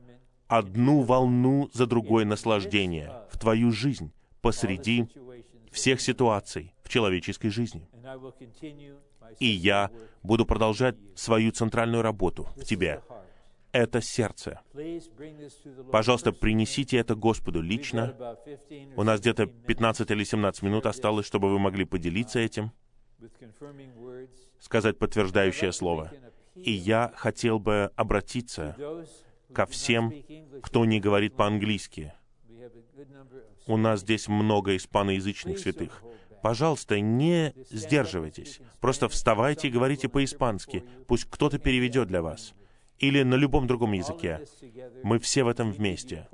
одну 0.49 1.01
волну 1.01 1.69
за 1.71 1.85
другой 1.85 2.25
наслаждения 2.25 3.13
в 3.29 3.37
твою 3.37 3.71
жизнь 3.71 4.11
посреди 4.41 5.07
всех 5.71 6.01
ситуаций 6.01 6.73
в 6.83 6.89
человеческой 6.89 7.49
жизни. 7.49 7.87
И 9.39 9.45
я 9.45 9.91
буду 10.23 10.45
продолжать 10.45 10.95
свою 11.15 11.51
центральную 11.51 12.01
работу 12.01 12.47
в 12.57 12.65
тебе. 12.65 13.01
Это 13.71 14.01
сердце. 14.01 14.61
Пожалуйста, 15.91 16.31
принесите 16.31 16.97
это 16.97 17.13
Господу 17.13 17.61
лично. 17.61 18.15
У 18.95 19.03
нас 19.03 19.19
где-то 19.19 19.45
15 19.45 20.09
или 20.09 20.23
17 20.23 20.63
минут 20.63 20.87
осталось, 20.87 21.27
чтобы 21.27 21.51
вы 21.51 21.59
могли 21.59 21.85
поделиться 21.85 22.39
этим, 22.39 22.71
сказать 24.59 24.97
подтверждающее 24.97 25.71
слово. 25.71 26.11
И 26.55 26.71
я 26.71 27.13
хотел 27.15 27.59
бы 27.59 27.91
обратиться 27.95 28.75
ко 29.53 29.65
всем, 29.65 30.13
кто 30.61 30.85
не 30.85 30.99
говорит 30.99 31.35
по-английски. 31.35 32.13
У 33.67 33.77
нас 33.77 34.01
здесь 34.01 34.27
много 34.27 34.75
испаноязычных 34.75 35.59
святых. 35.59 36.03
Пожалуйста, 36.41 36.99
не 36.99 37.53
сдерживайтесь. 37.69 38.59
Просто 38.79 39.09
вставайте 39.09 39.67
и 39.67 39.71
говорите 39.71 40.07
по-испански. 40.09 40.83
Пусть 41.07 41.25
кто-то 41.25 41.59
переведет 41.59 42.07
для 42.07 42.21
вас 42.21 42.53
или 42.99 43.23
на 43.23 43.35
любом 43.35 43.67
другом 43.67 43.93
языке. 43.93 44.41
Мы 45.03 45.19
все 45.19 45.43
в 45.43 45.47
этом 45.47 45.71
вместе. 45.71 46.27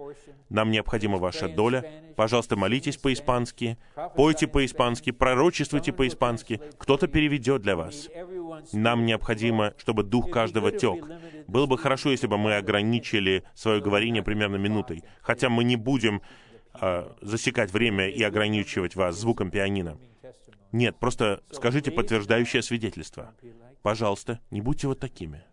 Нам 0.49 0.71
необходима 0.71 1.17
ваша 1.17 1.47
доля. 1.47 1.85
Пожалуйста, 2.15 2.55
молитесь 2.55 2.97
по-испански, 2.97 3.77
пойте 4.15 4.47
по-испански, 4.47 5.11
пророчествуйте 5.11 5.93
по-испански. 5.93 6.61
Кто-то 6.77 7.07
переведет 7.07 7.61
для 7.61 7.75
вас. 7.75 8.09
Нам 8.73 9.05
необходимо, 9.05 9.73
чтобы 9.77 10.03
дух 10.03 10.31
каждого 10.31 10.71
тек. 10.71 11.05
Было 11.47 11.65
бы 11.65 11.77
хорошо, 11.77 12.11
если 12.11 12.27
бы 12.27 12.37
мы 12.37 12.55
ограничили 12.55 13.43
свое 13.53 13.81
говорение 13.81 14.23
примерно 14.23 14.55
минутой. 14.55 15.03
Хотя 15.21 15.49
мы 15.49 15.63
не 15.63 15.75
будем 15.75 16.21
э, 16.81 17.09
засекать 17.21 17.71
время 17.71 18.09
и 18.09 18.23
ограничивать 18.23 18.95
вас 18.95 19.15
звуком 19.17 19.51
пианино. 19.51 19.97
Нет, 20.71 20.97
просто 20.99 21.41
скажите 21.51 21.91
подтверждающее 21.91 22.61
свидетельство. 22.61 23.33
Пожалуйста, 23.81 24.39
не 24.51 24.61
будьте 24.61 24.87
вот 24.87 24.99
такими. 24.99 25.43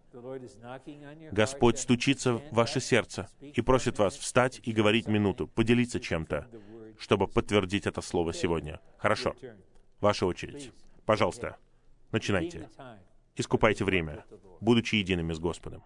Господь 1.32 1.78
стучится 1.78 2.34
в 2.34 2.52
ваше 2.52 2.80
сердце 2.80 3.28
и 3.40 3.60
просит 3.60 3.98
вас 3.98 4.16
встать 4.16 4.60
и 4.62 4.72
говорить 4.72 5.08
минуту, 5.08 5.48
поделиться 5.48 6.00
чем-то, 6.00 6.48
чтобы 6.98 7.26
подтвердить 7.26 7.86
это 7.86 8.00
слово 8.00 8.32
сегодня. 8.32 8.80
Хорошо. 8.98 9.34
Ваша 10.00 10.26
очередь. 10.26 10.72
Пожалуйста, 11.04 11.56
начинайте. 12.12 12.68
Искупайте 13.36 13.84
время, 13.84 14.24
будучи 14.60 14.96
едиными 14.96 15.32
с 15.32 15.38
Господом. 15.38 15.82